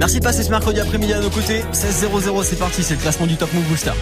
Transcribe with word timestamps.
Merci 0.00 0.18
de 0.18 0.24
passer 0.24 0.42
ce 0.42 0.48
mercredi 0.48 0.80
après-midi 0.80 1.12
à 1.12 1.20
nos 1.20 1.28
côtés. 1.28 1.62
16-0-0, 1.74 2.42
c'est 2.42 2.56
parti, 2.56 2.82
c'est 2.82 2.94
le 2.94 3.00
classement 3.00 3.26
du 3.26 3.36
Top 3.36 3.52
Move 3.52 3.64
Booster. 3.64 3.92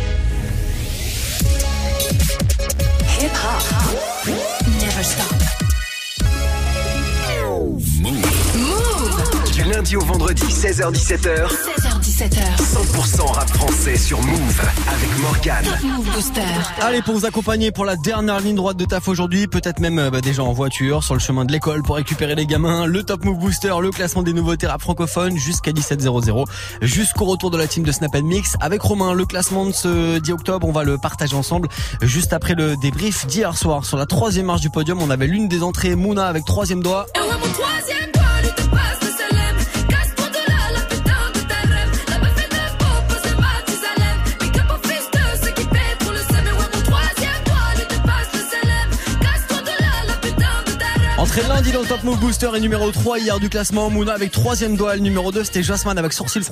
Hip 3.20 3.32
hop. 3.34 4.28
Never 4.80 5.02
stop. 5.02 5.26
Du 9.52 9.64
lundi 9.64 9.96
au 9.96 10.02
vendredi, 10.02 10.44
16h-17h, 10.44 11.48
16h17h. 11.48 11.97
100% 12.18 13.32
rap 13.32 13.48
français 13.48 13.96
sur 13.96 14.20
Move 14.20 14.60
avec 14.88 15.08
Move 15.84 16.10
Booster. 16.12 16.40
Allez, 16.80 17.00
pour 17.00 17.14
vous 17.14 17.26
accompagner 17.26 17.70
pour 17.70 17.84
la 17.84 17.94
dernière 17.94 18.40
ligne 18.40 18.56
droite 18.56 18.76
de 18.76 18.84
taf 18.84 19.06
aujourd'hui, 19.06 19.46
peut-être 19.46 19.78
même 19.78 20.00
euh, 20.00 20.10
bah, 20.10 20.20
déjà 20.20 20.42
en 20.42 20.52
voiture, 20.52 21.04
sur 21.04 21.14
le 21.14 21.20
chemin 21.20 21.44
de 21.44 21.52
l'école 21.52 21.84
pour 21.84 21.94
récupérer 21.94 22.34
les 22.34 22.44
gamins, 22.44 22.86
le 22.86 23.04
Top 23.04 23.24
Move 23.24 23.38
Booster, 23.38 23.72
le 23.80 23.90
classement 23.90 24.24
des 24.24 24.32
nouveautés 24.32 24.66
rap 24.66 24.80
francophones 24.80 25.36
jusqu'à 25.36 25.70
17.00, 25.70 26.44
jusqu'au 26.82 27.24
retour 27.24 27.52
de 27.52 27.56
la 27.56 27.68
team 27.68 27.84
de 27.84 27.92
Snap 27.92 28.16
Mix. 28.16 28.56
Avec 28.58 28.82
Romain, 28.82 29.12
le 29.12 29.24
classement 29.24 29.66
de 29.66 29.72
ce 29.72 30.18
10 30.18 30.32
octobre, 30.32 30.66
on 30.66 30.72
va 30.72 30.82
le 30.82 30.98
partager 30.98 31.36
ensemble 31.36 31.68
juste 32.02 32.32
après 32.32 32.56
le 32.56 32.76
débrief 32.78 33.28
d'hier 33.28 33.56
soir. 33.56 33.84
Sur 33.84 33.96
la 33.96 34.06
troisième 34.06 34.46
marche 34.46 34.62
du 34.62 34.70
podium, 34.70 35.00
on 35.00 35.10
avait 35.10 35.28
l'une 35.28 35.46
des 35.46 35.62
entrées, 35.62 35.94
Mouna 35.94 36.26
avec 36.26 36.44
troisième 36.44 36.82
doigt. 36.82 37.06
Et 37.14 37.20
ouais, 37.20 37.26
mon 37.28 37.52
troisième 37.52 38.17
Entrée 51.28 51.46
lundi 51.46 51.72
dans 51.72 51.82
le 51.82 51.86
Top 51.86 52.04
Move 52.04 52.20
Booster 52.20 52.48
et 52.56 52.60
numéro 52.60 52.90
3 52.90 53.18
hier 53.18 53.38
du 53.38 53.50
classement, 53.50 53.90
Mouna 53.90 54.14
avec 54.14 54.30
troisième 54.30 54.78
doigt. 54.78 54.94
Le 54.94 55.02
numéro 55.02 55.30
2 55.30 55.44
c'était 55.44 55.62
Jasmine 55.62 55.98
avec 55.98 56.14
sourcil 56.14 56.42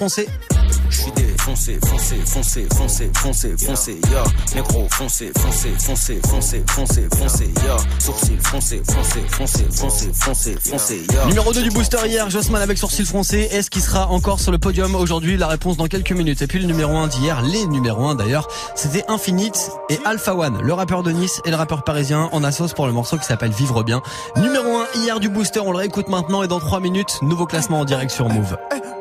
suis 0.98 1.11
défoncé, 1.47 1.78
foncé, 1.86 2.16
foncé, 2.27 2.66
foncé, 2.75 3.11
foncé, 3.14 3.55
foncé, 3.56 4.00
ya. 4.11 4.25
Négro, 4.55 4.86
foncé, 4.91 5.30
foncé, 5.39 5.69
foncé, 5.78 6.20
foncé, 6.27 6.64
foncé, 6.69 7.08
foncé, 7.16 7.50
ya. 7.64 7.77
Sourcil, 8.00 8.38
foncé, 8.41 8.83
foncé, 8.84 9.20
foncé, 9.28 9.66
foncé, 9.70 10.11
foncé, 10.12 10.56
foncé, 10.61 11.06
ya. 11.12 11.27
Numéro 11.27 11.53
2 11.53 11.62
du 11.62 11.70
booster 11.70 11.98
hier, 12.06 12.28
Jossman 12.30 12.61
avec 12.61 12.78
sourcil 12.78 13.06
froncé. 13.06 13.48
Est-ce 13.53 13.70
qu'il 13.70 13.83
sera 13.83 14.08
encore 14.08 14.41
sur 14.41 14.50
le 14.50 14.58
podium 14.58 14.94
aujourd'hui? 14.97 15.36
La 15.36 15.47
réponse 15.47 15.77
dans 15.77 15.86
quelques 15.86 16.12
minutes. 16.12 16.42
Et 16.42 16.48
puis 16.48 16.58
le 16.58 16.66
numéro 16.66 16.97
1 16.97 17.06
d'hier, 17.06 17.42
les 17.42 17.66
numéros 17.66 18.06
1 18.08 18.16
d'ailleurs, 18.16 18.48
c'était 18.75 19.05
Infinite 19.06 19.70
et 19.88 20.00
Alpha 20.05 20.34
One, 20.34 20.60
le 20.60 20.72
rappeur 20.72 21.05
de 21.05 21.12
Nice 21.12 21.41
et 21.44 21.50
le 21.50 21.56
rappeur 21.56 21.84
parisien 21.84 22.28
en 22.33 22.42
assos 22.42 22.75
pour 22.75 22.86
le 22.86 22.92
morceau 22.92 23.19
qui 23.19 23.25
s'appelle 23.25 23.53
Vivre 23.53 23.84
bien. 23.84 24.03
Numéro 24.36 24.78
1 24.97 25.00
hier 25.00 25.20
du 25.20 25.28
booster, 25.28 25.60
on 25.60 25.70
le 25.70 25.78
réécoute 25.78 26.08
maintenant 26.08 26.42
et 26.42 26.48
dans 26.48 26.58
3 26.58 26.81
minutes, 26.81 27.19
nouveau 27.22 27.47
classement 27.47 27.81
en 27.81 27.84
direct 27.84 28.10
sur 28.10 28.28
Move. 28.28 28.56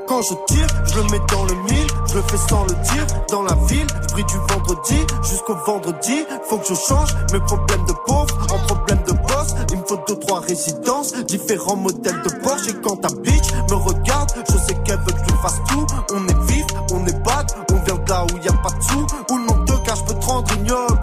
Quand 0.08 0.22
je 0.22 0.34
tire, 0.54 0.68
je 0.86 0.96
le 0.96 1.04
mets 1.04 1.22
dans 1.32 1.46
le 1.46 1.56
mille, 1.64 1.88
je 2.08 2.16
le 2.16 2.22
fais 2.22 2.38
sans 2.50 2.64
le 2.64 2.74
dire, 2.74 3.08
dans 3.30 3.42
la 3.42 3.56
ville, 3.68 3.88
je 4.10 4.16
du 4.16 4.38
vendredi 4.50 4.98
jusqu'au 5.24 5.56
vendredi, 5.66 6.26
faut 6.48 6.58
que 6.58 6.68
je 6.68 6.76
change 6.76 7.16
mes 7.34 7.40
problèmes 7.40 7.86
de 7.86 7.94
pauvre 8.06 8.38
en 8.54 8.60
problèmes 8.68 9.04
de 9.08 9.14
boss, 9.14 9.56
il 9.72 9.78
me 9.78 9.84
faut 9.86 10.00
deux 10.08 10.20
trois 10.20 10.42
résidences, 10.42 11.14
différents 11.26 11.76
modèles 11.76 12.22
de 12.22 12.30
Porsche. 12.44 12.70
Et 12.70 12.74
quand 12.84 12.98
ta 12.98 13.10
bitch 13.10 13.52
me 13.70 13.76
regarde, 13.76 14.32
je 14.48 14.58
sais 14.58 14.76
qu'elle 14.86 15.00
veut 15.00 15.06
que 15.06 15.30
je 15.30 15.36
fasse 15.42 15.62
tout, 15.70 15.86
on 16.14 16.28
est 16.28 16.52
vif, 16.52 16.66
on 16.94 17.06
est 17.06 17.24
bad, 17.24 17.52
on 17.72 17.76
vient 17.86 17.96
de 17.96 18.10
là 18.10 18.26
où 18.26 18.38
y 18.38 18.48
a 18.48 18.54
pas 18.54 18.70
de 18.70 18.84
sous, 18.84 19.08
où 19.32 19.38
le 19.38 19.44
monde 19.44 19.66
de 19.66 19.74
cash 19.86 20.04
peut 20.06 20.14
te 20.14 20.26
rendre 20.26 20.54
ignoble, 20.54 21.00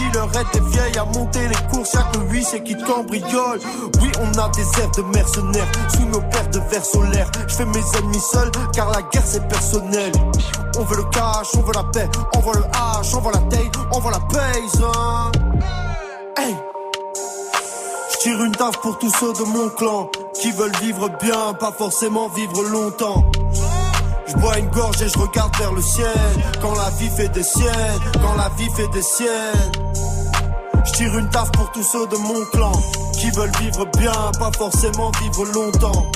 dealers 0.00 0.28
étaient 0.40 0.64
vieilles 0.70 0.98
à 0.98 1.04
monter 1.04 1.48
les 1.48 1.68
courses, 1.70 1.92
y'a 1.94 2.02
que 2.12 2.18
lui 2.30 2.44
c'est 2.44 2.62
qui 2.62 2.76
te 2.76 2.84
cambriole. 2.84 3.60
Oui, 4.00 4.10
on 4.20 4.38
a 4.38 4.48
des 4.50 4.80
airs 4.80 4.90
de 4.96 5.02
mercenaires 5.14 5.68
sous 5.88 6.06
nos 6.06 6.20
paires 6.20 6.50
de 6.50 6.60
verres 6.70 6.84
solaires. 6.84 7.30
Je 7.46 7.54
fais 7.54 7.64
mes 7.66 7.82
ennemis 7.98 8.20
seuls 8.32 8.50
car 8.72 8.90
la 8.90 9.02
guerre 9.02 9.26
c'est 9.26 9.46
personnel. 9.48 10.12
On 10.78 10.84
veut 10.84 10.96
le 10.96 11.04
cash, 11.04 11.48
on 11.56 11.62
veut 11.62 11.74
la 11.74 11.84
paix, 11.84 12.08
on 12.36 12.40
veut 12.40 12.58
le 12.58 12.62
H, 12.62 13.16
on 13.16 13.20
veut 13.20 13.32
la 13.32 13.56
taille, 13.56 13.70
on 13.92 14.00
veut 14.00 14.10
la 14.10 14.20
paise. 14.20 14.82
Hein. 14.82 15.32
Hey. 16.36 16.56
Je 18.12 18.18
tire 18.18 18.42
une 18.44 18.52
taf 18.52 18.78
pour 18.80 18.98
tous 18.98 19.12
ceux 19.18 19.32
de 19.32 19.44
mon 19.44 19.68
clan 19.70 20.10
qui 20.40 20.50
veulent 20.52 20.76
vivre 20.80 21.08
bien, 21.20 21.54
pas 21.58 21.72
forcément 21.72 22.28
vivre 22.28 22.62
longtemps. 22.62 23.24
Je 24.26 24.36
bois 24.36 24.58
une 24.58 24.68
gorge 24.68 25.02
et 25.02 25.08
je 25.08 25.18
regarde 25.18 25.56
vers 25.58 25.72
le 25.72 25.82
ciel. 25.82 26.06
Quand 26.62 26.74
la 26.74 26.90
vie 26.90 27.08
fait 27.08 27.28
des 27.28 27.42
siennes, 27.42 28.00
quand 28.22 28.34
la 28.36 28.48
vie 28.56 28.70
fait 28.76 28.88
des 28.88 29.02
siennes. 29.02 29.89
Je 30.84 30.92
tire 30.92 31.18
une 31.18 31.28
taf 31.28 31.50
pour 31.52 31.70
tous 31.72 31.82
ceux 31.82 32.06
de 32.06 32.16
mon 32.16 32.44
clan 32.52 32.72
qui 33.12 33.30
veulent 33.30 33.52
vivre 33.60 33.86
bien, 33.98 34.12
pas 34.38 34.50
forcément 34.56 35.10
vivre 35.20 35.44
longtemps. 35.52 36.06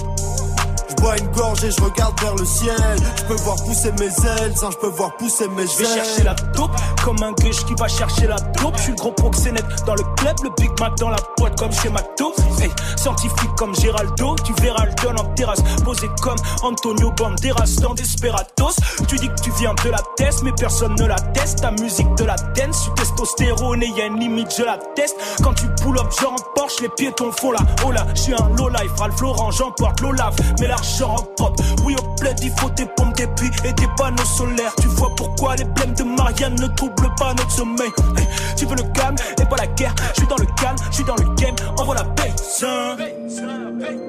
Je 1.05 1.07
bois 1.07 1.19
une 1.19 1.33
gorge 1.33 1.63
et 1.65 1.71
je 1.71 1.83
regarde 1.83 2.19
vers 2.19 2.35
le 2.35 2.47
ciel. 2.47 2.75
Je 3.19 3.25
peux 3.25 3.35
voir 3.43 3.57
pousser 3.57 3.93
mes 4.01 4.07
ailes, 4.07 4.57
ça 4.57 4.71
je 4.73 4.77
peux 4.79 4.89
voir 4.89 5.15
pousser 5.19 5.47
mes 5.49 5.67
Je 5.67 5.77
vais 5.77 5.85
ailes. 5.85 5.95
chercher 5.97 6.23
la 6.23 6.35
taupe 6.35 6.71
comme 7.05 7.23
un 7.23 7.33
gueche 7.33 7.63
qui 7.67 7.75
va 7.75 7.89
chercher 7.89 8.27
la 8.27 8.37
taupe. 8.37 8.79
Je 8.79 8.83
suis 8.85 8.93
le 8.93 8.97
gros 8.97 9.13
proxénète 9.13 9.67
dans 9.85 9.97
le 9.97 10.03
club, 10.17 10.35
le 10.43 10.51
Big 10.57 10.71
Mac 10.81 10.97
dans 10.97 11.11
la 11.11 11.19
boîte 11.37 11.59
comme 11.59 11.73
chez 11.73 11.91
Mato. 11.91 12.33
Hey, 12.59 12.71
scientifique 12.97 13.51
comme 13.59 13.75
Géraldo, 13.75 14.35
tu 14.47 14.55
verras 14.63 14.87
le 14.87 14.95
don 15.03 15.15
en 15.23 15.35
terrasse, 15.35 15.61
posé 15.85 16.09
comme 16.23 16.39
Antonio 16.63 17.11
Banderas 17.11 17.77
dans 17.83 17.93
Desperados. 17.93 18.73
Tu 19.07 19.17
dis 19.17 19.29
que 19.29 19.41
tu 19.43 19.51
viens 19.59 19.75
de 19.85 19.91
la 19.91 20.01
test, 20.17 20.43
mais 20.43 20.53
personne 20.53 20.95
ne 20.95 21.05
la 21.05 21.17
teste. 21.17 21.61
Ta 21.61 21.71
musique 21.73 22.15
de 22.15 22.25
la 22.25 22.37
dance, 22.37 22.83
tu 22.83 22.91
testostérone 22.95 23.83
et 23.83 23.89
y 23.89 24.01
a 24.01 24.07
une 24.07 24.21
limite, 24.21 24.55
je 24.57 24.65
la 24.65 24.79
teste. 24.97 25.17
Quand 25.43 25.53
tu 25.53 25.67
pull 25.83 25.99
up, 25.99 26.07
genre 26.19 26.33
en 26.33 26.59
Porsche, 26.59 26.81
les 26.81 26.89
piétons 26.89 27.31
font 27.31 27.53
la 27.53 27.61
oh 27.87 27.91
là, 27.91 28.07
je 28.15 28.23
suis 28.23 28.33
un 28.33 28.49
low 28.57 28.71
life, 28.71 28.93
Ralph 28.99 29.21
Lauren, 29.21 29.51
j'emporte 29.51 30.01
l'Olaf, 30.01 30.35
mais 30.59 30.67
l'argent 30.67 30.94
en 31.03 31.17
pop. 31.37 31.61
Oui, 31.85 31.97
au 31.99 32.21
bled, 32.21 32.39
il 32.43 32.53
faut 32.59 32.71
des 32.71 32.87
pompes, 32.97 33.17
des 33.17 33.27
puits 33.29 33.51
et 33.65 33.73
des 33.73 33.89
panneaux 33.97 34.25
solaires. 34.25 34.75
Tu 34.81 34.89
vois 34.89 35.11
pourquoi 35.17 35.57
les 35.57 35.65
blèmes 35.65 35.95
de 35.95 36.05
Marianne 36.05 36.55
ne 36.55 36.67
troublent 36.69 37.15
pas 37.19 37.35
notre 37.35 37.51
sommeil. 37.51 37.91
Hey, 38.17 38.29
tu 38.57 38.67
veux 38.67 38.77
le 38.77 38.85
calme 38.93 39.17
et 39.41 39.45
pas 39.45 39.57
la 39.57 39.67
guerre. 39.67 39.95
Je 40.15 40.21
suis 40.21 40.29
dans 40.29 40.37
le 40.37 40.47
calme, 40.61 40.77
je 40.91 40.95
suis 40.95 41.05
dans 41.05 41.17
le 41.17 41.35
game, 41.35 41.55
envoie 41.79 41.95
la 41.95 42.05
paix. 42.05 42.33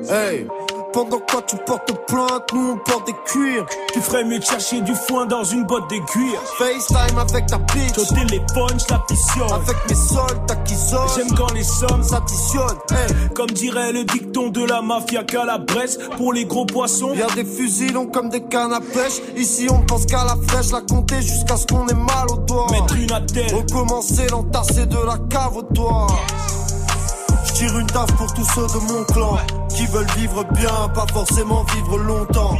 Hey, 0.09 0.47
pendant 0.95 1.19
que 1.19 1.25
toi 1.25 1.41
tu 1.45 1.57
portes 1.57 1.91
plainte, 2.07 2.53
nous 2.53 2.71
on 2.71 2.77
porte 2.77 3.05
des 3.05 3.15
cuirs. 3.25 3.65
Tu 3.93 3.99
ferais 3.99 4.23
mieux 4.23 4.39
de 4.39 4.45
chercher 4.45 4.79
du 4.79 4.95
foin 4.95 5.25
dans 5.25 5.43
une 5.43 5.65
botte 5.65 5.89
d'aiguille. 5.89 6.37
FaceTime 6.57 7.17
avec 7.19 7.47
ta 7.47 7.57
bitch. 7.57 7.97
Au 7.97 8.05
téléphone, 8.15 8.79
je 8.79 8.93
l'additionne. 8.93 9.51
Avec 9.53 9.75
mes 9.89 9.95
soldats 9.95 10.55
qui 10.63 10.75
sonnent. 10.75 11.09
J'aime 11.17 11.35
quand 11.35 11.51
les 11.53 11.63
sommes 11.63 12.01
s'additionnent. 12.01 12.79
Hey, 12.91 13.29
Comme 13.35 13.49
dirait 13.51 13.91
le 13.91 14.05
dicton 14.05 14.49
de 14.49 14.63
la 14.63 14.81
mafia 14.81 15.25
Calabrese, 15.25 15.99
pour 16.15 16.31
les 16.31 16.45
gros 16.45 16.65
poissons. 16.65 17.13
y 17.13 17.21
a 17.21 17.27
des 17.35 17.43
fusils 17.43 17.91
longs 17.91 18.07
comme 18.07 18.29
des 18.29 18.43
cannes 18.43 18.73
à 18.73 18.79
pêche. 18.79 19.19
Ici 19.35 19.67
on 19.69 19.81
pense 19.81 20.05
qu'à 20.05 20.23
la 20.23 20.37
flèche, 20.47 20.71
la 20.71 20.81
compter 20.81 21.21
jusqu'à 21.21 21.57
ce 21.57 21.67
qu'on 21.67 21.85
ait 21.87 21.93
mal 21.93 22.31
au 22.31 22.37
doigt. 22.37 22.67
Mettre 22.71 22.95
une 22.95 23.11
attelle. 23.11 23.53
Recommencer, 23.53 24.27
l'entasser 24.27 24.85
de 24.85 24.97
la 25.05 25.17
cave 25.29 25.57
au. 25.57 26.07
Tire 27.55 27.79
une 27.79 27.87
taf 27.87 28.11
pour 28.17 28.33
tous 28.33 28.43
ceux 28.53 28.67
de 28.67 28.83
mon 28.91 29.05
clan 29.05 29.37
qui 29.69 29.85
veulent 29.85 30.11
vivre 30.17 30.43
bien, 30.51 30.89
pas 30.93 31.05
forcément 31.13 31.63
vivre 31.73 31.97
longtemps. 31.99 32.57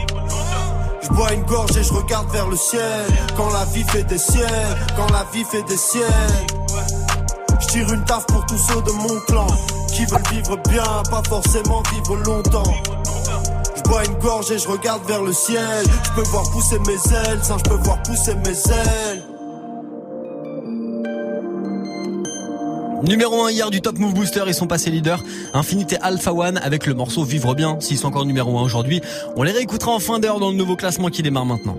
Je 1.02 1.10
bois 1.10 1.34
une 1.34 1.44
gorge 1.44 1.76
et 1.76 1.84
je 1.84 1.92
regarde 1.92 2.32
vers 2.32 2.48
le 2.48 2.56
ciel. 2.56 3.06
Quand 3.36 3.52
la 3.52 3.66
vie 3.66 3.84
fait 3.84 4.04
des 4.04 4.18
siennes, 4.18 4.48
quand 4.96 5.12
la 5.12 5.26
vie 5.34 5.44
fait 5.44 5.64
des 5.64 5.76
siennes. 5.76 6.48
Je 7.60 7.68
tire 7.68 7.92
une 7.92 8.06
taf 8.06 8.26
pour 8.28 8.46
tous 8.46 8.58
ceux 8.58 8.82
de 8.84 8.92
mon 8.92 9.20
clan 9.28 9.48
qui 9.90 10.06
veulent 10.06 10.30
vivre 10.32 10.56
bien, 10.70 11.04
pas 11.12 11.24
forcément 11.28 11.84
vivre 11.92 12.16
longtemps. 12.16 12.74
Je 13.76 13.82
bois 13.82 14.06
une 14.06 14.18
gorge 14.20 14.50
et 14.52 14.58
je 14.58 14.70
regarde 14.70 15.04
vers 15.08 15.22
le 15.22 15.34
ciel. 15.34 15.84
Je 16.06 16.12
peux 16.12 16.28
voir 16.30 16.50
pousser 16.52 16.80
mes 16.80 16.94
ailes, 16.94 17.44
ça 17.44 17.58
je 17.58 17.70
peux 17.70 17.84
voir 17.84 18.02
pousser 18.04 18.36
mes 18.36 18.72
ailes. 18.72 19.25
Numéro 23.08 23.44
1 23.44 23.52
hier 23.52 23.70
du 23.70 23.82
Top 23.82 24.00
Move 24.00 24.16
Booster, 24.16 24.44
ils 24.48 24.54
sont 24.56 24.66
passés 24.66 24.90
leaders. 24.90 25.24
Infinité 25.54 25.98
Alpha 26.02 26.34
One 26.34 26.58
avec 26.58 26.88
le 26.88 26.96
morceau 26.96 27.24
Vivre 27.24 27.54
bien. 27.54 27.80
S'ils 27.80 28.00
sont 28.00 28.08
encore 28.08 28.26
numéro 28.26 28.58
1 28.58 28.64
aujourd'hui, 28.64 29.00
on 29.36 29.44
les 29.44 29.52
réécoutera 29.52 29.92
en 29.92 30.00
fin 30.00 30.18
d'heure 30.18 30.40
dans 30.40 30.50
le 30.50 30.56
nouveau 30.56 30.76
classement 30.76 31.10
qui 31.10 31.22
démarre 31.22 31.46
maintenant. 31.46 31.78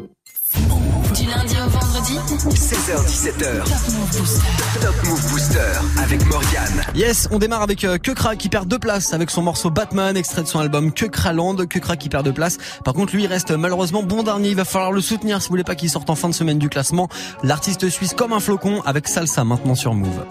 Du 1.14 1.26
lundi 1.26 1.56
au 1.56 1.68
vendredi. 1.68 2.14
16h17h, 2.54 3.64
Top 3.64 3.92
Move 3.92 4.18
Booster. 4.18 4.46
Top 4.80 4.94
Move 5.04 5.30
Booster 5.30 5.72
avec 6.00 6.24
Morgane. 6.26 6.84
Yes, 6.94 7.28
on 7.32 7.38
démarre 7.38 7.62
avec 7.62 7.82
euh, 7.84 7.98
Kekra 7.98 8.36
qui 8.36 8.48
perd 8.48 8.68
deux 8.68 8.78
places 8.78 9.12
avec 9.12 9.30
son 9.30 9.42
morceau 9.42 9.70
Batman, 9.70 10.16
extrait 10.16 10.42
de 10.42 10.48
son 10.48 10.60
album 10.60 10.92
Kekraland. 10.92 11.56
Kekra 11.66 11.96
qui 11.96 12.08
perd 12.08 12.24
deux 12.24 12.32
places. 12.32 12.58
Par 12.84 12.94
contre, 12.94 13.14
lui, 13.14 13.24
il 13.24 13.26
reste 13.26 13.50
malheureusement 13.50 14.04
bon 14.04 14.22
dernier. 14.22 14.50
Il 14.50 14.56
va 14.56 14.64
falloir 14.64 14.92
le 14.92 15.00
soutenir 15.00 15.42
si 15.42 15.48
vous 15.48 15.54
voulez 15.54 15.64
pas 15.64 15.74
qu'il 15.74 15.90
sorte 15.90 16.08
en 16.08 16.14
fin 16.14 16.28
de 16.28 16.34
semaine 16.34 16.58
du 16.58 16.68
classement. 16.68 17.08
L'artiste 17.42 17.88
suisse 17.88 18.14
comme 18.14 18.32
un 18.32 18.40
flocon 18.40 18.80
avec 18.82 19.08
Salsa 19.08 19.42
maintenant 19.42 19.74
sur 19.74 19.92
Move. 19.92 20.24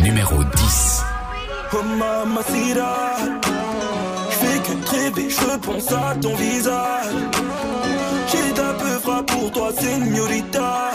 Numéro 0.00 0.44
10. 0.44 1.04
Oh 1.72 1.82
mamacita 1.82 3.16
fais 4.30 4.58
que 4.60 4.90
rêver, 4.90 5.28
je 5.28 5.56
pense 5.58 5.92
à 5.92 6.14
ton 6.20 6.34
visage 6.34 7.12
J'ai 8.28 8.60
un 8.60 8.74
peu 8.74 9.24
pour 9.26 9.50
toi, 9.52 9.70
señorita 9.78 10.92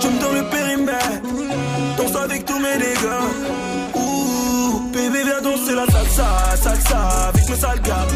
Tu 0.00 0.06
me 0.06 0.20
donnes 0.20 0.36
le 0.36 0.50
périmètre 0.50 1.22
Danse 1.96 2.16
avec 2.16 2.44
tous 2.44 2.58
mes 2.58 2.78
dégâts 2.78 3.26
Ouh, 3.94 4.80
bébé 4.92 5.24
viens 5.24 5.40
danser 5.42 5.74
la 5.74 5.86
salsa, 5.86 6.56
salsa 6.56 6.98
Avec 7.28 7.48
mes 7.48 7.56
sales 7.56 7.82
gars 7.82 8.06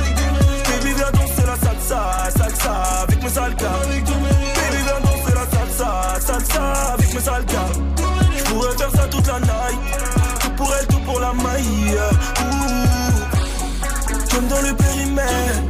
Baby 0.69 0.95
viens 0.95 1.11
danser 1.11 1.47
la 1.47 1.55
la 1.55 1.61
salsa, 1.61 2.31
salsa 2.37 2.73
avec 3.03 3.23
mes 3.23 3.29
sales 3.29 3.55
gars. 3.57 3.69
Baby, 3.85 4.83
viens 4.85 5.01
danser 5.01 5.35
la 5.35 5.47
salsa, 5.59 6.21
salsa 6.21 6.93
avec 6.95 7.15
mes 7.15 7.21
sales 7.21 7.45
gars. 7.47 8.24
Pourrais 8.55 8.79
faire 8.79 8.91
ça 8.93 9.09
toute 9.09 9.27
la 9.27 9.41
night. 9.41 9.81
Tout 10.39 10.51
pour 10.51 10.73
elle, 10.79 10.87
tout 10.87 11.01
pour 11.01 11.19
la 11.19 11.33
maille. 11.33 11.99
Comme 14.31 14.47
dans 14.47 14.63
le 14.63 14.75
périmètre. 14.77 15.63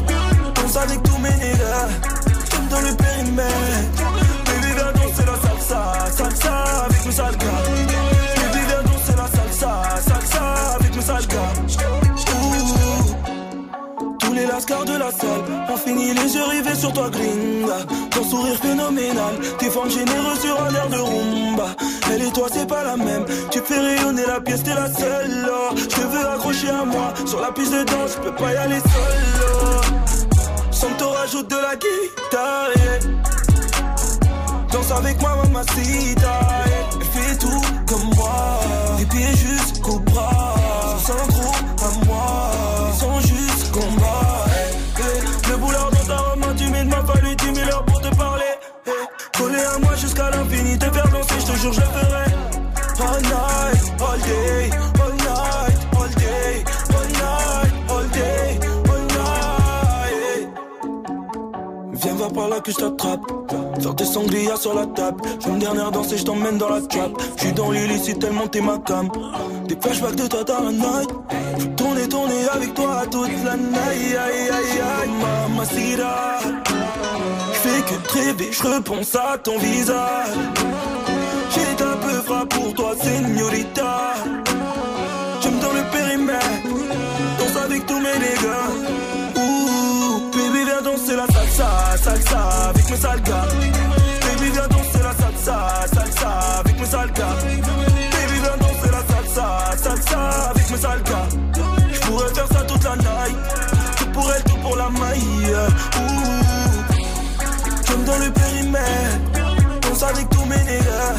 Danse 0.54 0.76
avec 0.76 1.02
tous 1.02 1.16
mes 1.18 1.30
nègres. 1.30 1.88
Comme 2.50 2.68
dans 2.68 2.80
le 2.82 2.94
périmètre. 2.94 3.73
Lascars 14.54 14.84
de 14.84 14.92
la 14.96 15.10
salle 15.10 15.42
ont 15.68 15.76
fini 15.76 16.14
les 16.14 16.32
yeux 16.32 16.44
rivés 16.44 16.76
sur 16.76 16.92
toi, 16.92 17.10
gringa. 17.10 17.78
Ton 18.12 18.22
sourire 18.22 18.56
phénoménal, 18.62 19.34
tes 19.58 19.68
formes 19.68 19.90
généreuses 19.90 20.38
sur 20.38 20.62
un 20.62 20.72
air 20.72 20.88
de 20.90 20.96
rumba. 20.96 21.74
Elle 22.12 22.22
et 22.22 22.30
toi, 22.30 22.46
c'est 22.52 22.68
pas 22.68 22.84
la 22.84 22.96
même. 22.96 23.24
Tu 23.50 23.58
fais 23.58 23.80
rayonner 23.80 24.22
la 24.24 24.40
pièce, 24.40 24.62
t'es 24.62 24.74
la 24.76 24.86
seule. 24.94 25.50
Je 25.76 26.02
veux 26.02 26.28
accrocher 26.28 26.70
à 26.70 26.84
moi. 26.84 27.12
Sur 27.26 27.40
la 27.40 27.50
piste 27.50 27.72
de 27.72 27.82
danse, 27.82 28.12
je 28.16 28.20
peux 28.28 28.34
pas 28.36 28.52
y 28.52 28.56
aller 28.56 28.78
seul. 28.78 30.14
Sans 30.70 30.88
que 30.90 30.98
te 30.98 31.04
rajoute 31.04 31.50
de 31.50 31.56
la 31.56 31.74
guitare. 31.74 32.70
Danse 34.70 34.92
avec 34.92 35.20
moi, 35.20 35.36
mamacita. 35.42 35.82
yeah. 36.22 37.00
Fait 37.12 37.38
tout 37.38 37.62
comme 37.88 38.08
moi. 38.14 38.60
Des 38.98 39.06
pieds 39.06 39.34
jusqu'au 39.34 39.98
bras. 39.98 40.54
Sans 41.04 41.26
gros 41.32 41.54
à 41.82 42.06
moi. 42.06 42.50
Ils 42.92 43.00
sont 43.00 43.20
juste 43.20 43.72
combat. 43.72 44.23
Collé 49.44 49.60
à 49.60 49.78
moi 49.78 49.94
jusqu'à 49.96 50.30
l'infini, 50.30 50.78
te 50.78 50.86
faire 50.86 51.08
danser, 51.10 51.34
je 51.38 51.44
te 51.44 51.58
jure, 51.58 51.72
je 51.74 51.80
ferai. 51.82 52.24
All 52.98 53.20
night, 53.20 53.92
all 54.00 54.18
day, 54.20 54.70
all 55.02 55.12
night, 55.12 55.78
all 55.98 56.08
day, 56.16 56.64
all 56.94 57.08
night, 57.20 57.74
all 57.90 58.08
day, 58.08 58.58
all 58.88 59.02
night. 59.18 60.48
Viens 61.92 62.14
voir 62.14 62.32
par 62.32 62.48
là 62.48 62.60
que 62.60 62.72
je 62.72 62.76
t'attrape. 62.76 63.20
Faire 63.80 63.94
des 63.94 64.04
sangliers 64.06 64.56
sur 64.56 64.72
la 64.72 64.86
table. 64.86 65.20
Je 65.40 65.48
une 65.50 65.58
dernière 65.58 65.90
danse 65.90 66.10
et 66.12 66.16
je 66.16 66.24
t'emmène 66.24 66.56
dans 66.56 66.70
la 66.70 66.80
trap. 66.80 67.10
Je 67.36 67.42
suis 67.42 67.52
dans 67.52 67.70
l'illicite 67.70 68.20
tellement 68.20 68.46
t'es 68.46 68.62
ma 68.62 68.78
cam. 68.78 69.10
Des 69.68 69.76
flashbacks 69.78 70.16
de 70.16 70.26
toi 70.26 70.42
dans 70.44 70.60
la 70.60 70.72
night. 70.72 71.10
Tourner, 71.76 72.08
tourner 72.08 72.48
avec 72.50 72.72
toi 72.72 73.02
toute 73.10 73.44
la 73.44 73.56
night. 73.58 73.76
Aïe, 73.90 74.16
aïe, 74.16 74.50
aïe, 74.50 74.80
aïe, 74.80 75.10
mamacita. 75.20 76.38
Que 77.86 78.12
rêver, 78.12 78.50
je 78.50 78.62
repense 78.62 79.14
à 79.14 79.36
ton 79.36 79.58
visage. 79.58 80.28
J'ai 81.50 81.84
un 81.84 81.96
peu 81.96 82.22
frappe 82.22 82.48
pour 82.48 82.72
toi, 82.74 82.94
señorita. 83.00 84.14
J'aime 85.42 85.58
dans 85.60 85.72
le 85.72 85.82
périmètre. 85.92 86.46
Danse 87.38 87.62
avec 87.62 87.84
tous 87.86 87.98
mes 87.98 88.18
dégâts. 88.24 89.36
Ouh, 89.36 90.30
baby, 90.32 90.64
viens 90.64 90.82
danser 90.82 91.16
la 91.16 91.26
salsa, 91.26 91.68
salsa 92.02 92.68
avec 92.70 92.90
mes 92.90 92.96
sales 92.96 93.22
gars. 93.22 93.48
Baby, 94.22 94.50
viens 94.50 94.68
danser 94.68 95.02
la 95.02 95.14
salsa, 95.22 95.86
salsa 95.94 96.30
avec 96.60 96.80
mes 96.80 96.86
sales 96.86 97.12
gars. 97.12 97.23
Dans 108.14 108.24
le 108.24 108.30
périmètre. 108.30 109.80
Danse 109.82 110.02
avec 110.02 110.28
tous 110.30 110.44
mes 110.44 110.64
nègres. 110.64 111.14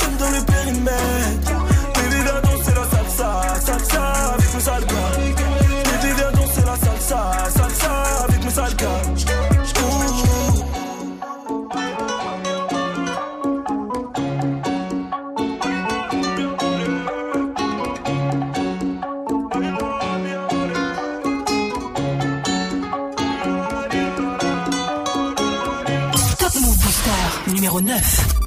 Comme 0.00 0.16
dans 0.16 0.30
le 0.30 0.44
périmètre. 0.44 1.52
Baby, 1.94 2.22
viens 2.24 2.40
danser 2.42 2.74
la 2.74 2.84
salsa, 2.90 3.30
salsa 3.64 4.02
avec 4.34 4.60
sales 4.60 4.85
numéro 27.56 27.80
9. 27.80 28.45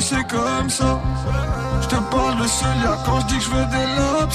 C'est 0.00 0.26
comme 0.28 0.70
ça. 0.70 1.00
Je 1.82 1.88
te 1.88 1.96
parle 2.10 2.42
de 2.42 2.46
Celia 2.46 2.98
quand 3.04 3.20
je 3.20 3.26
dis 3.26 3.38
que 3.38 3.44
je 3.44 3.50
veux 3.50 3.66
des 3.66 3.86
lobes. 3.96 4.30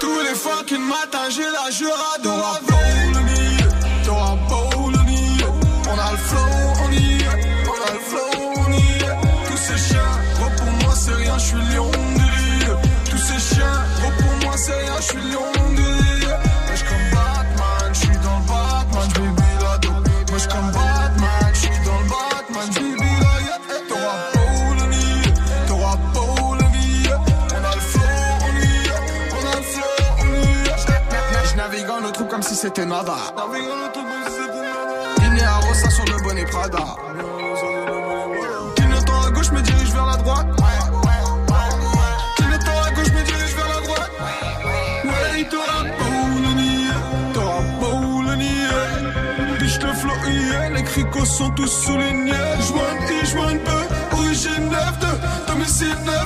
Tous 0.00 0.20
les 0.20 0.34
fucking 0.34 0.86
matins 0.86 1.30
j'ai 1.30 1.42
la 1.42 1.70
jura 1.70 2.12
T'auras 2.22 2.60
beau 2.68 3.18
le 3.18 3.20
nier, 3.30 3.64
t'auras 4.04 4.36
beau 4.48 4.90
le 4.90 5.02
nier. 5.10 5.46
On 5.90 5.98
a 5.98 6.10
le 6.12 6.18
flow, 6.18 6.38
on 6.82 7.88
a 7.88 7.92
le 7.92 8.00
flow. 8.10 8.34
Tous 9.48 9.56
ces 9.56 9.78
chiens, 9.88 10.12
pour 10.56 10.72
moi 10.84 10.94
c'est 10.96 11.14
rien, 11.14 11.38
je 11.38 11.44
suis 11.44 11.74
lion 11.74 11.93
c'était 32.64 32.86
nada. 32.86 33.12
Nada. 33.36 33.52
à 35.50 35.56
Rossa 35.66 35.90
sur 35.90 36.04
le 36.06 36.16
bonnet 36.22 36.46
Prada. 36.46 36.96
Clignotant 38.74 39.20
à 39.20 39.30
gauche, 39.30 39.50
me 39.52 39.60
dirige 39.60 39.92
vers 39.92 40.06
la 40.06 40.16
droite. 40.16 40.46
Clignotant 42.36 42.82
à 42.86 42.90
gauche, 42.92 43.12
me 43.12 43.22
dirige 43.22 43.54
vers 43.54 43.68
la 43.68 43.80
droite. 43.86 44.10
Ouais, 45.04 45.44
t'auras 45.50 45.84
beau 45.98 46.40
le 46.46 46.52
nier, 46.62 46.96
t'auras 47.34 47.64
beau 47.80 48.22
le 48.22 48.34
nier. 48.36 49.58
Biche 49.60 49.80
le 49.82 49.92
flow 49.92 50.14
hier, 50.26 50.70
les 50.70 50.84
cricots 50.84 51.26
sont 51.26 51.50
tous 51.50 51.72
soulignés. 51.84 52.32
Joint 52.66 53.00
I, 53.10 53.26
joint 53.26 53.58
peu, 53.68 54.16
origine 54.16 54.70
9 54.70 54.98
de, 55.00 55.52
domicile 55.52 55.98
9 56.06 56.24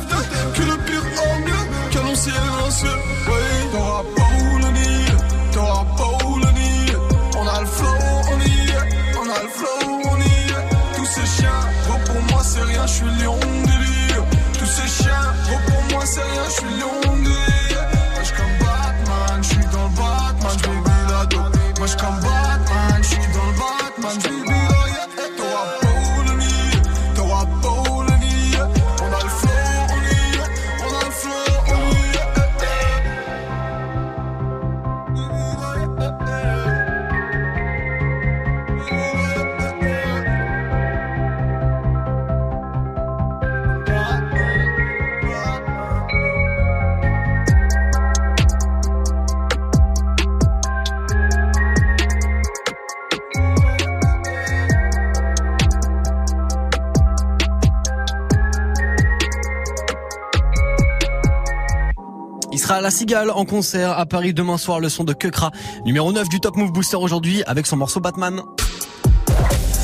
à 62.79 62.81
la 62.81 62.91
Cigale 62.93 63.31
en 63.33 63.45
concert 63.45 63.99
à 63.99 64.07
Paris 64.07 64.33
demain 64.33 64.57
soir, 64.57 64.79
le 64.79 64.89
son 64.89 65.03
de 65.03 65.13
Kekra, 65.13 65.51
numéro 65.85 66.13
9 66.13 66.29
du 66.29 66.39
Top 66.39 66.55
Move 66.55 66.71
Booster 66.71 66.97
aujourd'hui 66.97 67.43
avec 67.45 67.67
son 67.67 67.77
morceau 67.77 67.99
Batman. 67.99 68.41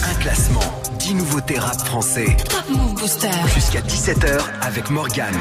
Un 0.08 0.14
classement, 0.20 0.60
10 1.00 1.14
nouveautés 1.16 1.58
rap 1.58 1.80
français. 1.80 2.36
Top 2.48 2.64
Move 2.70 2.94
Booster. 2.94 3.30
Jusqu'à 3.52 3.80
17h 3.80 4.40
avec 4.62 4.90
Morgane. 4.90 5.34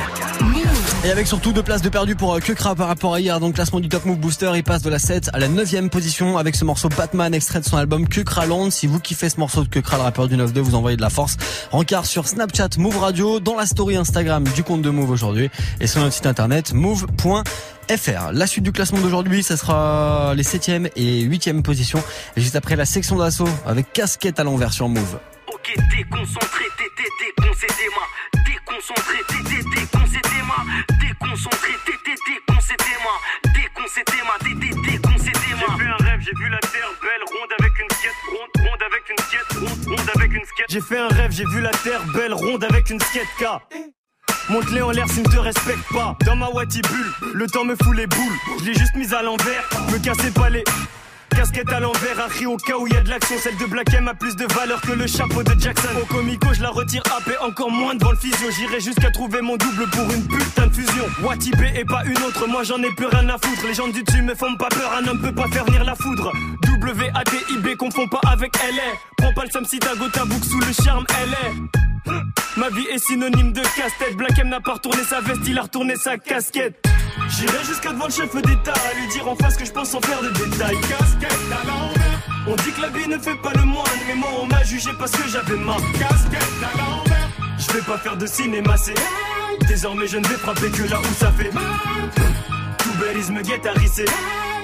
Et 1.05 1.11
avec 1.11 1.27
surtout 1.27 1.51
deux 1.51 1.63
places 1.63 1.81
de 1.81 1.89
perdu 1.89 2.15
pour 2.15 2.33
euh, 2.33 2.39
Kekra 2.39 2.75
par 2.75 2.87
rapport 2.87 3.13
à 3.13 3.19
hier 3.19 3.37
le 3.37 3.51
classement 3.51 3.81
du 3.81 3.89
Top 3.89 4.05
Move 4.05 4.19
Booster, 4.19 4.51
il 4.55 4.63
passe 4.63 4.83
de 4.83 4.89
la 4.89 4.99
7 4.99 5.31
à 5.33 5.39
la 5.39 5.49
9ème 5.49 5.89
position 5.89 6.37
avec 6.37 6.55
ce 6.55 6.63
morceau 6.63 6.87
Batman 6.87 7.33
extrait 7.33 7.59
de 7.59 7.65
son 7.65 7.75
album 7.75 8.07
Kekra 8.07 8.45
Land. 8.45 8.71
Si 8.71 8.87
vous 8.87 9.01
kiffez 9.01 9.27
ce 9.27 9.37
morceau 9.37 9.63
de 9.63 9.67
Kekra, 9.67 9.97
le 9.97 10.03
rappeur 10.03 10.29
du 10.29 10.37
9-2, 10.37 10.59
vous 10.59 10.75
envoyez 10.75 10.95
de 10.95 11.01
la 11.01 11.09
force. 11.09 11.35
Rencard 11.71 12.05
sur 12.05 12.29
Snapchat 12.29 12.69
Move 12.77 12.97
Radio, 12.99 13.41
dans 13.41 13.57
la 13.57 13.65
story 13.65 13.97
Instagram 13.97 14.45
du 14.55 14.63
compte 14.63 14.81
de 14.81 14.89
Move 14.89 15.09
aujourd'hui 15.09 15.49
et 15.81 15.87
sur 15.87 15.99
notre 15.99 16.13
site 16.13 16.25
internet 16.25 16.71
move.fr. 16.71 18.31
La 18.31 18.47
suite 18.47 18.63
du 18.63 18.71
classement 18.71 18.99
d'aujourd'hui, 18.99 19.43
ça 19.43 19.57
sera 19.57 20.33
les 20.35 20.43
7ème 20.43 20.89
et 20.95 21.25
8ème 21.25 21.63
positions. 21.63 22.01
Et 22.37 22.41
juste 22.41 22.55
après 22.55 22.77
la 22.77 22.85
section 22.85 23.17
d'assaut 23.17 23.49
avec 23.65 23.91
casquette 23.91 24.39
à 24.39 24.45
l'envers 24.45 24.71
sur 24.71 24.87
Move. 24.87 25.19
Ok, 25.53 25.75
déconcentré, 25.97 26.63
t'étais 26.77 27.09
déconcentré. 27.19 27.83
Déconcentré, 28.45 29.17
t'étais 29.27 29.63
déconcentré, 29.69 30.12
Déconcentré, 30.99 31.71
t'étais. 31.85 32.03
T'étais 32.03 32.33
déconcentré, 32.33 32.93
moi. 33.01 33.19
J'ai 35.57 35.77
vu 35.77 35.89
un 35.89 36.03
rêve, 36.03 36.19
j'ai 36.21 36.33
vu 36.35 36.49
la 36.49 36.59
terre 36.59 36.89
belle, 37.01 37.21
ronde 37.27 37.51
avec 37.59 37.79
une 37.79 37.89
skate, 37.95 38.11
ronde, 38.29 38.67
ronde 38.67 38.83
avec 38.83 39.09
une 39.09 39.17
skate, 39.17 39.53
ronde, 39.59 39.87
ronde 39.87 40.09
avec 40.15 40.33
une 40.33 40.45
skate. 40.45 40.65
J'ai 40.69 40.81
fait 40.81 40.97
un 40.97 41.07
rêve, 41.07 41.31
j'ai 41.31 41.45
vu 41.45 41.61
la 41.61 41.71
terre 41.71 42.01
belle, 42.13 42.33
ronde 42.33 42.63
avec 42.63 42.89
une 42.89 42.99
skate 42.99 43.27
K. 43.39 43.45
Monte-les 44.49 44.81
en 44.81 44.91
l'air 44.91 45.07
s'ils 45.09 45.23
ne 45.23 45.29
te 45.29 45.37
respectent 45.37 45.93
pas. 45.93 46.17
Dans 46.25 46.35
ma 46.35 46.49
Wati 46.49 46.81
bulle, 46.81 47.13
le 47.33 47.47
temps 47.47 47.65
me 47.65 47.75
fout 47.75 47.95
les 47.95 48.07
boules. 48.07 48.37
Je 48.59 48.65
l'ai 48.65 48.73
juste 48.73 48.95
mise 48.95 49.13
à 49.13 49.21
l'envers, 49.21 49.63
me 49.91 49.97
cassez 49.97 50.31
pas 50.31 50.49
les. 50.49 50.63
Casquette 51.35 51.71
à 51.71 51.79
l'envers, 51.79 52.27
cri 52.29 52.45
au 52.45 52.57
cas 52.57 52.77
où 52.77 52.87
y 52.87 52.95
a 52.95 53.01
de 53.01 53.09
l'action. 53.09 53.35
Celle 53.39 53.57
de 53.57 53.65
Black 53.65 53.93
M 53.93 54.07
a 54.07 54.13
plus 54.13 54.35
de 54.35 54.45
valeur 54.53 54.81
que 54.81 54.91
le 54.91 55.07
chapeau 55.07 55.43
de 55.43 55.59
Jackson. 55.59 55.89
Au 56.01 56.05
comico, 56.05 56.53
je 56.53 56.61
la 56.61 56.69
retire 56.69 57.03
AP 57.05 57.35
encore 57.41 57.71
moins 57.71 57.95
devant 57.95 58.11
le 58.11 58.17
physio. 58.17 58.49
J'irai 58.51 58.79
jusqu'à 58.79 59.11
trouver 59.11 59.41
mon 59.41 59.57
double 59.57 59.87
pour 59.89 60.11
une 60.11 60.27
putain 60.27 60.67
de 60.67 60.73
fusion. 60.73 61.05
Wati 61.23 61.51
B 61.51 61.63
et 61.75 61.85
pas 61.85 62.03
une 62.05 62.17
autre, 62.23 62.47
moi 62.47 62.63
j'en 62.63 62.81
ai 62.81 62.91
plus 62.95 63.07
rien 63.07 63.27
à 63.29 63.37
foutre. 63.37 63.65
Les 63.67 63.73
gens 63.73 63.87
du 63.87 64.03
dessus 64.03 64.21
me 64.21 64.35
font 64.35 64.55
pas 64.55 64.69
peur, 64.69 64.91
un 64.97 65.07
homme 65.07 65.21
peut 65.21 65.33
pas 65.33 65.47
faire 65.47 65.65
venir 65.65 65.83
la 65.83 65.95
foudre. 65.95 66.31
W-A-T-I-B, 66.63 67.75
confond 67.77 68.07
pas 68.07 68.21
avec 68.29 68.55
LA. 68.57 68.97
Prends 69.17 69.33
pas 69.33 69.45
le 69.45 69.49
somme 69.51 69.65
si 69.65 69.79
t'as 69.79 69.95
sous 69.95 70.59
le 70.59 70.73
charme, 70.83 71.05
LA. 71.09 71.92
Ma 72.57 72.69
vie 72.69 72.85
est 72.91 72.99
synonyme 72.99 73.51
de 73.51 73.61
casse-tête. 73.61 74.15
Black 74.15 74.37
M 74.39 74.49
n'a 74.49 74.59
pas 74.59 74.73
retourné 74.73 75.03
sa 75.03 75.21
veste, 75.21 75.41
il 75.47 75.57
a 75.57 75.63
retourné 75.63 75.95
sa 75.95 76.17
casquette. 76.17 76.85
J'irai 77.29 77.63
jusqu'à 77.63 77.91
devant 77.91 78.05
le 78.05 78.11
chef 78.11 78.33
d'État 78.35 78.73
à 78.73 78.93
lui 78.99 79.07
dire 79.07 79.27
en 79.27 79.35
face 79.35 79.57
que 79.57 79.65
je 79.65 79.71
pense 79.71 79.89
sans 79.89 80.01
faire 80.01 80.21
de 80.21 80.29
détails. 80.29 80.77
Casquette 80.81 81.51
à. 81.51 82.49
On 82.49 82.55
dit 82.55 82.71
que 82.71 82.81
la 82.81 82.89
vie 82.89 83.07
ne 83.07 83.17
fait 83.17 83.35
pas 83.35 83.53
le 83.55 83.63
moine, 83.63 83.85
mais 84.07 84.15
moi 84.15 84.29
on 84.41 84.45
m'a 84.45 84.63
jugé 84.63 84.89
parce 84.99 85.11
que 85.11 85.27
j'avais 85.29 85.55
ma 85.55 85.75
casquette 85.97 86.63
à. 86.63 87.03
Je 87.57 87.73
vais 87.73 87.81
pas 87.83 87.97
faire 87.97 88.17
de 88.17 88.27
cinéma, 88.27 88.75
c'est 88.77 88.95
Désormais 89.67 90.07
je 90.07 90.17
ne 90.17 90.27
vais 90.27 90.35
frapper 90.35 90.69
que 90.69 90.83
là 90.83 90.99
où 90.99 91.13
ça 91.13 91.31
fait 91.31 91.49
Tout 91.49 92.93
bellisme 92.99 93.41
guette 93.41 93.65
à 93.65 93.71
risser. 93.71 94.05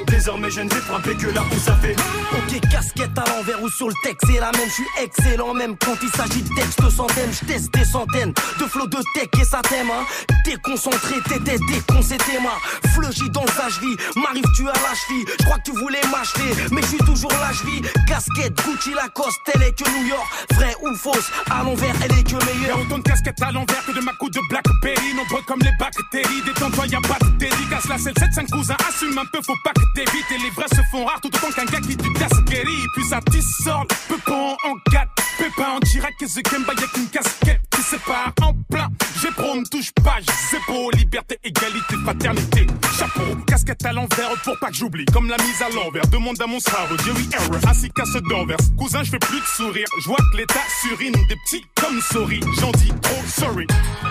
Désormais 0.10 0.50
je 0.52 0.62
ne 0.62 0.70
vais 0.70 0.82
frapper 0.82 1.16
que 1.16 1.28
là 1.28 1.42
où 1.52 1.60
ça 1.60 1.76
fait 1.76 1.96
Ok, 2.34 2.60
casquette 2.72 3.18
à 3.18 3.24
l'envers 3.30 3.62
ou 3.62 3.70
sur 3.70 3.88
le 3.88 3.94
texte, 4.04 4.26
c'est 4.28 4.40
la 4.40 4.52
même, 4.52 4.68
je 4.68 4.74
suis 4.74 4.88
excellent 5.02 5.54
même 5.54 5.76
quand 5.78 5.96
il 6.02 6.10
s'agit 6.10 6.42
de 6.42 6.54
textes 6.56 6.90
centaines, 6.90 7.32
je 7.32 7.46
teste 7.46 7.74
des 7.74 7.86
centaines 7.86 8.34
de 8.60 8.66
flots 8.66 8.88
de 8.88 8.98
tech 9.14 9.30
et 9.40 9.46
ça 9.46 9.62
t'aime, 9.62 9.90
hein. 9.92 10.06
Déconcentré, 10.46 11.16
t'étais 11.28 11.58
déconcentré, 11.72 12.40
moi. 12.42 12.54
Fleugy 12.94 13.30
dans 13.30 13.46
sa 13.48 13.70
cheville, 13.70 13.98
m'arrive 14.16 14.46
tu 14.56 14.64
à 14.68 14.74
la 14.74 14.96
cheville. 14.96 15.26
Je 15.40 15.46
crois 15.46 15.58
que 15.58 15.64
tu 15.72 15.78
voulais 15.78 16.02
m'acheter, 16.12 16.64
mais 16.72 16.82
je 16.82 16.88
suis 16.88 16.98
toujours 17.00 17.32
la 17.32 17.54
cheville. 17.54 17.82
Casquette, 18.08 18.56
Gucci, 18.66 18.94
Lacoste, 18.96 19.40
elle 19.54 19.62
est 19.64 19.78
que 19.78 19.88
New 19.90 20.08
York. 20.08 20.28
Vrai 20.56 20.74
ou 20.82 20.96
fausse, 20.96 21.30
à 21.52 21.64
l'envers, 21.64 21.94
elle 22.04 22.18
est 22.18 22.24
que 22.24 22.30
Y'a 22.40 22.46
meilleure. 22.46 22.80
autant 22.80 22.98
de 22.98 23.04
casquettes 23.04 23.42
à 23.42 23.52
l'envers 23.52 23.86
que 23.86 23.92
de 23.92 24.02
ma 24.02 24.14
coupe 24.14 24.32
de 24.34 24.40
Blackberry. 24.50 25.14
Nombreux 25.16 25.42
comme 25.46 25.60
les 25.60 25.72
bactéries. 25.80 26.42
Détends-toi, 26.46 26.88
y'a 26.88 27.02
pas 27.02 27.18
de 27.22 27.30
dédicace. 27.38 27.88
La 27.88 27.98
selle 27.98 28.14
7, 28.18 28.34
5 28.34 28.50
cousins. 28.52 28.78
Assume 28.88 29.18
un 29.18 29.26
peu, 29.32 29.40
faut 29.46 29.58
pas 29.64 29.72
que 29.74 29.99
t'évites. 30.00 30.32
Et 30.32 30.38
les 30.38 30.50
vrais 30.52 30.68
se 30.70 30.82
font 30.92 31.06
rares 31.06 31.22
tout 31.22 31.30
autant 31.36 31.52
qu'un 31.52 31.66
gars 31.66 31.82
qui 31.82 31.96
du 31.96 32.14
casse 32.14 32.44
guéri. 32.46 32.78
Puis 32.96 33.06
ça 33.06 33.20
tissort, 33.32 33.86
peupon 34.08 34.56
en 34.64 34.92
4. 34.92 35.08
Pépin 35.38 35.70
en 35.76 35.80
direct, 35.80 36.20
que 36.20 36.26
The 36.26 36.44
Kemba 36.44 36.74
y'a 36.74 36.88
qu'une 36.88 37.08
casquette 37.08 37.62
qui 37.72 37.82
sépare 37.82 38.34
en 38.42 38.54
plein? 38.70 38.90
J'ai 39.22 39.32
pro, 39.32 39.56
me 39.56 39.64
touche 39.70 39.92
pas, 40.04 40.18
c'est 40.50 40.60
beau. 40.68 40.92
Liberté, 40.92 41.40
égalité, 41.44 41.96
fraternité. 42.04 42.68
Chapeau, 42.98 43.36
casquette 43.48 43.86
à 43.86 43.94
l'envers 43.94 44.32
pour 44.44 44.60
pas 44.60 44.68
que 44.68 44.76
j'oublie. 44.76 45.06
Comme 45.06 45.30
la 45.30 45.38
mise 45.38 45.62
à 45.62 45.70
l'envers. 45.74 46.06
Demande 46.08 46.42
à 46.42 46.48
mon 46.48 46.60
cerveau, 46.60 46.98
Jerry 47.06 47.30
Error. 47.34 47.70
Assis 47.70 47.90
casse 47.92 48.22
d'envers. 48.30 48.58
Cousin, 48.78 49.04
je 49.04 49.12
fais 49.12 49.20
plus 49.20 49.40
de 49.40 49.46
sourire. 49.46 49.88
Je 50.02 50.08
vois 50.08 50.18
que 50.18 50.38
l'état 50.38 50.60
surine 50.82 51.14
des 51.14 51.36
petits 51.46 51.64
comme 51.80 52.02
souris. 52.02 52.42
J'en 52.60 52.72
dis 52.72 52.92
trop 53.02 53.24
sorry. 53.28 53.66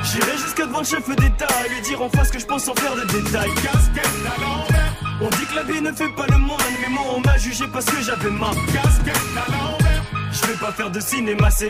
J'irai 0.05 0.39
jusqu'à 0.39 0.67
devant 0.67 0.81
le 0.81 0.87
chef 0.87 1.07
d'État 1.09 1.47
à 1.47 1.69
lui 1.69 1.81
dire 1.83 2.01
en 2.01 2.09
face 2.09 2.31
que 2.31 2.39
je 2.39 2.47
pense 2.47 2.65
sans 2.65 2.75
faire 2.75 2.95
de 2.95 3.05
détails. 3.05 3.55
Casquette 3.63 4.07
à 4.25 4.41
l'envers. 4.41 4.98
On 5.21 5.29
dit 5.31 5.47
que 5.47 5.55
la 5.57 5.63
vie 5.65 5.81
ne 5.81 5.93
fait 5.93 6.09
pas 6.11 6.27
le 6.31 6.39
moine, 6.39 6.59
mais 6.81 6.89
moi 6.89 7.03
on 7.17 7.21
m'a 7.21 7.37
jugé 7.39 7.65
parce 7.73 7.87
que 7.87 8.01
j'avais 8.03 8.31
ma 8.31 8.51
Casquette 8.73 9.17
à 9.37 9.51
l'envers. 9.51 10.05
Je 10.31 10.47
vais 10.47 10.59
pas 10.59 10.73
faire 10.73 10.91
de 10.91 11.01
cinéma, 11.01 11.51
c'est 11.51 11.69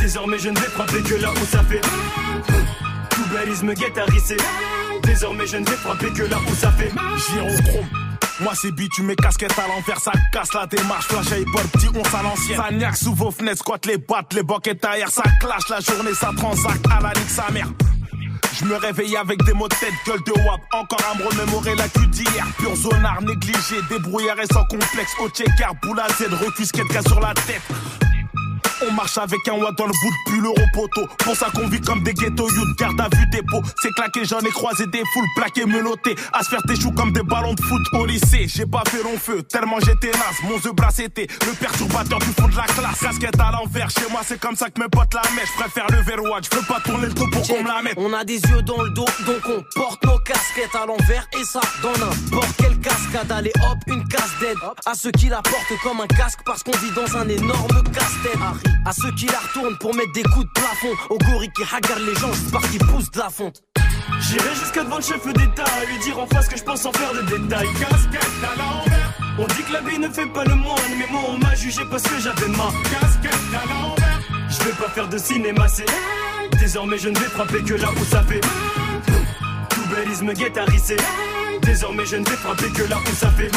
Désormais 0.00 0.38
je 0.38 0.50
ne 0.50 0.58
vais 0.58 0.66
frapper 0.66 1.02
que 1.02 1.14
là 1.14 1.30
où 1.32 1.44
ça 1.46 1.62
fait 1.64 1.80
Tout 3.10 3.72
guette 3.74 3.98
à 3.98 4.04
risser 4.04 4.36
Désormais 5.04 5.46
je 5.46 5.56
ne 5.56 5.64
vais 5.64 5.76
frapper 5.76 6.10
que 6.12 6.24
là 6.24 6.36
où 6.46 6.54
ça 6.54 6.70
fait 6.72 6.90
Gyrochrome. 6.90 7.88
Moi 8.40 8.52
c'est 8.54 8.72
bitume 8.72 9.06
mes 9.06 9.16
casquettes 9.16 9.58
à 9.58 9.66
l'envers, 9.68 9.98
ça 9.98 10.12
casse 10.30 10.52
la 10.52 10.66
démarche, 10.66 11.06
flash 11.06 11.30
bol, 11.44 11.62
petit 11.72 11.88
on 11.94 12.02
à 12.02 12.22
l'ancienne. 12.22 12.60
Ça 12.60 12.70
niaque 12.70 12.96
sous 12.96 13.14
vos 13.14 13.30
fenêtres, 13.30 13.58
squatte 13.58 13.86
les 13.86 13.96
boîtes, 13.96 14.34
les 14.34 14.42
boquettes 14.42 14.84
ailleurs, 14.84 15.08
ça 15.08 15.22
clash 15.40 15.68
la 15.70 15.80
journée, 15.80 16.12
ça 16.12 16.30
transac 16.36 16.78
à 16.90 17.00
la 17.00 17.12
ligue 17.14 17.28
sa 17.28 17.50
mère. 17.50 17.68
Je 18.58 18.64
me 18.64 18.76
réveille 18.76 19.14
avec 19.16 19.42
des 19.44 19.52
mots 19.52 19.68
de 19.68 19.74
tête, 19.74 19.92
gueule 20.06 20.22
de 20.24 20.32
wap, 20.46 20.60
encore 20.72 21.02
à 21.12 21.18
me 21.18 21.24
remémorer 21.28 21.74
la 21.74 21.88
cul 21.88 22.06
d'hier. 22.06 22.46
Pur 22.58 22.74
zonard, 22.74 23.20
négligé, 23.20 23.76
débrouillard 23.90 24.40
et 24.40 24.46
sans 24.50 24.64
complexe, 24.64 25.12
au 25.20 25.28
checker, 25.28 25.66
boule 25.82 26.00
à 26.00 26.08
Z, 26.14 26.32
recusquette, 26.42 26.86
gaz 26.86 27.04
sur 27.06 27.20
la 27.20 27.34
tête. 27.34 27.60
On 28.82 28.92
marche 28.92 29.16
avec 29.16 29.46
un 29.48 29.52
watt 29.52 29.74
dans 29.76 29.86
le 29.86 29.92
bout 29.92 30.10
de 30.10 30.30
pull 30.30 30.42
le 30.42 30.72
poteau. 30.72 31.08
Pour 31.18 31.34
ça 31.34 31.46
qu'on 31.54 31.66
vit 31.66 31.80
comme 31.80 32.02
des 32.02 32.12
ghettos, 32.12 32.50
youth 32.50 32.78
garde 32.78 33.00
à 33.00 33.08
vue 33.16 33.26
des 33.28 33.42
pots. 33.42 33.62
C'est 33.80 33.92
claqué, 33.92 34.24
j'en 34.24 34.40
ai 34.40 34.50
croisé 34.50 34.86
des 34.86 35.02
foules 35.12 35.28
plaquées, 35.34 35.64
menottées. 35.64 36.14
À 36.32 36.42
se 36.42 36.50
faire 36.50 36.62
tes 36.62 36.78
choux 36.78 36.90
comme 36.92 37.12
des 37.12 37.22
ballons 37.22 37.54
de 37.54 37.62
foot 37.62 37.82
au 37.94 38.04
lycée. 38.04 38.46
J'ai 38.48 38.66
pas 38.66 38.82
fait 38.88 39.02
long 39.02 39.16
feu, 39.18 39.42
tellement 39.42 39.78
j'étais 39.80 40.10
naze. 40.10 40.42
Mon 40.44 40.56
œuf 40.56 40.98
était 40.98 41.26
le 41.46 41.52
perturbateur 41.52 42.18
du 42.18 42.26
fond 42.26 42.48
de 42.48 42.56
la 42.56 42.64
classe. 42.64 43.00
Casquette 43.00 43.40
à 43.40 43.50
l'envers, 43.52 43.88
chez 43.90 44.10
moi 44.10 44.20
c'est 44.24 44.38
comme 44.38 44.56
ça 44.56 44.68
que 44.68 44.80
mes 44.80 44.88
potes 44.88 45.14
la 45.14 45.22
mettent. 45.34 45.48
Je 45.56 45.62
préfère 45.62 45.86
le 45.90 46.02
verrouage, 46.02 46.44
je 46.52 46.56
veux 46.58 46.64
pas 46.66 46.80
tourner 46.80 47.06
le 47.06 47.14
dos 47.14 47.26
pour 47.32 47.46
qu'on 47.46 47.62
me 47.62 47.68
la 47.68 47.82
mette. 47.82 47.94
On 47.96 48.12
a 48.12 48.24
des 48.24 48.40
yeux 48.40 48.62
dans 48.62 48.82
le 48.82 48.90
dos, 48.90 49.06
donc 49.24 49.42
on 49.46 49.64
porte 49.74 50.04
nos 50.04 50.18
casquettes 50.18 50.74
à 50.74 50.86
l'envers 50.86 51.26
et 51.38 51.44
ça 51.44 51.60
dans 51.82 51.92
n'importe 51.92 52.56
quelle 52.58 52.78
cascade. 52.80 53.32
Allez 53.32 53.52
hop, 53.56 53.78
une 53.86 54.06
casse 54.08 54.32
d'aide 54.40 54.58
à 54.84 54.94
ceux 54.94 55.12
qui 55.12 55.28
la 55.28 55.40
portent 55.40 55.80
comme 55.82 56.00
un 56.00 56.06
casque 56.06 56.40
parce 56.44 56.62
qu'on 56.62 56.76
vit 56.78 56.92
dans 56.92 57.16
un 57.16 57.28
énorme 57.28 57.82
casse-tête. 57.92 58.65
À 58.84 58.92
ceux 58.92 59.10
qui 59.12 59.26
la 59.26 59.38
retournent 59.38 59.76
pour 59.78 59.94
mettre 59.94 60.12
des 60.12 60.22
coups 60.22 60.46
de 60.46 60.50
plafond. 60.54 60.94
Au 61.10 61.18
gorille 61.18 61.50
qui 61.56 61.62
hagarde 61.62 62.02
les 62.02 62.14
gens, 62.14 62.32
c'est 62.32 62.52
parce 62.52 62.68
qu'ils 62.68 62.84
poussent 62.86 63.10
de 63.10 63.18
la 63.18 63.30
fonte. 63.30 63.62
J'irai 64.20 64.54
jusqu'à 64.54 64.84
devant 64.84 64.96
le 64.96 65.02
chef 65.02 65.26
d'État 65.26 65.64
à 65.64 65.84
lui 65.84 65.98
dire 66.04 66.18
en 66.18 66.26
face 66.26 66.48
que 66.48 66.56
je 66.56 66.62
pense 66.62 66.84
en 66.86 66.92
faire 66.92 67.12
des 67.12 67.38
détails. 67.38 67.68
Casquette 67.78 68.44
à. 68.44 68.76
On 69.38 69.46
dit 69.46 69.62
que 69.68 69.72
la 69.72 69.80
vie 69.82 69.98
ne 69.98 70.08
fait 70.08 70.26
pas 70.26 70.44
le 70.44 70.54
moine, 70.54 70.80
mais 70.98 71.06
moi 71.10 71.20
on 71.28 71.38
m'a 71.38 71.54
jugé 71.54 71.82
parce 71.90 72.02
que 72.02 72.18
j'avais 72.20 72.48
ma 72.48 72.70
casquette 72.88 73.34
à 73.52 73.68
l'envers. 73.68 74.20
Je 74.48 74.64
vais 74.64 74.72
pas 74.72 74.88
faire 74.88 75.08
de 75.08 75.18
cinéma, 75.18 75.68
c'est 75.68 75.84
désormais 76.58 76.98
je 76.98 77.08
ne 77.08 77.18
vais 77.18 77.26
frapper 77.26 77.62
que 77.62 77.74
là 77.74 77.90
où 77.92 78.04
ça 78.04 78.22
fait. 78.22 78.40
Tout 78.40 79.94
bellisme 79.94 80.32
guétarissé. 80.32 80.96
Désormais 81.62 82.06
je 82.06 82.16
ne 82.16 82.24
vais 82.24 82.36
frapper 82.36 82.70
que 82.70 82.82
là 82.88 82.98
où 82.98 83.14
ça 83.14 83.30
fait. 83.30 83.50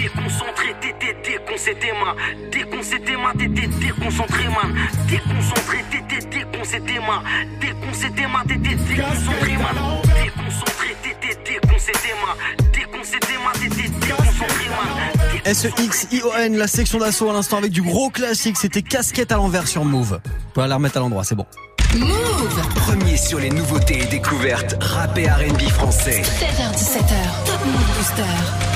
Déconcentré, 0.00 0.74
t'étais 0.80 1.14
déconcentré, 1.22 1.92
man. 1.92 2.16
Déconcentré, 2.50 3.16
man, 3.18 3.36
t'étais 3.36 3.66
déconcentré, 3.66 4.44
man. 4.48 4.74
Déconcentré, 5.06 5.84
t'étais 5.90 6.24
déconcentré, 6.26 6.98
man. 7.00 7.20
Déconcentré, 7.60 8.26
man, 8.26 8.42
t'étais 8.48 8.76
déconcentré, 8.76 9.56
man. 9.58 9.76
Déconcentré, 10.24 10.96
t'étais 11.02 11.36
déconcentré, 11.44 12.12
man. 12.16 12.34
Déconcentré, 12.72 13.34
man, 13.44 13.52
t'étais 13.60 13.90
déconcentré, 13.90 14.68
man. 14.70 15.42
S-E-X-I-O-N, 15.44 16.56
la 16.56 16.66
section 16.66 16.98
d'assaut 16.98 17.28
à 17.28 17.34
l'instant 17.34 17.58
avec 17.58 17.70
du 17.70 17.82
gros 17.82 18.08
classique. 18.08 18.56
C'était 18.56 18.80
casquette 18.80 19.32
à 19.32 19.36
l'envers 19.36 19.68
sur 19.68 19.84
Move. 19.84 20.18
La 20.56 20.76
remettre 20.76 20.96
à 20.96 21.00
l'endroit, 21.00 21.24
c'est 21.24 21.34
bon. 21.34 21.44
Move 21.94 22.68
Premier 22.74 23.18
sur 23.18 23.38
les 23.38 23.50
nouveautés 23.50 24.00
et 24.00 24.06
découvertes 24.06 24.76
rap 24.80 25.18
et 25.18 25.28
R&B 25.28 25.60
français. 25.68 26.22
7h17h, 26.22 27.44
Top 27.44 27.66
Move 27.66 27.96
Booster. 27.98 28.69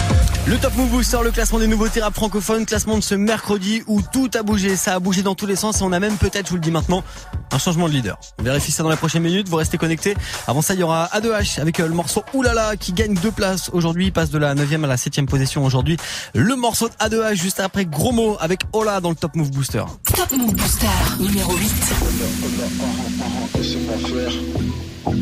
Le 0.46 0.58
Top 0.58 0.76
Move 0.76 0.90
Booster, 0.90 1.16
le 1.24 1.30
classement 1.30 1.58
des 1.58 1.66
nouveautés 1.66 2.02
rap 2.02 2.14
francophones, 2.14 2.66
classement 2.66 2.98
de 2.98 3.02
ce 3.02 3.14
mercredi 3.14 3.82
où 3.86 4.02
tout 4.02 4.30
a 4.34 4.42
bougé. 4.42 4.76
Ça 4.76 4.94
a 4.94 4.98
bougé 4.98 5.22
dans 5.22 5.34
tous 5.34 5.46
les 5.46 5.56
sens 5.56 5.80
et 5.80 5.84
on 5.84 5.92
a 5.92 5.98
même 5.98 6.16
peut-être, 6.18 6.44
je 6.44 6.50
vous 6.50 6.56
le 6.56 6.60
dis 6.60 6.70
maintenant, 6.70 7.02
un 7.50 7.56
changement 7.56 7.88
de 7.88 7.94
leader. 7.94 8.18
On 8.38 8.42
vérifie 8.42 8.70
ça 8.70 8.82
dans 8.82 8.90
les 8.90 8.96
prochaines 8.96 9.22
minutes, 9.22 9.48
vous 9.48 9.56
restez 9.56 9.78
connectés. 9.78 10.14
Avant 10.46 10.60
ça, 10.60 10.74
il 10.74 10.80
y 10.80 10.82
aura 10.82 11.06
A2H 11.14 11.60
avec 11.62 11.80
euh, 11.80 11.88
le 11.88 11.94
morceau 11.94 12.24
Oulala 12.34 12.76
qui 12.76 12.92
gagne 12.92 13.14
deux 13.14 13.30
places 13.30 13.70
aujourd'hui, 13.72 14.06
il 14.06 14.12
passe 14.12 14.28
de 14.28 14.36
la 14.36 14.54
9 14.54 14.84
à 14.84 14.86
la 14.86 14.98
7 14.98 15.24
position 15.24 15.64
aujourd'hui. 15.64 15.96
Le 16.34 16.56
morceau 16.56 16.90
de 16.90 16.94
A2H 16.94 17.36
juste 17.36 17.60
après 17.60 17.86
Gros 17.86 18.12
mot 18.12 18.36
avec 18.38 18.60
Ola 18.74 19.00
dans 19.00 19.10
le 19.10 19.16
Top 19.16 19.36
Move 19.36 19.50
Booster. 19.50 19.84
Top 20.14 20.30
Move 20.32 20.54
Booster, 20.54 20.86
numéro 21.20 21.56
8. 21.56 21.72
Laissez-moi 23.56 23.96
faire. 23.96 25.14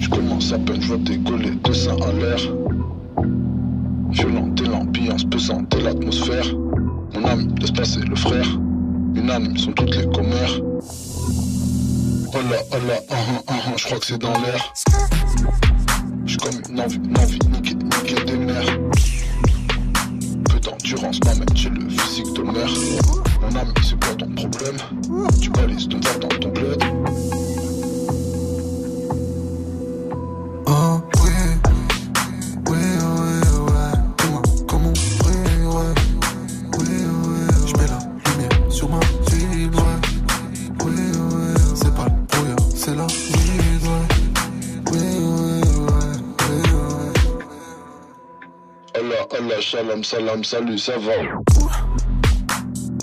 Je 0.00 0.08
commence 0.08 0.52
à 0.54 0.58
peine, 0.58 0.80
je 0.80 0.86
vois 0.88 0.96
décoller 0.96 1.50
deux 1.50 1.74
seins 1.74 2.00
à 2.00 2.12
l'air. 2.12 2.40
Violente 4.10 4.60
et 4.60 4.64
l'ambiance 4.64 5.24
pesante 5.24 5.74
et 5.74 5.82
l'atmosphère. 5.82 6.46
Mon 7.14 7.24
âme 7.24 7.54
laisse 7.60 7.70
passer 7.70 8.00
le 8.00 8.16
frère. 8.16 8.46
Unanimes 9.14 9.56
sont 9.56 9.72
toutes 9.72 9.94
les 9.96 10.06
commères. 10.10 10.60
Oh 12.34 12.38
là, 12.50 12.58
oh 12.72 12.76
là, 12.86 13.00
ah, 13.10 13.14
ah, 13.14 13.42
ah, 13.48 13.54
ah, 13.66 13.72
je 13.76 13.84
crois 13.84 13.98
que 13.98 14.06
c'est 14.06 14.18
dans 14.18 14.32
l'air. 14.32 14.74
J'ai 16.26 16.36
comme 16.36 16.60
une 16.68 16.80
envie, 16.80 16.96
une 16.96 17.18
envie 17.18 17.38
niquer, 17.50 17.74
niquer 17.74 18.24
des 18.24 18.36
mères. 18.36 18.78
Peu 20.50 20.60
d'endurance 20.60 21.20
m'amène 21.24 21.56
chez 21.56 21.70
le 21.70 21.88
physique 21.88 22.34
de 22.34 22.42
mer. 22.42 22.68
Mon 23.40 23.58
ami, 23.58 23.72
c'est 23.82 24.04
quoi 24.04 24.14
ton 24.14 24.30
problème? 24.34 24.76
Tu 25.40 25.48
balises 25.50 25.88
ton 25.88 26.00
verre 26.00 26.18
dans 26.20 26.28
ton 26.28 26.48
bled. 26.50 26.67
Shalom, 49.68 50.02
salam, 50.02 50.42
salut, 50.42 50.78
ça 50.78 50.96
va. 50.96 51.12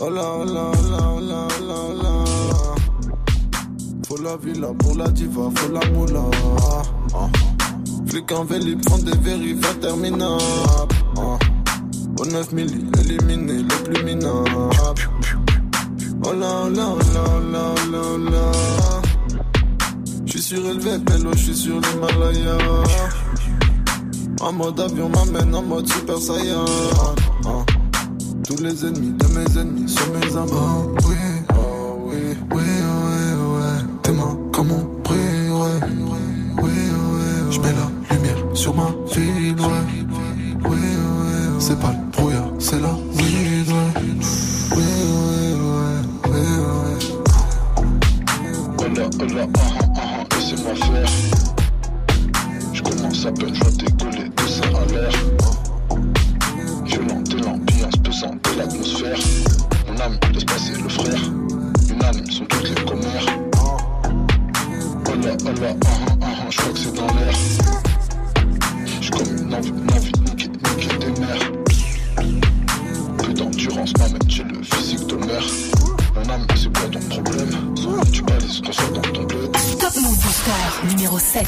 Oh 0.01 0.09
là, 0.09 0.21
oh 0.23 0.45
là, 0.45 0.71
oh 0.73 0.89
là, 0.89 0.99
oh 1.15 1.19
là, 1.21 1.47
oh 1.69 1.93
là, 2.01 2.23
oh. 2.25 2.75
Faut 4.07 4.17
la 4.17 4.35
villa 4.37 4.69
pour 4.79 4.95
la 4.97 5.07
diva, 5.09 5.43
faut 5.55 5.71
la 5.71 5.85
moula. 5.91 6.23
Ah. 7.13 7.29
Flic 8.07 8.31
en 8.31 8.45
vélib 8.45 8.81
font 8.89 8.97
des 8.97 9.15
vérifs 9.17 9.63
interminables. 9.75 10.95
Ah. 11.17 11.37
Au 12.19 12.25
9 12.25 12.51
milli, 12.53 12.83
éliminé 12.99 13.61
le 13.61 13.83
plus 13.83 14.03
minable. 14.03 14.71
Oh 16.25 16.33
là, 16.33 16.63
oh 16.65 16.69
là, 16.69 16.87
oh 16.89 16.99
là, 17.13 17.23
oh 17.27 17.51
là, 17.51 17.73
oh 17.75 17.91
là, 17.91 18.01
oh 18.01 18.17
là. 18.17 18.51
J'suis 20.25 20.41
surélevé, 20.41 20.97
pélo, 21.05 21.31
j'suis 21.35 21.55
sur 21.55 21.79
l'Himalaya. 21.79 22.57
En 24.45 24.53
mode 24.53 24.79
avion 24.79 25.09
m'amène 25.09 25.55
en 25.55 25.63
mode 25.63 25.87
super 25.91 26.19
saiyan. 26.19 26.65
Ah. 27.47 27.65
Tous 28.47 28.61
les 28.61 28.85
ennemis 28.85 29.13
de 29.13 29.25
mes 29.33 29.59
ennemis 29.59 29.89
sont 29.89 30.11
mes 30.13 30.37
amants. 30.37 30.85
D'endurance 73.85 73.97
m'amène 73.99 74.29
chez 74.29 74.43
le 74.43 74.63
physique 74.63 75.07
de 75.07 75.15
mer. 75.15 75.43
Mon 76.15 76.29
âme, 76.29 76.47
c'est 76.55 76.77
quoi 76.77 76.89
ton 76.89 76.99
problème 76.99 77.75
Tu 78.11 78.21
balises 78.23 78.61
qu'on 78.61 78.71
soit 78.71 78.89
dans 78.89 79.01
ton 79.01 79.23
bled. 79.23 79.51
Top 79.79 79.95
Move 80.01 80.17
Booster, 80.23 80.87
numéro 80.89 81.19
7. 81.19 81.47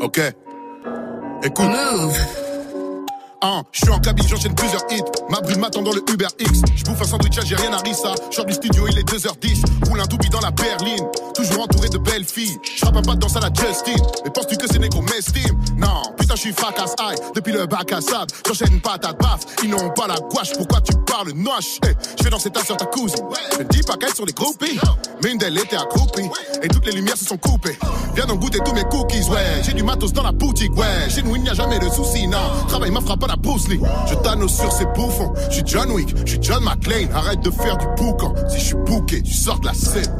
Ok. 0.00 0.20
Écoute. 1.42 2.43
Hein, 3.44 3.62
je 3.72 3.80
suis 3.80 3.90
en 3.90 3.98
cabine, 3.98 4.26
j'enchaîne 4.26 4.54
plusieurs 4.54 4.80
hits. 4.90 5.02
Ma 5.28 5.38
brune 5.42 5.60
m'attend 5.60 5.82
dans 5.82 5.92
le 5.92 6.02
Uber 6.10 6.28
X. 6.40 6.62
Je 6.76 6.82
bouffe 6.84 7.02
un 7.02 7.04
sandwich 7.04 7.36
algérien 7.36 7.74
à 7.74 7.76
Rissa. 7.76 8.14
Je 8.30 8.40
du 8.40 8.54
studio, 8.54 8.86
il 8.88 8.98
est 8.98 9.06
2h10. 9.06 9.64
Roule 9.86 10.00
un 10.00 10.06
doubi 10.06 10.30
dans 10.30 10.40
la 10.40 10.50
berline. 10.50 11.04
Toujours 11.34 11.64
entouré 11.64 11.90
de 11.90 11.98
belles 11.98 12.24
filles. 12.24 12.58
Je 12.64 12.86
un 12.86 13.02
pas 13.02 13.14
de 13.14 13.20
danse 13.20 13.36
à 13.36 13.40
la 13.40 13.48
Justin. 13.48 14.02
Mais 14.24 14.30
penses-tu 14.30 14.56
que 14.56 14.66
ces 14.66 14.78
négros 14.78 15.02
m'estiment 15.02 15.58
Non, 15.76 16.02
putain, 16.16 16.36
je 16.36 16.40
suis 16.40 16.52
fracasse 16.54 16.94
aïe. 17.06 17.16
Depuis 17.34 17.52
le 17.52 17.66
bac 17.66 17.92
à 17.92 18.00
sable, 18.00 18.32
j'enchaîne 18.46 18.72
une 18.72 18.80
patate 18.80 19.20
baf. 19.20 19.40
Ils 19.62 19.68
n'ont 19.68 19.90
pas 19.90 20.06
la 20.06 20.14
gouache, 20.14 20.54
pourquoi 20.56 20.80
tu 20.80 20.94
parles 21.06 21.32
noche? 21.34 21.80
Hey, 21.84 21.94
Je 22.16 22.24
fais 22.24 22.30
danser 22.30 22.48
ta 22.48 22.64
soeur, 22.64 22.78
ta 22.78 22.86
cousine. 22.86 23.26
Je 23.58 23.62
ne 23.62 23.68
dis 23.68 23.82
pas 23.82 23.98
qu'elles 23.98 24.14
sont 24.14 24.24
des 24.24 24.32
groupies. 24.32 24.80
Mais 25.22 25.32
une 25.32 25.38
d'elles 25.38 25.58
était 25.58 25.76
accroupie. 25.76 26.30
Et 26.62 26.68
toutes 26.68 26.86
les 26.86 26.92
lumières 26.92 27.18
se 27.18 27.26
sont 27.26 27.36
coupées. 27.36 27.78
Viens 28.14 28.24
donc 28.24 28.40
goûter 28.40 28.60
tous 28.64 28.72
mes 28.72 28.84
cookies, 28.84 29.28
ouais. 29.28 29.62
J'ai 29.62 29.74
du 29.74 29.82
matos 29.82 30.14
dans 30.14 30.22
la 30.22 30.32
boutique, 30.32 30.74
ouais. 30.78 31.10
Chez 31.10 31.22
nous, 31.22 31.36
il 31.36 31.42
n'y 31.42 31.50
a 31.50 31.54
jamais 31.54 31.78
de 31.78 31.90
soucis, 31.90 32.26
non. 32.26 32.38
Travail 32.68 32.90
m'a 32.90 33.00
frappé 33.00 33.24
à 33.24 33.28
la 33.28 33.33
Je 34.06 34.14
t'annonce 34.16 34.56
sur 34.56 34.72
ces 34.72 34.84
bouffons. 34.86 35.32
Je 35.48 35.54
suis 35.56 35.62
John 35.66 35.90
Wick, 35.90 36.14
je 36.24 36.32
suis 36.32 36.42
John 36.42 36.62
McClane. 36.64 37.08
Arrête 37.12 37.40
de 37.40 37.50
faire 37.50 37.76
du 37.76 37.86
boucan. 37.96 38.34
Si 38.48 38.58
je 38.58 38.64
suis 38.64 38.76
bouqué, 38.86 39.22
tu 39.22 39.32
sors 39.32 39.58
de 39.60 39.66
la 39.66 39.74
scène. 39.74 40.18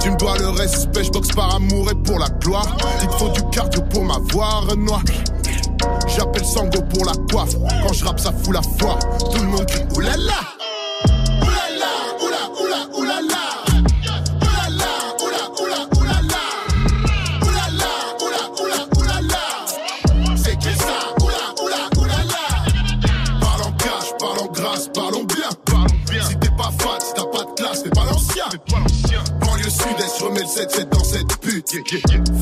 Tu 0.00 0.10
me 0.10 0.16
dois 0.16 0.36
le 0.38 0.48
respect, 0.48 1.04
je 1.04 1.10
boxe 1.10 1.32
par 1.32 1.54
amour 1.54 1.90
et 1.90 1.94
pour 1.94 2.18
la 2.18 2.28
gloire. 2.40 2.76
Il 3.02 3.08
te 3.08 3.14
faut 3.14 3.28
du 3.28 3.42
cardio 3.50 3.82
pour 3.82 4.04
m'avoir, 4.04 4.66
Renoir. 4.68 5.02
J'appelle 6.08 6.44
Sango 6.44 6.80
pour 6.82 7.04
la 7.04 7.12
coiffe. 7.30 7.56
Quand 7.86 7.92
je 7.92 8.04
rappe, 8.04 8.20
ça 8.20 8.32
fout 8.32 8.54
la 8.54 8.62
foi. 8.78 8.98
Tout 9.18 9.42
le 9.42 9.48
monde 9.48 9.66
oulala. 9.94 10.16
Oulala, 10.16 10.55
remets 30.36 30.46
le 30.46 30.62
7-7 30.62 30.88
dans 30.90 31.04
cette 31.04 31.36
pute. 31.38 31.70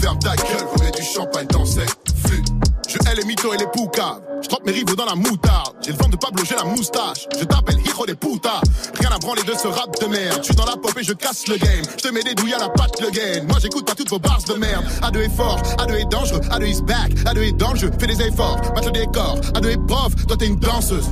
Ferme 0.01 0.19
ta 0.19 0.37
gueule, 0.37 0.67
remets 0.77 0.91
du 0.91 1.03
champagne 1.03 1.47
dans 1.49 1.65
cette 1.65 1.97
flûte. 2.25 2.49
Je 2.89 2.99
hais 3.11 3.15
les 3.15 3.25
mythos 3.25 3.55
et 3.55 3.59
les 3.59 3.67
poucaves. 3.67 4.21
Je 4.43 4.49
trempe 4.49 4.67
mes 4.67 4.73
rivaux 4.73 4.95
dans 4.95 5.07
la 5.07 5.15
moutarde. 5.15 5.75
J'ai 5.85 5.93
le 5.93 5.99
vent 5.99 6.09
de 6.09 6.17
Pablo, 6.17 6.45
j'ai 6.45 6.55
la 6.55 6.65
moustache. 6.65 7.27
Je 7.39 7.45
t'appelle 7.45 7.79
Hijo 7.81 8.07
des 8.07 8.15
putas. 8.15 8.61
Rien 9.01 9.11
à 9.11 9.19
branler 9.19 9.43
de 9.43 9.53
ce 9.53 9.69
rap 9.69 10.01
de 10.01 10.07
merde. 10.07 10.39
Je 10.39 10.45
suis 10.45 10.55
dans 10.55 10.67
la 10.67 10.77
pop 10.77 10.93
et 10.99 11.03
je 11.03 11.13
casse 11.13 11.49
le 11.49 11.57
game. 11.57 11.85
Je 11.97 12.09
te 12.09 12.09
mets 12.13 12.23
des 12.23 12.35
douilles 12.35 12.55
à 12.55 12.59
la 12.59 12.69
patte 12.69 13.01
le 13.01 13.11
game. 13.11 13.47
Moi 13.49 13.59
j'écoute 13.61 13.87
pas 13.87 13.95
toutes 13.95 14.11
vos 14.11 14.19
bars 14.19 14.43
de 14.47 14.55
merde. 14.55 14.85
A2 15.03 15.23
est 15.23 15.37
fort, 15.37 15.61
A2 15.79 15.95
est 15.95 16.11
dangereux, 16.11 16.41
A2 16.41 16.67
is 16.67 16.83
back, 16.83 17.13
A2 17.25 17.49
est 17.49 17.53
dans 17.53 17.73
le 17.73 17.79
jeu. 17.79 17.91
Fais 17.99 18.07
des 18.07 18.21
efforts, 18.23 18.61
mate 18.75 18.87
le 18.87 18.93
décor. 18.93 19.39
A2 19.55 19.67
est 19.71 19.87
prof, 19.87 20.15
toi 20.27 20.37
t'es 20.37 20.47
une 20.47 20.57
danseuse. 20.57 21.09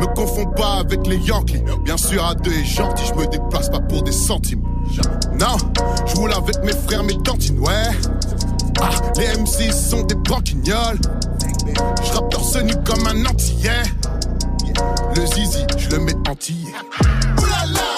Me 0.00 0.06
confonds 0.14 0.50
pas 0.50 0.80
avec 0.80 1.06
les 1.06 1.16
Yankees. 1.16 1.62
Bien 1.84 1.96
sûr, 1.96 2.22
A2 2.22 2.50
est 2.50 2.64
gentil, 2.64 3.04
je 3.06 3.14
me 3.14 3.26
déplace 3.26 3.70
pas 3.70 3.80
pour 3.80 4.02
des 4.02 4.12
centimes. 4.12 4.61
Non, 5.38 5.56
je 6.06 6.14
roule 6.16 6.32
avec 6.32 6.62
mes 6.64 6.72
frères, 6.72 7.02
mes 7.04 7.16
cantines, 7.18 7.58
ouais. 7.58 7.90
Ah, 8.80 8.90
les 9.16 9.28
MC 9.38 9.72
sont 9.72 10.02
des 10.02 10.14
branquignoles. 10.14 10.98
Je 12.04 12.12
rappe 12.12 12.30
torse 12.30 12.56
nu 12.62 12.74
comme 12.84 13.06
un 13.06 13.26
antillais. 13.26 13.82
Le 15.16 15.26
zizi, 15.26 15.64
je 15.76 15.88
le 15.90 15.98
mets 16.00 16.14
antillais. 16.28 16.72
Oulala, 17.38 17.91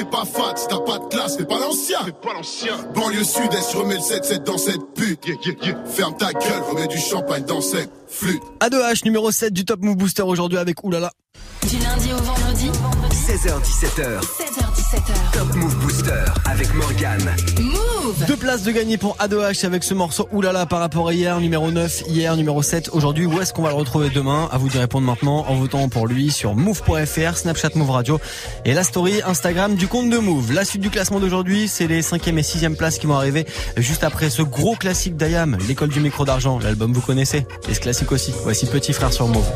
t'es 0.00 0.10
pas 0.10 0.24
fat, 0.24 0.54
si 0.56 0.66
t'as 0.68 0.80
pas 0.80 0.98
de 0.98 1.06
classe, 1.06 1.36
t'es 1.36 1.44
pas 1.44 1.58
l'ancien. 1.58 1.98
T'es 2.04 2.12
pas 2.12 2.32
l'ancien. 2.32 2.76
Banlieue 2.94 3.24
sud-est, 3.24 3.74
remets 3.74 3.94
le 3.94 4.00
7-7 4.00 4.42
dans 4.44 4.58
cette 4.58 4.94
pute. 4.94 5.24
Ferme 5.86 6.16
ta 6.16 6.32
gueule, 6.32 6.62
remets 6.70 6.86
du 6.86 6.98
champagne 6.98 7.44
dans 7.44 7.60
cette 7.60 7.90
flûte. 8.10 8.42
A2H 8.60 9.04
numéro 9.04 9.30
7 9.30 9.52
du 9.52 9.64
Top 9.64 9.80
Move 9.82 9.96
Booster 9.96 10.22
aujourd'hui 10.22 10.58
avec 10.58 10.84
Oulala. 10.84 11.12
Du 11.68 11.76
lundi 11.78 12.10
au 12.12 12.16
vendredi, 12.16 12.70
16h17h, 13.12 14.20
16h17h. 14.22 15.32
Top 15.32 15.54
Move 15.54 15.76
Booster 15.76 16.24
avec 16.46 16.72
Morgane. 16.74 17.30
Move 17.60 18.24
Deux 18.26 18.36
places 18.36 18.62
de 18.62 18.72
gagner 18.72 18.96
pour 18.96 19.16
A2H 19.18 19.66
avec 19.66 19.84
ce 19.84 19.92
morceau 19.92 20.26
Oulala 20.32 20.64
par 20.64 20.80
rapport 20.80 21.08
à 21.08 21.12
hier, 21.12 21.38
numéro 21.38 21.70
9, 21.70 22.04
hier 22.08 22.34
numéro 22.36 22.62
7. 22.62 22.88
Aujourd'hui, 22.92 23.26
où 23.26 23.40
est-ce 23.40 23.52
qu'on 23.52 23.62
va 23.62 23.68
le 23.68 23.74
retrouver 23.74 24.08
demain? 24.08 24.48
À 24.50 24.56
vous 24.56 24.70
d'y 24.70 24.78
répondre 24.78 25.06
maintenant 25.06 25.44
en 25.46 25.54
votant 25.54 25.88
pour 25.90 26.06
lui 26.06 26.30
sur 26.30 26.54
move.fr, 26.56 27.36
Snapchat 27.36 27.70
Move 27.74 27.90
Radio 27.90 28.18
et 28.64 28.72
la 28.72 28.82
story 28.82 29.20
Instagram 29.24 29.76
du 29.76 29.86
compte 29.86 30.08
de 30.08 30.16
Move. 30.16 30.52
La 30.52 30.64
suite 30.64 30.80
du 30.80 30.90
classement 30.90 31.20
d'aujourd'hui, 31.20 31.68
c'est 31.68 31.86
les 31.86 32.00
5e 32.00 32.38
et 32.38 32.42
6e 32.42 32.74
places 32.74 32.98
qui 32.98 33.06
vont 33.06 33.16
arriver 33.16 33.46
juste 33.76 34.02
après 34.02 34.30
ce 34.30 34.40
gros 34.40 34.76
classique 34.76 35.16
d'Ayam, 35.16 35.58
l'école 35.68 35.90
du 35.90 36.00
micro 36.00 36.24
d'argent. 36.24 36.58
L'album 36.58 36.92
vous 36.94 37.02
connaissez 37.02 37.46
et 37.68 37.74
ce 37.74 37.80
classique 37.80 37.99
aussi. 38.10 38.32
Voici 38.42 38.66
Petit 38.66 38.92
Frère 38.92 39.12
sur 39.12 39.28
Move. 39.28 39.46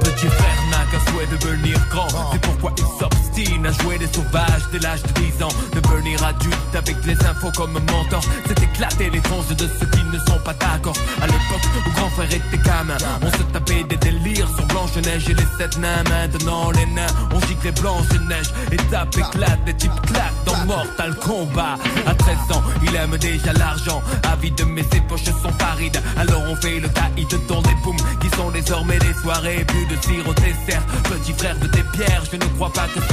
Petit 0.00 0.26
frère 0.26 0.56
n'a 0.70 0.84
qu'un 0.90 1.10
souhait 1.10 1.26
de 1.26 1.36
devenir 1.36 1.78
grand. 1.90 2.08
C'est 2.32 2.40
pourquoi 2.40 2.72
il 2.76 2.84
s'obstine 3.32 3.66
à 3.66 3.72
jouer 3.72 3.98
des 3.98 4.06
sauvages 4.06 4.62
dès 4.70 4.78
l'âge 4.78 5.02
de 5.02 5.20
10 5.20 5.42
ans. 5.42 5.48
Devenir 5.72 6.22
adulte 6.24 6.74
avec 6.74 6.96
les 7.04 7.16
infos 7.26 7.50
comme 7.56 7.72
mentor. 7.72 8.20
C'est 8.46 8.62
éclater 8.62 9.10
les 9.10 9.20
tronches 9.20 9.48
de 9.48 9.68
ceux 9.80 9.86
qui 9.86 10.04
ne 10.04 10.18
sont 10.18 10.38
pas 10.44 10.54
d'accord. 10.54 10.96
À 11.20 11.26
l'époque 11.26 11.62
où 11.86 11.90
grand 11.92 12.10
frère 12.10 12.32
était 12.32 12.58
gamin, 12.58 12.96
on 13.22 13.30
se 13.30 13.42
tapait 13.52 13.84
des 13.84 13.96
délires 13.96 14.48
sur 14.56 14.66
Blanche-Neige 14.66 15.28
et 15.30 15.34
les 15.34 15.46
sept 15.58 15.78
nains. 15.78 16.02
Maintenant 16.08 16.70
les 16.72 16.86
nains, 16.86 17.06
on 17.34 17.40
gicle 17.40 17.64
les 17.64 17.72
Blanche-Neige. 17.72 18.52
Étape 18.70 19.16
éclate, 19.16 19.64
des 19.64 19.74
types 19.74 20.00
claquent 20.06 20.44
dans 20.44 20.64
Mortal 20.66 21.14
Kombat. 21.16 21.78
À 22.06 22.14
13 22.14 22.36
ans, 22.56 22.62
il 22.82 22.94
aime 22.96 23.16
déjà 23.18 23.52
l'argent. 23.52 24.02
Avide, 24.32 24.62
mais 24.68 24.84
ses 24.92 25.00
poches 25.00 25.24
sont 25.24 25.52
parides. 25.58 26.00
Alors 26.16 26.42
on 26.48 26.56
fait 26.56 26.80
le 26.80 26.88
taïd 26.88 27.28
dans 27.48 27.62
des 27.62 27.76
poumes 27.82 27.96
qui 28.20 28.28
sont 28.36 28.50
désormais 28.50 28.98
des 28.98 29.14
soirées. 29.14 29.64
Plus 29.66 29.86
de 29.86 30.00
sirop 30.02 30.34
dessert. 30.34 30.82
Petit 31.04 31.32
frère 31.32 31.56
de 31.58 31.66
tes 31.66 31.82
pierres, 31.92 32.24
je 32.30 32.36
ne 32.36 32.44
crois 32.56 32.72
pas 32.72 32.86
que 32.94 33.00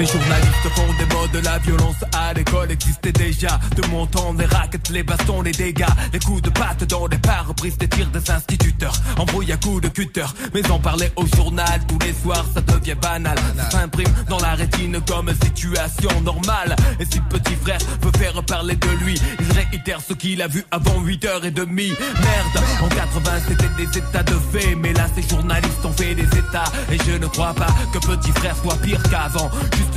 Les 0.00 0.06
journalistes 0.06 0.68
font 0.74 0.92
des 0.94 1.14
modes, 1.14 1.44
la 1.44 1.58
violence 1.58 2.02
à 2.16 2.32
l'école 2.32 2.70
existait 2.70 3.12
déjà. 3.12 3.60
De 3.76 3.86
mon 3.88 4.06
temps, 4.06 4.32
les 4.32 4.46
raquettes, 4.46 4.88
les 4.88 5.02
bastons, 5.02 5.42
les 5.42 5.52
dégâts, 5.52 5.84
les 6.10 6.18
coups 6.18 6.40
de 6.40 6.48
patte 6.48 6.84
dans 6.84 7.06
les 7.06 7.18
pare-brises, 7.18 7.76
des 7.76 7.86
tirs 7.86 8.08
des 8.08 8.30
instituteurs. 8.30 8.94
Embrouille 9.18 9.52
à 9.52 9.58
coups 9.58 9.82
de 9.82 9.88
cutter, 9.88 10.24
mais 10.54 10.70
en 10.70 10.78
parler 10.78 11.12
au 11.16 11.26
journal 11.36 11.82
tous 11.86 11.98
les 11.98 12.14
soirs, 12.14 12.46
ça 12.54 12.62
devient 12.62 12.94
banal. 12.94 13.36
Ça 13.58 13.70
s'imprime 13.72 14.08
dans 14.30 14.38
la 14.38 14.54
rétine 14.54 14.98
comme 15.06 15.30
situation 15.44 16.18
normale. 16.22 16.76
Et 16.98 17.04
si 17.04 17.20
petit 17.20 17.56
frère 17.56 17.80
veut 18.00 18.18
faire 18.18 18.42
parler 18.44 18.76
de 18.76 19.04
lui, 19.04 19.20
il 19.38 19.52
réitère 19.52 20.00
ce 20.00 20.14
qu'il 20.14 20.40
a 20.40 20.48
vu 20.48 20.64
avant 20.70 20.98
8h30. 21.02 21.52
Merde, 21.74 22.64
en 22.80 22.88
80 22.88 23.32
c'était 23.48 23.84
des 23.84 23.98
états 23.98 24.22
de 24.22 24.38
fait, 24.50 24.74
mais 24.76 24.94
là 24.94 25.04
ces 25.14 25.28
journalistes 25.28 25.84
ont 25.84 25.92
fait 25.92 26.14
des 26.14 26.24
états. 26.24 26.72
Et 26.90 26.96
je 27.06 27.18
ne 27.18 27.26
crois 27.26 27.52
pas 27.52 27.68
que 27.92 27.98
petit 27.98 28.32
frère 28.32 28.56
soit 28.56 28.76
pire 28.76 29.02
qu'avant. 29.10 29.50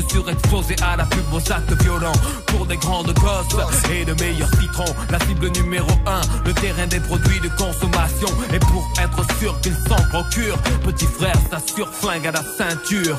Surexposé 0.10 0.75
à 0.82 0.95
la 0.95 1.06
pub 1.06 1.23
aux 1.34 1.51
actes 1.51 1.82
violents 1.84 2.19
Pour 2.47 2.65
des 2.65 2.77
grandes 2.77 3.13
gosses 3.13 3.91
et 3.91 4.06
de 4.06 4.13
meilleurs 4.23 4.49
citrons 4.60 4.93
La 5.10 5.19
cible 5.19 5.49
numéro 5.49 5.89
1, 6.06 6.21
le 6.45 6.53
terrain 6.53 6.88
des 6.88 6.99
produits 6.99 7.39
de 7.39 7.49
consommation 7.49 8.27
Et 8.53 8.60
pour 8.60 8.88
être 9.01 9.25
sûr 9.39 9.60
qu'ils 9.62 9.77
s'en 9.88 10.01
procurent 10.10 10.58
Petit 10.84 11.06
frère 11.06 11.36
s'assure 11.49 11.89
flingue 11.93 12.27
à 12.27 12.32
la 12.32 12.43
ceinture 12.58 13.17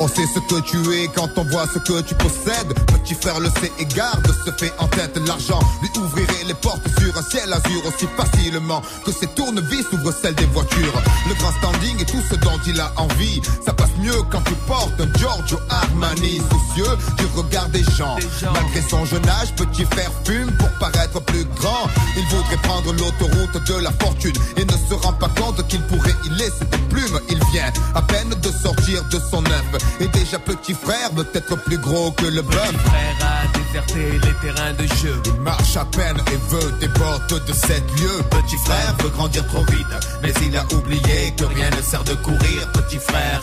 On 0.00 0.08
sait 0.08 0.26
ce 0.34 0.40
que 0.40 0.60
tu 0.60 0.78
es 0.94 1.08
quand 1.14 1.28
on 1.36 1.44
voit 1.44 1.66
ce 1.72 1.78
que 1.78 2.00
tu 2.02 2.14
possèdes. 2.14 2.74
Petit 2.86 3.14
frère 3.14 3.40
le 3.40 3.48
sait 3.60 3.72
et 3.78 3.84
garde 3.86 4.26
se 4.44 4.50
fait 4.52 4.72
en 4.78 4.88
tête 4.88 5.16
l'argent. 5.26 5.60
Lui 5.80 5.90
ouvrirait 6.00 6.44
les 6.46 6.54
portes 6.54 6.86
sur 6.98 7.16
un 7.16 7.22
ciel 7.22 7.52
azur 7.52 7.82
aussi 7.86 8.06
facilement 8.16 8.82
que 9.04 9.12
ses 9.12 9.26
tournevis 9.28 9.86
ouvrent 9.92 10.12
celles 10.12 10.34
des 10.34 10.46
voitures. 10.46 11.02
Le 11.28 11.34
grand 11.34 11.52
standing 11.52 12.00
et 12.00 12.04
tout 12.04 12.22
ce 12.28 12.34
dont 12.36 12.58
il 12.66 12.80
a 12.80 12.92
envie. 12.96 13.40
Ça 13.64 13.72
passe 13.72 13.96
mieux 13.98 14.22
quand 14.30 14.42
tu 14.42 14.54
portes 14.66 15.00
un 15.00 15.18
Giorgio 15.18 15.58
Armani 15.70 15.91
soucieux 15.92 16.96
du 17.18 17.26
regard 17.36 17.68
des 17.68 17.84
gens. 17.96 18.16
Malgré 18.52 18.82
son 18.88 19.04
jeune 19.04 19.28
âge, 19.28 19.52
petit 19.56 19.84
frère 19.84 20.10
fume 20.24 20.50
pour 20.52 20.70
paraître 20.78 21.20
plus 21.20 21.44
grand? 21.56 21.88
Il 22.16 22.24
voudrait 22.26 22.56
prendre 22.62 22.92
l'autoroute 22.92 23.66
de 23.66 23.74
la 23.82 23.92
fortune 23.92 24.34
et 24.56 24.64
ne 24.64 24.72
se 24.72 24.94
rend 24.94 25.12
pas 25.12 25.28
compte 25.28 25.66
qu'il 25.68 25.80
pourrait 25.82 26.14
y 26.24 26.28
laisser 26.30 26.64
des 26.70 26.78
plumes. 26.88 27.20
Il 27.28 27.38
vient 27.52 27.72
à 27.94 28.02
peine 28.02 28.30
de 28.30 28.50
sortir 28.50 29.04
de 29.10 29.20
son 29.30 29.44
œuf 29.46 29.98
et 30.00 30.08
déjà 30.08 30.38
petit 30.38 30.74
frère 30.74 31.12
veut 31.14 31.28
être 31.34 31.56
plus 31.64 31.78
gros 31.78 32.10
que 32.12 32.26
le 32.26 32.42
bœuf. 32.42 32.72
frère 32.84 33.16
a 33.20 33.58
déserté 33.58 34.12
les 34.12 34.34
terrains 34.40 34.72
de 34.72 34.86
jeu. 34.96 35.20
Il 35.26 35.40
marche 35.40 35.76
à 35.76 35.84
peine 35.84 36.16
et 36.32 36.54
veut 36.54 36.72
des 36.80 36.88
portes 36.88 37.46
de 37.46 37.52
sept 37.52 37.84
lieux. 38.00 38.22
Petit 38.30 38.56
frère 38.64 38.94
veut 39.02 39.10
grandir 39.10 39.46
trop 39.46 39.64
vite, 39.64 39.86
mais 40.22 40.32
il 40.42 40.56
a 40.56 40.64
oublié 40.74 41.34
que 41.36 41.44
rien 41.44 41.70
ne 41.70 41.82
sert 41.82 42.04
de 42.04 42.14
courir. 42.14 42.70
Petit 42.72 42.98
frère. 42.98 43.40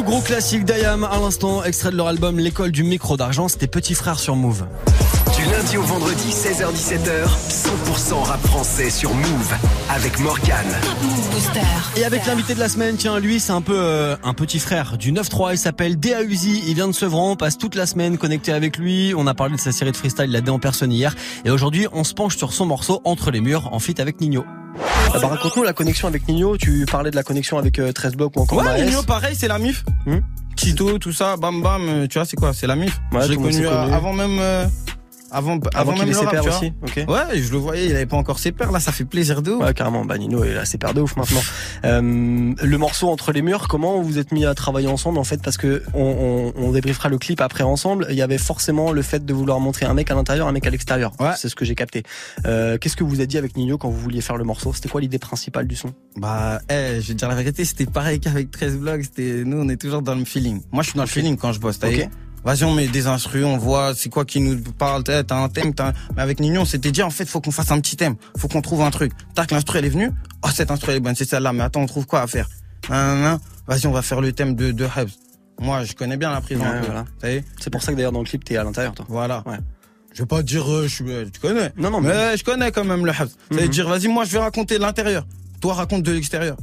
Le 0.00 0.06
gros 0.06 0.22
classique 0.22 0.64
d'Ayam 0.64 1.04
à 1.04 1.18
l'instant, 1.20 1.62
extrait 1.62 1.90
de 1.90 1.96
leur 1.96 2.06
album 2.06 2.38
L'école 2.38 2.72
du 2.72 2.84
micro 2.84 3.18
d'argent, 3.18 3.48
c'était 3.48 3.66
Petit 3.66 3.92
Frère 3.92 4.18
sur 4.18 4.34
Move. 4.34 4.64
Du 5.36 5.44
lundi 5.44 5.76
au 5.76 5.82
vendredi, 5.82 6.30
16h-17h, 6.30 7.28
100% 7.50 8.22
rap 8.22 8.40
français 8.46 8.88
sur 8.88 9.12
Move 9.14 9.54
avec 9.90 10.18
Morgan. 10.20 10.64
Et 11.98 12.04
avec 12.06 12.24
l'invité 12.24 12.54
de 12.54 12.60
la 12.60 12.70
semaine, 12.70 12.96
tiens, 12.96 13.18
lui, 13.18 13.40
c'est 13.40 13.52
un 13.52 13.60
peu 13.60 13.76
euh, 13.76 14.16
un 14.24 14.32
petit 14.32 14.58
frère 14.58 14.96
du 14.96 15.12
9-3, 15.12 15.52
il 15.52 15.58
s'appelle 15.58 15.98
Uzi, 16.02 16.62
il 16.66 16.74
vient 16.74 16.88
de 16.88 16.92
Sevran, 16.92 17.32
on 17.32 17.36
passe 17.36 17.58
toute 17.58 17.74
la 17.74 17.84
semaine 17.84 18.16
connecté 18.16 18.52
avec 18.52 18.78
lui, 18.78 19.12
on 19.14 19.26
a 19.26 19.34
parlé 19.34 19.56
de 19.56 19.60
sa 19.60 19.70
série 19.70 19.92
de 19.92 19.98
freestyle, 19.98 20.30
la 20.30 20.40
D 20.40 20.50
en 20.50 20.58
personne 20.58 20.92
hier, 20.92 21.14
et 21.44 21.50
aujourd'hui, 21.50 21.88
on 21.92 22.04
se 22.04 22.14
penche 22.14 22.38
sur 22.38 22.54
son 22.54 22.64
morceau 22.64 23.02
Entre 23.04 23.30
les 23.30 23.42
murs, 23.42 23.68
en 23.74 23.78
feat 23.78 24.00
avec 24.00 24.22
Nino. 24.22 24.46
Ah 25.12 25.18
bah 25.20 25.28
raconte-nous 25.28 25.62
la 25.64 25.72
connexion 25.72 26.06
avec 26.08 26.26
Nino, 26.28 26.56
tu 26.56 26.84
parlais 26.90 27.10
de 27.10 27.16
la 27.16 27.22
connexion 27.22 27.58
avec 27.58 27.78
euh, 27.78 27.92
13 27.92 28.14
blocs 28.14 28.36
ou 28.36 28.40
encore 28.42 28.58
Ouais, 28.58 28.64
Maes. 28.64 28.84
Nino, 28.84 29.02
pareil, 29.02 29.34
c'est 29.36 29.48
la 29.48 29.58
MIF. 29.58 29.84
Tito, 30.56 30.98
tout 30.98 31.12
ça, 31.12 31.36
bam 31.36 31.62
bam, 31.62 31.82
euh, 31.88 32.06
tu 32.06 32.18
vois, 32.18 32.26
c'est 32.26 32.36
quoi? 32.36 32.52
C'est 32.52 32.66
la 32.66 32.76
MIF. 32.76 33.00
Ouais, 33.12 33.22
je 33.22 33.28
l'ai 33.30 33.34
tout 33.34 33.40
le 33.42 33.46
monde 33.46 33.50
connu, 33.52 33.64
s'est 33.64 33.72
euh, 33.72 33.82
connu. 33.82 33.94
avant 33.94 34.12
même. 34.12 34.38
euh, 34.38 34.66
avant, 35.30 35.58
avant, 35.74 35.92
qu'il 35.92 36.02
même 36.02 36.10
ait 36.10 36.14
ses 36.14 36.24
vois. 36.24 36.48
aussi. 36.48 36.72
Ouais, 37.08 37.40
je 37.40 37.52
le 37.52 37.58
voyais, 37.58 37.86
il 37.86 37.94
avait 37.96 38.06
pas 38.06 38.16
encore 38.16 38.38
ses 38.38 38.52
pères, 38.52 38.72
là, 38.72 38.80
ça 38.80 38.92
fait 38.92 39.04
plaisir 39.04 39.42
de 39.42 39.52
ouf. 39.52 39.62
Ouais, 39.64 39.74
carrément. 39.74 40.04
Bah, 40.04 40.18
Nino, 40.18 40.44
il 40.44 40.56
a 40.56 40.64
ses 40.64 40.78
paires 40.78 40.94
de 40.94 41.00
ouf 41.00 41.16
maintenant. 41.16 41.40
Euh, 41.84 42.00
le 42.62 42.78
morceau 42.78 43.08
Entre 43.10 43.32
les 43.32 43.42
murs, 43.42 43.68
comment 43.68 44.00
vous 44.00 44.18
êtes 44.18 44.32
mis 44.32 44.44
à 44.44 44.54
travailler 44.54 44.88
ensemble 44.88 45.18
en 45.18 45.24
fait 45.24 45.42
Parce 45.42 45.56
que 45.56 45.82
on, 45.94 46.52
on, 46.56 46.62
on 46.68 46.72
débriefera 46.72 47.08
le 47.08 47.18
clip 47.18 47.40
après 47.40 47.64
ensemble. 47.64 48.06
Il 48.10 48.16
y 48.16 48.22
avait 48.22 48.38
forcément 48.38 48.92
le 48.92 49.02
fait 49.02 49.24
de 49.24 49.32
vouloir 49.34 49.60
montrer 49.60 49.86
un 49.86 49.94
mec 49.94 50.10
à 50.10 50.14
l'intérieur, 50.14 50.48
un 50.48 50.52
mec 50.52 50.66
à 50.66 50.70
l'extérieur. 50.70 51.12
C'est 51.36 51.48
ce 51.48 51.54
que 51.56 51.64
j'ai 51.64 51.74
capté. 51.74 52.02
Euh, 52.46 52.78
Qu'est-ce 52.78 52.96
que 52.96 53.04
vous 53.04 53.16
avez 53.16 53.26
dit 53.26 53.38
avec 53.38 53.56
Nino 53.56 53.78
quand 53.78 53.88
vous 53.88 54.00
vouliez 54.00 54.20
faire 54.20 54.36
le 54.36 54.44
morceau? 54.44 54.72
C'était 54.72 54.88
quoi 54.88 55.00
l'idée 55.00 55.18
principale 55.18 55.66
du 55.66 55.76
son? 55.76 55.92
Bah, 56.16 56.60
eh, 56.70 57.00
je 57.00 57.08
vais 57.08 57.14
te 57.14 57.18
dire 57.18 57.28
la 57.28 57.34
vérité, 57.34 57.64
c'était 57.64 57.86
pareil 57.86 58.20
qu'avec 58.20 58.50
13 58.50 58.78
blogs, 58.78 59.02
c'était, 59.02 59.42
nous, 59.44 59.58
on 59.58 59.68
est 59.68 59.80
toujours 59.80 60.02
dans 60.02 60.14
le 60.14 60.24
feeling. 60.24 60.60
Moi, 60.72 60.82
je 60.82 60.90
suis 60.90 60.96
dans 60.96 61.02
le 61.04 61.08
feeling 61.08 61.36
quand 61.36 61.52
je 61.52 61.60
bosse, 61.60 61.78
t'as 61.78 61.88
Ok. 61.88 61.94
vu 61.94 62.04
Vas-y, 62.44 62.64
on 62.64 62.74
met 62.74 62.88
des 62.88 63.06
instrus, 63.06 63.44
on 63.44 63.58
voit 63.58 63.94
c'est 63.94 64.08
quoi 64.08 64.24
qui 64.24 64.40
nous 64.40 64.58
parle, 64.72 65.04
t'as 65.04 65.22
un 65.36 65.48
thème, 65.50 65.74
t'as 65.74 65.88
un- 65.88 65.92
mais 66.16 66.22
avec 66.22 66.40
Nino, 66.40 66.62
on 66.62 66.64
s'était 66.64 66.90
dit, 66.90 67.02
en 67.02 67.10
fait, 67.10 67.26
faut 67.26 67.40
qu'on 67.40 67.50
fasse 67.50 67.70
un 67.70 67.80
petit 67.80 67.96
thème, 67.96 68.16
faut 68.38 68.48
qu'on 68.48 68.62
trouve 68.62 68.80
un 68.82 68.90
truc. 68.90 69.12
Tac, 69.34 69.50
l'instru, 69.50 69.78
elle 69.78 69.84
est 69.84 69.90
venue, 69.90 70.10
oh, 70.42 70.48
cette 70.54 70.70
instru, 70.70 70.92
elle 70.92 70.96
est 70.98 71.00
bonne, 71.00 71.14
c'est 71.14 71.28
celle-là, 71.28 71.52
mais 71.52 71.62
attends, 71.62 71.82
on 71.82 71.86
trouve 71.86 72.06
quoi 72.06 72.22
à 72.22 72.26
faire? 72.26 72.48
Vas-y, 72.88 73.86
on 73.86 73.92
va 73.92 74.02
faire 74.02 74.20
le 74.20 74.32
thème 74.32 74.54
de, 74.54 74.72
de 74.72 74.84
Hubs. 74.84 75.10
Moi, 75.60 75.84
je 75.84 75.92
connais 75.94 76.16
bien 76.16 76.30
la 76.32 76.40
prise 76.40 76.58
Ouais, 76.58 76.80
voilà. 76.86 77.04
C'est 77.60 77.70
pour 77.70 77.82
ça 77.82 77.92
que 77.92 77.96
d'ailleurs 77.96 78.12
dans 78.12 78.20
le 78.20 78.24
clip 78.24 78.42
t'es 78.44 78.56
à 78.56 78.64
l'intérieur 78.64 78.94
toi. 78.94 79.04
Voilà. 79.08 79.42
Ouais. 79.46 79.58
Je 80.14 80.22
vais 80.22 80.26
pas 80.26 80.42
dire, 80.42 80.66
euh, 80.72 80.88
je 80.88 80.94
suis, 80.94 81.04
euh, 81.12 81.26
tu 81.32 81.38
connais. 81.38 81.70
Non, 81.76 81.90
non, 81.90 82.00
mais, 82.00 82.08
mais- 82.08 82.36
je 82.36 82.42
connais 82.42 82.72
quand 82.72 82.84
même 82.84 83.04
le 83.06 83.12
Hubs. 83.12 83.28
Ça 83.28 83.34
veut 83.50 83.62
Mhm. 83.64 83.68
dire, 83.68 83.86
vas-y, 83.88 84.08
moi, 84.08 84.24
je 84.24 84.32
vais 84.32 84.38
raconter 84.38 84.78
l'intérieur. 84.78 85.26
Toi, 85.60 85.74
raconte 85.74 86.02
de 86.02 86.12
l'extérieur. 86.12 86.56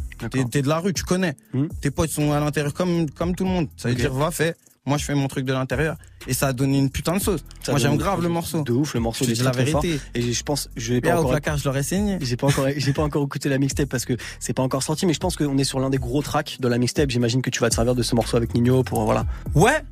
T'es 0.52 0.64
de 0.64 0.68
la 0.68 0.80
rue, 0.80 0.92
tu 0.94 1.04
connais. 1.04 1.36
Tes 1.82 1.92
potes 1.92 2.10
sont 2.10 2.34
à 2.34 2.40
l'intérieur 2.40 2.74
comme, 2.74 3.08
comme 3.12 3.36
tout 3.36 3.44
le 3.44 3.52
monde. 3.52 3.68
Ça 3.78 3.90
veut 3.90 3.96
dire, 3.96 4.12
va, 4.12 4.32
fais. 4.32 4.56
Moi, 4.88 4.98
je 4.98 5.04
fais 5.06 5.14
mon 5.14 5.28
truc 5.28 5.46
de 5.46 5.52
l'intérieur. 5.52 5.98
Et 6.28 6.34
ça 6.34 6.48
a 6.48 6.54
donné 6.54 6.78
une 6.80 6.90
putain 6.90 7.18
de 7.18 7.22
sauce. 7.22 7.42
Ça 7.62 7.74
moi, 7.74 7.80
j'aime 7.80 7.98
grave 7.98 8.22
le 8.24 8.30
morceau. 8.30 8.64
De 8.64 8.72
ouf, 8.72 8.94
le 8.94 9.02
morceau 9.02 9.26
Je 9.26 9.32
dis 9.34 9.44
la 9.44 9.52
fort. 9.52 9.82
vérité. 9.82 10.00
Et 10.16 10.32
je 10.34 10.44
pense, 10.44 10.70
je 10.78 10.94
vais 10.94 11.02
pas 11.02 11.16
au 11.18 11.20
encore. 11.20 11.32
placard, 11.32 11.58
je 11.58 11.66
l'aurais 11.66 11.84
saigné. 11.84 12.18
J'ai 12.22 12.38
pas 12.38 12.48
encore, 12.48 12.68
j'ai 12.76 12.94
pas 12.94 13.04
encore 13.04 13.24
écouté 13.24 13.50
la 13.50 13.58
mixtape 13.58 13.90
parce 13.90 14.06
que 14.06 14.14
c'est 14.40 14.54
pas 14.54 14.64
encore 14.64 14.84
sorti, 14.84 15.06
mais 15.06 15.14
je 15.14 15.20
pense 15.20 15.36
qu'on 15.36 15.58
est 15.58 15.64
sur 15.66 15.80
l'un 15.82 15.90
des 15.90 15.98
gros 15.98 16.22
tracks 16.22 16.58
de 16.62 16.68
la 16.70 16.78
mixtape. 16.78 17.10
J'imagine 17.10 17.42
que 17.42 17.50
tu 17.50 17.60
vas 17.60 17.70
te 17.70 17.76
servir 17.76 17.96
de 17.96 18.02
ce 18.02 18.16
morceau 18.16 18.38
avec 18.38 18.54
Nino 18.54 18.82
pour 18.84 19.04
voilà. 19.04 19.26
Ouais. 19.56 19.84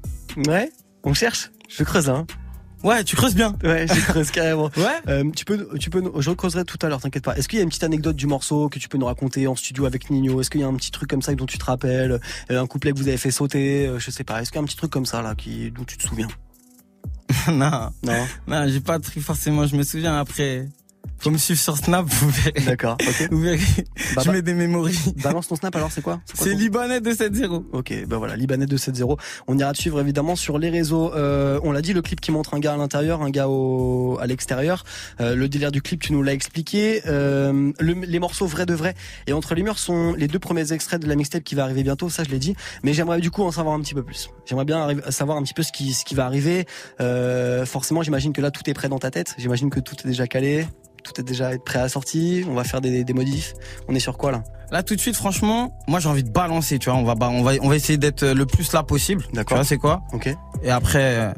Ouais. 0.48 0.72
On 1.04 1.14
cherche. 1.14 1.52
Je 1.70 1.84
creuse 1.84 2.10
hein. 2.10 2.26
Ouais, 2.86 3.04
tu 3.04 3.15
creuses 3.15 3.34
bien. 3.36 3.56
Ouais, 3.63 3.88
je 3.88 4.00
creuse 4.00 4.30
carrément. 4.30 4.69
Ouais. 4.78 5.02
Euh, 5.08 5.32
tu 5.36 5.43
peux, 5.43 5.67
tu 5.80 5.89
peux, 5.89 6.04
je 6.19 6.32
creuserai 6.32 6.65
tout 6.65 6.78
à 6.84 6.88
l'heure, 6.88 7.02
t'inquiète 7.02 7.24
pas. 7.24 7.36
Est-ce 7.36 7.48
qu'il 7.50 7.58
y 7.58 7.60
a 7.60 7.63
une 7.63 7.69
petite 7.69 7.84
anecdote 7.84 8.15
du 8.15 8.28
morceau 8.28 8.69
que 8.69 8.78
tu 8.78 8.88
peux 8.88 8.98
nous 9.00 9.08
raconter 9.08 9.48
en 9.48 9.56
studio 9.56 9.86
avec 9.86 10.12
Nino? 10.12 10.39
Est-ce 10.39 10.52
qu'il 10.52 10.62
y 10.62 10.63
a 10.63 10.67
un 10.67 10.76
petit 10.76 10.91
truc 10.91 11.10
comme 11.10 11.24
ça 11.24 11.34
dont 11.34 11.48
tu 11.48 11.58
te 11.58 11.65
rappelles 11.65 12.19
Euh, 12.52 12.62
Un 12.62 12.67
couplet 12.67 12.91
que 12.91 12.98
vous 12.98 13.08
avez 13.08 13.17
fait 13.17 13.32
sauter 13.32 13.88
euh, 13.88 13.98
Je 14.00 14.12
sais 14.12 14.24
pas. 14.24 14.41
Est-ce 14.41 14.52
qu'il 14.52 14.58
y 14.58 14.60
a 14.60 14.63
un 14.63 14.65
petit 14.65 14.78
truc 14.78 14.91
comme 14.91 15.06
ça 15.08 15.21
là 15.24 15.34
qui, 15.34 15.71
dont 15.71 15.84
tu 15.84 15.98
te 15.98 16.04
souviens? 16.08 16.28
Non. 17.52 17.89
Non. 18.04 18.28
Non, 18.48 18.67
j'ai 18.67 18.82
pas 18.82 19.00
de 19.00 19.04
truc 19.04 19.24
forcément, 19.24 19.65
je 19.65 19.76
me 19.76 19.84
souviens 19.84 20.17
après. 20.17 20.67
Faut 21.26 21.32
me 21.32 21.38
suivre 21.40 21.60
sur 21.60 21.76
Snap, 21.76 22.06
vous 22.08 22.30
verrez. 22.30 22.62
D'accord, 22.68 22.98
ok. 23.02 23.30
Vous 23.32 23.40
verrez. 23.42 23.58
Bah, 24.16 24.22
je 24.22 24.28
bah- 24.28 24.32
mets 24.34 24.42
des 24.44 24.54
mémories. 24.54 25.00
Balance 25.24 25.48
ton 25.48 25.56
snap 25.56 25.76
alors, 25.76 25.92
c'est 25.92 26.04
quoi 26.04 26.22
C'est 26.32 26.52
ton- 26.52 26.56
Libanais 26.58 27.02
270. 27.02 27.64
Ok, 27.74 27.94
ben 28.08 28.18
voilà, 28.18 28.36
Libanais 28.36 28.68
270. 28.68 29.18
On 29.48 29.58
ira 29.58 29.74
te 29.74 29.80
suivre 29.80 30.00
évidemment 30.00 30.36
sur 30.36 30.60
les 30.60 30.70
réseaux. 30.70 31.12
Euh, 31.16 31.60
on 31.64 31.72
l'a 31.72 31.82
dit, 31.82 31.94
le 31.94 32.04
clip 32.04 32.22
qui 32.22 32.32
montre 32.32 32.54
un 32.54 32.60
gars 32.60 32.74
à 32.74 32.78
l'intérieur, 32.78 33.24
un 33.24 33.32
gars 33.32 33.48
au, 33.48 34.20
à 34.22 34.28
l'extérieur. 34.28 34.84
Euh, 35.20 35.34
le 35.36 35.50
délire 35.50 35.72
du 35.72 35.82
clip, 35.82 36.00
tu 36.00 36.14
nous 36.14 36.22
l'as 36.22 36.34
expliqué. 36.34 37.02
Euh, 37.08 37.72
le- 37.80 37.94
les 37.94 38.20
morceaux 38.20 38.46
vrais 38.46 38.68
de 38.68 38.76
vrai. 38.76 38.94
Et 39.26 39.34
entre 39.34 39.56
les 39.56 39.64
murs 39.64 39.80
sont 39.80 40.14
les 40.14 40.28
deux 40.28 40.38
premiers 40.38 40.74
extraits 40.74 41.02
de 41.02 41.08
la 41.08 41.16
mixtape 41.16 41.44
qui 41.44 41.56
va 41.56 41.64
arriver 41.64 41.82
bientôt. 41.82 42.08
Ça, 42.10 42.24
je 42.24 42.30
l'ai 42.30 42.38
dit. 42.40 42.56
Mais 42.84 42.94
j'aimerais 42.94 43.20
du 43.20 43.32
coup 43.32 43.42
en 43.42 43.52
savoir 43.52 43.74
un 43.74 43.82
petit 43.82 43.96
peu 43.96 44.04
plus. 44.04 44.30
J'aimerais 44.46 44.66
bien 44.66 44.90
savoir 45.10 45.38
un 45.40 45.42
petit 45.42 45.56
peu 45.56 45.64
ce 45.64 45.72
qui, 45.72 45.94
ce 45.94 46.06
qui 46.06 46.14
va 46.14 46.26
arriver. 46.28 46.66
Euh, 47.02 47.66
forcément, 47.66 48.04
j'imagine 48.04 48.32
que 48.32 48.42
là, 48.42 48.52
tout 48.52 48.70
est 48.70 48.74
prêt 48.76 48.90
dans 48.90 49.00
ta 49.00 49.10
tête. 49.10 49.34
J'imagine 49.40 49.72
que 49.72 49.80
tout 49.80 49.96
est 50.04 50.08
déjà 50.08 50.28
calé. 50.28 50.68
Tout 51.06 51.22
est 51.22 51.24
déjà 51.24 51.52
prêt 51.63 51.80
à 51.80 51.84
la 51.84 51.89
sortie. 51.89 52.44
On 52.50 52.56
va 52.56 52.63
faire 52.65 52.82
des, 52.82 53.04
des 53.04 53.13
modifs. 53.13 53.54
On 53.88 53.96
est 53.96 54.00
sur 54.00 54.18
quoi 54.18 54.32
là? 54.32 54.44
Là, 54.72 54.82
tout 54.82 54.96
de 54.96 55.00
suite, 55.00 55.15
franchement, 55.15 55.78
moi, 55.88 56.00
j'ai 56.00 56.10
envie 56.10 56.24
de 56.24 56.32
balancer, 56.32 56.80
tu 56.80 56.89
vois. 56.89 56.98
On 56.98 57.04
va, 57.04 57.13
on 57.30 57.44
va, 57.44 57.52
on 57.62 57.70
va 57.70 57.76
essayer 57.76 57.98
d'être 57.98 58.26
le 58.26 58.46
plus 58.48 58.74
là 58.74 58.82
possible. 58.82 59.24
D'accord. 59.32 59.50
Tu 59.50 59.54
vois, 59.54 59.63
c'est 59.63 59.78
quoi? 59.78 60.02
Ok. 60.12 60.36
Et 60.63 60.72
après, 60.72 61.32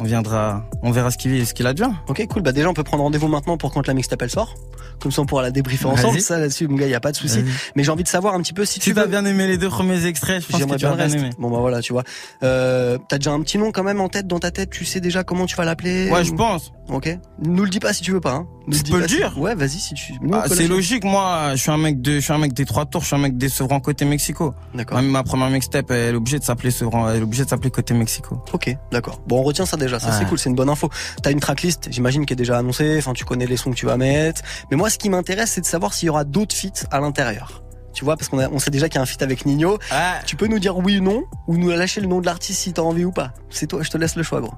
on 0.00 0.04
viendra, 0.04 0.64
on 0.82 0.90
verra 0.90 1.10
ce 1.10 1.18
qu'il, 1.18 1.46
ce 1.46 1.52
qu'il 1.54 1.66
advient. 1.66 1.90
Ok, 2.08 2.26
cool. 2.28 2.42
Bah 2.42 2.52
déjà, 2.52 2.68
on 2.68 2.74
peut 2.74 2.82
prendre 2.82 3.02
rendez-vous 3.02 3.28
maintenant 3.28 3.56
pour 3.56 3.72
quand 3.72 3.86
la 3.86 3.94
mixtape 3.94 4.22
elle 4.22 4.30
sort. 4.30 4.54
Comme 5.00 5.12
ça, 5.12 5.22
on 5.22 5.26
pourra 5.26 5.42
la 5.42 5.50
débriefer 5.50 5.86
ensemble. 5.86 6.20
Ça, 6.20 6.38
là-dessus, 6.38 6.68
mon 6.68 6.76
gars, 6.76 6.86
y 6.86 6.94
a 6.94 7.00
pas 7.00 7.12
de 7.12 7.16
souci. 7.16 7.44
Mais 7.76 7.84
j'ai 7.84 7.90
envie 7.90 8.02
de 8.02 8.08
savoir 8.08 8.34
un 8.34 8.40
petit 8.40 8.52
peu 8.52 8.64
si 8.64 8.74
Si 8.74 8.80
tu 8.80 8.92
veux. 8.92 9.06
bien 9.06 9.24
aimé 9.24 9.46
les 9.46 9.56
deux 9.58 9.68
premiers 9.68 10.04
extraits, 10.06 10.42
je 10.42 10.48
pense 10.48 10.60
que 10.60 10.66
tu 10.66 10.72
le 10.72 10.76
bien 10.78 10.92
reste. 10.94 11.14
aimer. 11.16 11.30
Bon 11.38 11.50
bah 11.50 11.58
voilà, 11.60 11.80
tu 11.80 11.92
vois. 11.92 12.02
Euh, 12.42 12.98
T'as 13.08 13.18
déjà 13.18 13.32
un 13.32 13.40
petit 13.42 13.58
nom 13.58 13.72
quand 13.72 13.82
même 13.84 14.00
en 14.00 14.08
tête, 14.08 14.26
dans 14.26 14.38
ta 14.38 14.50
tête? 14.50 14.70
Tu 14.70 14.84
sais 14.84 15.00
déjà 15.00 15.24
comment 15.24 15.46
tu 15.46 15.56
vas 15.56 15.64
l'appeler? 15.64 16.10
Ouais, 16.10 16.24
je 16.24 16.32
pense. 16.32 16.72
Ok. 16.88 17.16
Nous 17.42 17.62
le 17.64 17.70
dis 17.70 17.78
pas 17.80 17.92
si 17.92 18.02
tu 18.02 18.10
veux 18.12 18.20
pas. 18.20 18.32
Hein. 18.32 18.46
Nous 18.66 18.76
peux 18.90 18.98
le 19.00 19.08
si- 19.08 19.16
dire. 19.16 19.36
Ouais, 19.38 19.54
vas-y 19.54 19.78
si 19.78 19.94
tu. 19.94 20.14
Ah, 20.32 20.44
peut 20.48 20.54
c'est 20.54 20.68
logique, 20.68 21.04
moi, 21.04 21.50
je 21.52 21.56
suis 21.56 21.70
un 21.70 21.76
mec 21.78 22.00
de, 22.00 22.14
je 22.14 22.20
suis 22.20 22.32
un 22.32 22.38
mec 22.38 22.52
des 22.52 22.64
trois 22.64 22.84
tours, 22.86 23.00
je 23.02 23.06
suis 23.08 23.16
un 23.16 23.20
mec 23.20 23.36
des 23.36 23.48
Sevran 23.48 23.80
côté 23.80 24.04
Mexico. 24.04 24.54
D'accord. 24.74 24.98
Même 25.00 25.10
ma 25.10 25.22
première 25.22 25.50
mixtape, 25.50 25.90
elle 25.90 26.14
est 26.14 26.16
obligée 26.16 26.38
de 26.38 26.44
s'appeler 26.44 26.70
Sevran, 26.70 27.08
elle 27.10 27.18
est 27.18 27.22
obligée 27.22 27.44
de 27.44 27.48
s'appeler 27.48 27.70
côté 27.70 27.94
Mexico. 27.94 28.42
Ok, 28.52 28.76
d'accord. 28.92 29.20
Bon, 29.26 29.38
on 29.40 29.42
retient 29.42 29.66
ça 29.66 29.76
déjà. 29.76 29.89
Ça 29.98 30.12
c'est 30.12 30.26
cool, 30.26 30.38
c'est 30.38 30.50
une 30.50 30.56
bonne 30.56 30.68
info. 30.68 30.88
T'as 31.22 31.30
une 31.32 31.40
tracklist, 31.40 31.88
j'imagine, 31.90 32.26
qui 32.26 32.34
est 32.34 32.36
déjà 32.36 32.58
annoncée. 32.58 32.96
Enfin, 32.98 33.12
tu 33.12 33.24
connais 33.24 33.46
les 33.46 33.56
sons 33.56 33.70
que 33.70 33.76
tu 33.76 33.86
vas 33.86 33.96
mettre. 33.96 34.42
Mais 34.70 34.76
moi, 34.76 34.90
ce 34.90 34.98
qui 34.98 35.10
m'intéresse, 35.10 35.52
c'est 35.52 35.60
de 35.60 35.66
savoir 35.66 35.94
s'il 35.94 36.06
y 36.06 36.10
aura 36.10 36.24
d'autres 36.24 36.54
feats 36.54 36.86
à 36.90 37.00
l'intérieur. 37.00 37.62
Tu 37.92 38.04
vois, 38.04 38.16
parce 38.16 38.28
qu'on 38.28 38.38
on 38.38 38.58
sait 38.60 38.70
déjà 38.70 38.88
qu'il 38.88 38.96
y 38.96 38.98
a 38.98 39.02
un 39.02 39.06
feat 39.06 39.20
avec 39.22 39.46
Nino. 39.46 39.78
Tu 40.24 40.36
peux 40.36 40.46
nous 40.46 40.60
dire 40.60 40.78
oui 40.78 40.98
ou 40.98 41.02
non, 41.02 41.24
ou 41.48 41.56
nous 41.56 41.70
lâcher 41.70 42.00
le 42.00 42.06
nom 42.06 42.20
de 42.20 42.26
l'artiste 42.26 42.60
si 42.60 42.72
t'as 42.72 42.82
envie 42.82 43.04
ou 43.04 43.12
pas. 43.12 43.32
C'est 43.50 43.66
toi, 43.66 43.82
je 43.82 43.90
te 43.90 43.98
laisse 43.98 44.14
le 44.14 44.22
choix, 44.22 44.40
gros. 44.40 44.54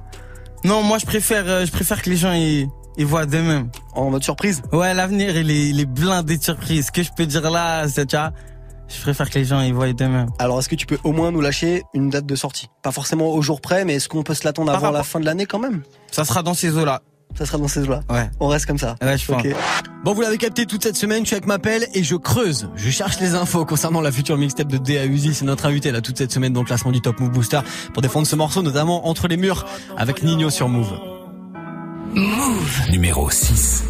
Non, 0.65 0.83
moi, 0.83 0.99
je 0.99 1.07
préfère, 1.07 1.45
euh, 1.47 1.67
je 1.67 1.73
préfère 1.73 2.03
que 2.03 2.11
les 2.11 2.17
gens, 2.17 2.33
ils 2.33 2.69
voient 3.07 3.27
d'eux-mêmes. 3.27 3.69
En 3.95 4.11
mode 4.11 4.23
surprise? 4.23 4.63
Ouais, 4.73 4.95
l'avenir, 4.95 5.37
il 5.37 5.51
est, 5.51 5.69
il 5.71 5.81
est 5.81 5.87
blindé 5.87 6.39
de 6.39 6.43
surprises. 6.43 6.87
Ce 6.87 6.93
que 6.93 7.03
je 7.03 7.11
peux 7.11 7.27
dire 7.27 7.51
là, 7.51 7.89
c'est, 7.89 8.07
tu 8.07 8.17
vois, 8.17 8.33
je 8.97 9.01
préfère 9.01 9.31
que 9.31 9.39
les 9.39 9.45
gens, 9.45 9.61
ils 9.61 9.75
voient 9.75 9.93
d'eux-mêmes. 9.93 10.29
Alors, 10.39 10.59
est-ce 10.59 10.69
que 10.69 10.75
tu 10.75 10.87
peux 10.87 10.99
au 11.05 11.13
moins 11.13 11.31
nous 11.31 11.41
lâcher 11.41 11.83
une 11.95 12.11
date 12.11 12.27
de 12.27 12.37
sortie? 12.37 12.69
Pas 12.83 12.93
forcément 12.93 13.33
au 13.33 13.43
jour 13.43 13.61
près, 13.61 13.85
mais 13.85 13.95
est-ce 13.95 14.09
qu'on 14.09 14.23
peut 14.23 14.35
se 14.35 14.45
l'attendre 14.45 14.73
avant 14.73 14.91
la 14.91 15.03
fin 15.03 15.21
de 15.21 15.25
l'année 15.25 15.47
quand 15.47 15.59
même? 15.59 15.83
Ça 16.11 16.25
sera 16.25 16.43
dans 16.43 16.55
ces 16.55 16.77
eaux-là. 16.77 17.03
Ça 17.35 17.47
sera 17.47 17.57
dans 17.57 17.69
ces 17.69 17.81
eaux-là. 17.81 18.01
Ouais. 18.11 18.31
On 18.41 18.49
reste 18.49 18.67
comme 18.67 18.79
ça. 18.79 18.97
Ouais, 19.01 19.17
je 19.17 19.27
pense. 19.27 19.43
Ok. 19.43 19.55
Bon, 20.05 20.13
vous 20.13 20.21
l'avez 20.21 20.37
capté 20.37 20.67
toute 20.67 20.83
cette 20.83 20.97
semaine, 20.97 21.23
je 21.23 21.29
suis 21.29 21.35
avec 21.35 21.47
ma 21.47 21.59
pelle 21.59 21.87
et 21.95 22.03
je 22.03 22.15
creuse. 22.17 22.69
Je 22.77 22.91
cherche 22.91 23.21
les 23.21 23.35
infos 23.35 23.65
concernant 23.65 24.01
la 24.01 24.13
future 24.13 24.37
mixtape 24.37 24.69
de 24.69 24.77
DA 24.77 25.07
Uzi. 25.07 25.33
C'est 25.33 25.45
notre 25.45 25.67
invité 25.67 25.93
là 25.93 26.01
toute 26.01 26.19
cette 26.19 26.33
semaine 26.33 26.53
dans 26.53 26.61
le 26.61 26.67
classement 26.67 26.93
du 26.93 27.01
Top 27.01 27.19
Move 27.21 27.31
Booster 27.31 27.61
pour 27.95 28.03
défendre 28.03 28.27
ce 28.27 28.37
morceau, 28.37 28.63
notamment 28.63 29.09
entre 29.09 29.29
les 29.29 29.37
murs 29.37 29.65
avec 29.97 30.23
Nino 30.23 30.51
sur 30.51 30.69
Move. 30.69 30.93
Move 32.15 32.91
numéro 32.91 33.31
6. 33.31 33.85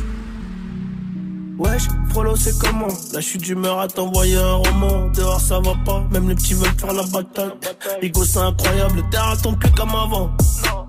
Wesh, 1.62 1.83
frollo 2.11 2.35
c'est 2.37 2.59
comment 2.59 2.88
Là 3.12 3.20
suis 3.20 3.38
d'humeur 3.38 3.79
à 3.81 3.88
t'envoyer 3.88 4.37
un 4.37 4.55
roman. 4.55 5.09
Dehors 5.14 5.40
ça 5.40 5.61
va 5.61 5.75
pas, 5.85 6.05
même 6.11 6.29
les 6.29 6.35
petits 6.35 6.55
veulent 6.55 6.79
faire 6.79 6.92
la 6.92 7.05
bataille. 7.05 7.53
Rigo 8.01 8.25
c'est 8.25 8.38
incroyable, 8.38 8.96
le 8.96 9.11
terrain 9.11 9.37
tombe 9.37 9.59
plus 9.59 9.70
comme 9.72 9.90
avant. 9.90 10.31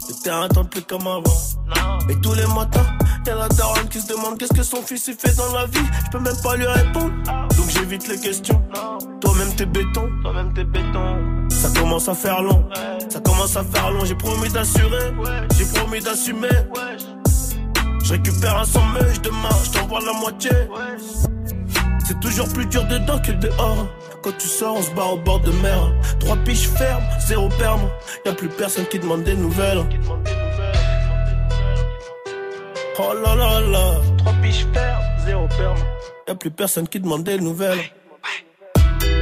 Le 0.10 0.24
terrain 0.24 0.48
tombe 0.48 0.70
plus 0.70 0.82
comme 0.82 1.08
avant. 1.08 1.24
Et 2.10 2.16
tous 2.22 2.34
les 2.34 2.46
matins, 2.48 2.86
y'a 3.26 3.36
la 3.36 3.48
daronne 3.50 3.88
qui 3.90 4.02
se 4.02 4.08
demande 4.08 4.38
Qu'est-ce 4.38 4.54
que 4.54 4.64
son 4.64 4.82
fils 4.82 5.08
il 5.08 5.16
fait 5.16 5.36
dans 5.36 5.54
la 5.54 5.66
vie. 5.66 5.86
Je 6.06 6.12
peux 6.12 6.24
même 6.24 6.42
pas 6.42 6.56
lui 6.56 6.66
répondre. 6.66 7.14
Donc 7.26 7.70
j'évite 7.70 8.08
les 8.08 8.20
questions. 8.20 8.62
Toi-même 9.22 9.54
t'es 9.56 9.66
béton 9.66 10.10
Toi-même 10.22 10.54
t'es 10.54 10.64
béton. 10.64 11.48
Ça 11.50 11.70
commence 11.80 12.10
à 12.10 12.16
faire 12.16 12.42
long. 12.42 12.68
Ça 13.10 13.20
commence 13.20 13.56
à 13.56 13.64
faire 13.64 13.92
long. 13.92 14.04
J'ai 14.06 14.16
promis 14.16 14.50
d'assurer. 14.50 15.14
J'ai 15.58 15.66
promis 15.66 16.02
d'assumer 16.02 16.50
je 18.14 18.18
récupère 18.18 18.58
un 18.58 18.94
meuge 18.94 19.22
demain, 19.22 19.50
je 19.64 19.72
t'envoie 19.72 20.00
la 20.02 20.14
moitié. 20.14 20.52
C'est 22.06 22.20
toujours 22.20 22.48
plus 22.50 22.66
dur 22.68 22.84
dedans 22.86 23.20
que 23.20 23.32
dehors. 23.32 23.88
Quand 24.22 24.38
tu 24.38 24.48
sors, 24.48 24.78
on 24.78 24.82
se 24.82 24.92
barre 24.92 25.14
au 25.14 25.18
bord 25.18 25.40
de 25.40 25.52
mer. 25.52 25.92
Trois 26.20 26.38
piches 26.38 26.70
fermes, 26.70 27.04
zéro 27.28 27.50
perme. 27.50 27.82
Y'a 28.26 28.34
plus 28.34 28.50
personne 28.50 28.86
qui 28.86 29.00
demande 29.00 29.24
des 29.24 29.36
nouvelles. 29.36 29.84
Oh 33.00 33.14
là 33.24 33.36
là 33.36 33.62
là. 33.62 33.96
Trois 34.18 34.34
piches 34.42 34.68
fermes, 34.74 35.04
zéro 35.26 35.48
perme. 35.48 35.80
Y'a 36.28 36.36
plus 36.36 36.52
personne 36.52 36.88
qui 36.88 37.00
demande 37.00 37.24
des 37.24 37.40
nouvelles. 37.40 37.80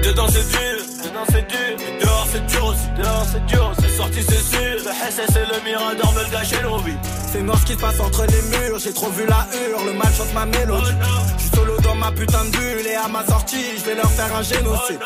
Dedans 0.04 0.28
c'est 0.28 0.50
dur, 0.50 0.84
dedans 1.04 1.26
c'est 1.30 1.48
dur. 1.48 2.01
C'est 2.32 2.46
dur 2.46 2.66
aussi, 2.66 2.88
dehors 2.98 3.26
c'est 3.30 3.46
dur, 3.46 3.74
c'est 3.78 3.90
sorti 3.90 4.24
c'est 4.24 4.42
sûr. 4.42 4.78
Le 4.86 5.12
SS 5.12 5.36
et 5.36 5.46
le 5.54 5.64
Mirador 5.66 6.14
me 6.14 6.22
le. 6.22 6.98
C'est 7.30 7.42
noir 7.42 7.58
ce 7.60 7.66
qui 7.66 7.74
se 7.74 7.78
passe 7.78 8.00
entre 8.00 8.26
les 8.26 8.42
murs, 8.58 8.80
j'ai 8.80 8.94
trop 8.94 9.10
vu 9.10 9.26
la 9.26 9.46
hurle, 9.52 9.88
le 9.88 9.94
mal 9.94 10.08
chante 10.14 10.34
ma 10.34 10.46
mélodie. 10.46 10.92
Je 11.38 11.42
suis 11.42 11.52
solo 11.54 11.78
dans 11.82 11.96
ma 11.96 12.10
putain 12.14 12.46
de 12.46 12.52
bulle 12.52 12.88
et 12.88 12.96
à 12.96 13.10
ma 13.10 13.26
sortie, 13.26 13.78
je 13.78 13.84
vais 13.84 13.96
leur 13.96 14.10
faire 14.12 14.34
un 14.34 14.44
génocide. 14.44 15.00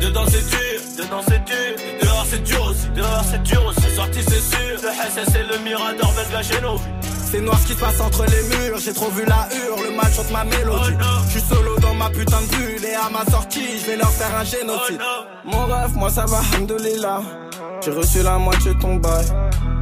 Dedans 0.00 0.24
c'est 0.28 0.48
dur, 0.48 0.80
dedans 0.98 1.22
c'est 1.26 1.44
dur, 1.44 1.98
dehors 2.00 2.26
c'est 2.30 2.42
dur 2.44 2.64
aussi, 2.64 2.88
dehors 2.94 3.24
c'est 3.28 3.42
dur 3.42 3.66
aussi. 3.66 3.80
C'est 3.80 3.96
sorti 3.96 4.20
c'est 4.22 4.56
sûr, 4.56 4.80
le 4.82 5.24
SS 5.24 5.34
et 5.34 5.42
le 5.42 5.58
Mirador 5.64 6.12
me 6.12 6.22
le 6.22 6.32
gâchaient 6.32 6.60
nos 6.60 6.76
vies. 6.76 6.99
C'est 7.30 7.40
noir 7.40 7.58
ce 7.60 7.66
qui 7.68 7.74
se 7.74 7.78
passe 7.78 8.00
entre 8.00 8.24
les 8.24 8.42
murs, 8.42 8.78
j'ai 8.78 8.92
trop 8.92 9.08
vu 9.10 9.24
la 9.24 9.48
hurle, 9.54 9.84
le 9.88 9.96
mal 9.96 10.12
chante 10.12 10.32
ma 10.32 10.42
mélodie. 10.42 10.96
Je 11.26 11.30
suis 11.30 11.48
solo 11.48 11.78
dans 11.78 11.94
ma 11.94 12.10
putain 12.10 12.40
de 12.40 12.56
bulle 12.56 12.84
et 12.84 12.94
à 12.94 13.08
ma 13.08 13.24
sortie, 13.30 13.78
je 13.80 13.86
vais 13.86 13.96
leur 13.96 14.10
faire 14.10 14.34
un 14.34 14.42
génocide. 14.42 15.00
Mon 15.44 15.64
rêve, 15.66 15.94
moi 15.94 16.10
ça 16.10 16.24
va, 16.26 16.40
hamdoulilah. 16.56 17.22
J'ai 17.84 17.92
reçu 17.92 18.22
la 18.22 18.36
moitié 18.36 18.74
de 18.74 18.80
ton 18.80 18.96
bail. 18.96 19.24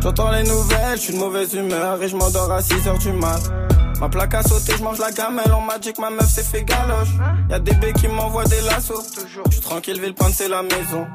J'entends 0.03 0.31
les 0.31 0.43
nouvelles, 0.43 0.97
je 0.97 1.01
suis 1.01 1.15
de 1.15 1.19
mauvaise 1.19 1.55
humeur 1.55 2.03
et 2.03 2.09
je 2.09 2.17
m'endors 2.17 2.53
à 2.53 2.61
6h 2.61 2.99
du 2.99 3.13
mat. 3.13 3.41
Ma 3.99 4.11
plaque 4.11 4.35
a 4.35 4.43
sauté, 4.43 4.75
je 4.77 4.85
mange 4.85 4.99
la 4.99 5.11
gamelle, 5.11 5.53
on 5.53 5.63
m'a 5.63 5.79
dit 5.79 5.93
ma 5.99 6.11
meuf 6.11 6.29
s'est 6.29 6.45
fait 6.45 6.65
galoche. 6.65 7.09
Y'a 7.49 7.59
des 7.59 7.73
bébés 7.73 7.95
qui 7.95 8.09
m'envoient 8.09 8.45
des 8.45 8.61
lassos. 8.61 9.17
Je 9.47 9.53
suis 9.53 9.63
tranquille, 9.63 9.99
Villepinte 9.99 10.35
c'est 10.35 10.49
la 10.49 10.63
maison. 10.63 11.07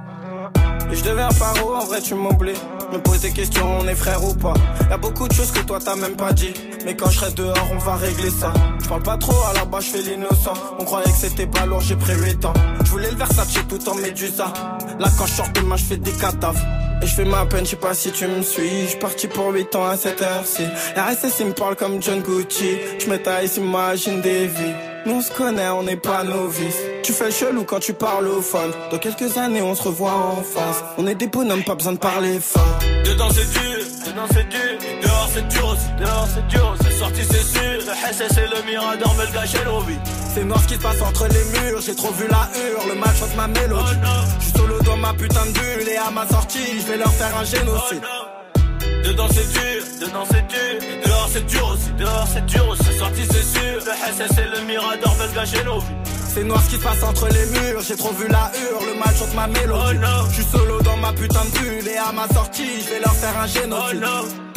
Et 0.91 0.95
je 0.95 1.03
deviens 1.03 1.29
paro, 1.29 1.75
en 1.75 1.85
vrai 1.85 2.01
tu 2.01 2.15
m'oublies. 2.15 2.59
Me 2.93 2.99
pose 2.99 3.21
des 3.21 3.31
questions, 3.31 3.79
on 3.79 3.87
est 3.87 3.95
frère 3.95 4.23
ou 4.23 4.35
pas. 4.35 4.53
Y'a 4.87 4.97
beaucoup 4.97 5.27
de 5.27 5.33
choses 5.33 5.51
que 5.51 5.61
toi 5.61 5.79
t'as 5.83 5.95
même 5.95 6.15
pas 6.15 6.31
dit. 6.31 6.53
Mais 6.85 6.95
quand 6.95 7.09
je 7.09 7.17
serai 7.17 7.31
dehors, 7.31 7.67
on 7.71 7.79
va 7.79 7.95
régler 7.95 8.29
ça. 8.29 8.53
Je 8.83 8.87
parle 8.87 9.01
pas 9.01 9.17
trop, 9.17 9.33
à 9.49 9.53
la 9.53 9.65
base 9.65 9.85
je 9.85 9.89
fais 9.97 10.01
l'innocent. 10.03 10.53
On 10.77 10.85
croyait 10.85 11.11
que 11.11 11.17
c'était 11.17 11.47
pas 11.47 11.65
lourd, 11.65 11.81
j'ai 11.81 11.95
pris 11.95 12.13
8 12.13 12.45
ans. 12.45 12.53
Je 12.85 12.91
voulais 12.91 13.09
le 13.09 13.17
Versace 13.17 13.55
tout 13.67 13.89
en 13.89 13.95
médusa. 13.95 14.53
Là 14.99 15.07
quand 15.17 15.25
je 15.25 15.31
sors 15.31 15.49
demain, 15.55 15.75
je 15.75 15.85
fais 15.85 15.97
des 15.97 16.11
cadavres. 16.11 16.61
Et 17.01 17.07
je 17.07 17.15
fais 17.15 17.25
ma 17.25 17.47
peine, 17.47 17.65
je 17.65 17.71
sais 17.71 17.77
pas 17.77 17.95
si 17.95 18.11
tu 18.11 18.27
me 18.27 18.43
suis. 18.43 18.87
Je 18.87 18.97
parti 18.97 19.27
pour 19.27 19.51
8 19.51 19.75
ans 19.75 19.87
à 19.87 19.97
cette 19.97 20.21
heure-ci. 20.21 20.63
RSS 20.95 21.39
il 21.39 21.47
me 21.47 21.53
parle 21.53 21.75
comme 21.75 21.99
John 21.99 22.21
Gucci. 22.21 22.77
Je 22.99 23.09
me 23.09 23.17
taille, 23.17 23.47
s'imagine 23.47 24.21
des 24.21 24.45
vies. 24.45 24.92
Nous 25.05 25.15
on 25.15 25.21
se 25.21 25.31
connaît, 25.31 25.67
on 25.69 25.83
n'est 25.83 25.97
pas 25.97 26.23
novices. 26.23 26.77
Tu 27.03 27.11
fais 27.11 27.25
le 27.25 27.31
chelou 27.31 27.65
quand 27.65 27.79
tu 27.79 27.93
parles 27.93 28.27
au 28.27 28.41
phone. 28.41 28.71
Dans 28.89 28.97
quelques 28.97 29.37
années, 29.37 29.61
on 29.61 29.75
se 29.75 29.83
revoit 29.83 30.13
en 30.13 30.41
face. 30.43 30.81
On 30.97 31.05
est 31.07 31.15
des 31.15 31.27
bonhommes, 31.27 31.63
pas 31.63 31.75
besoin 31.75 31.93
de 31.93 31.97
parler 31.97 32.39
fort. 32.39 32.79
Dedans 33.03 33.27
c'est 33.31 33.51
dur, 33.51 33.85
dedans 34.07 34.27
c'est 34.31 34.47
dur, 34.47 34.77
dehors 35.01 35.29
c'est 35.33 35.47
dur 35.49 35.67
aussi, 35.67 35.87
dehors 35.99 36.27
c'est 36.33 36.47
dur, 36.47 36.75
c'est 36.81 36.91
sorti 36.91 37.21
c'est 37.29 37.43
sûr. 37.43 37.61
Le 37.85 38.13
SS 38.13 38.37
et 38.37 38.47
le 38.47 38.65
Mirador 38.65 39.13
me 39.15 39.25
le 39.25 39.31
gâchaient 39.33 39.65
nos 39.65 39.81
vies. 39.81 39.99
C'est 40.33 40.45
noir 40.45 40.61
ce 40.61 40.67
qui 40.67 40.75
se 40.75 40.79
passe 40.79 41.01
entre 41.01 41.27
les 41.27 41.59
murs, 41.59 41.81
j'ai 41.81 41.95
trop 41.95 42.11
vu 42.11 42.25
la 42.29 42.49
hurle, 42.55 42.89
le 42.89 42.95
mal 42.95 43.13
chante 43.19 43.35
ma 43.35 43.47
mélodie. 43.47 43.97
Je 44.39 44.43
suis 44.45 44.57
solo 44.57 44.79
dans 44.83 44.97
ma 44.97 45.13
putain 45.13 45.45
de 45.47 45.51
bulle 45.51 45.89
et 45.89 45.97
à 45.97 46.11
ma 46.11 46.25
sortie, 46.27 46.79
je 46.79 46.87
vais 46.87 46.97
leur 46.97 47.11
faire 47.11 47.35
un 47.37 47.43
génocide. 47.43 48.01
Dedans 49.03 49.27
c'est 49.31 49.51
dur, 49.51 49.83
dedans 49.99 50.25
c'est 50.31 50.47
dur, 50.47 51.01
dehors 51.05 51.29
c'est 51.31 51.45
dur 51.45 51.67
aussi, 51.73 51.91
dehors 51.97 52.27
c'est 52.33 52.45
dur 52.45 52.67
aussi, 52.69 52.83
c'est 52.83 52.97
sorti 52.97 53.21
c'est 53.29 53.59
sûr. 53.59 53.79
Le 53.85 53.91
SS 54.13 54.37
et 54.37 54.59
le 54.59 54.65
Mirador 54.65 55.15
le 55.19 55.35
gâchaient 55.35 55.63
nos 55.65 55.79
vies. 55.79 55.87
C'est 56.33 56.43
noir 56.43 56.61
ce 56.63 56.69
qui 56.69 56.75
se 56.77 56.81
passe 56.81 57.03
entre 57.03 57.27
les 57.27 57.45
murs, 57.47 57.81
j'ai 57.81 57.95
trop 57.95 58.13
vu 58.13 58.27
la 58.27 58.51
hurle, 58.55 58.85
le 58.87 58.99
mal 58.99 59.13
chante 59.15 59.35
ma 59.35 59.47
mélodie. 59.47 59.99
Je 60.29 60.33
suis 60.33 60.45
solo 60.45 60.81
dans 60.81 60.97
ma 60.97 61.11
putain 61.13 61.43
de 61.45 61.59
bulle 61.59 61.87
et 61.87 61.97
à 61.97 62.11
ma 62.11 62.27
sortie, 62.29 62.81
je 62.81 62.89
vais 62.93 62.99
leur 62.99 63.13
faire 63.13 63.37
un 63.37 63.47
génocide. 63.47 63.99
Top 64.01 64.52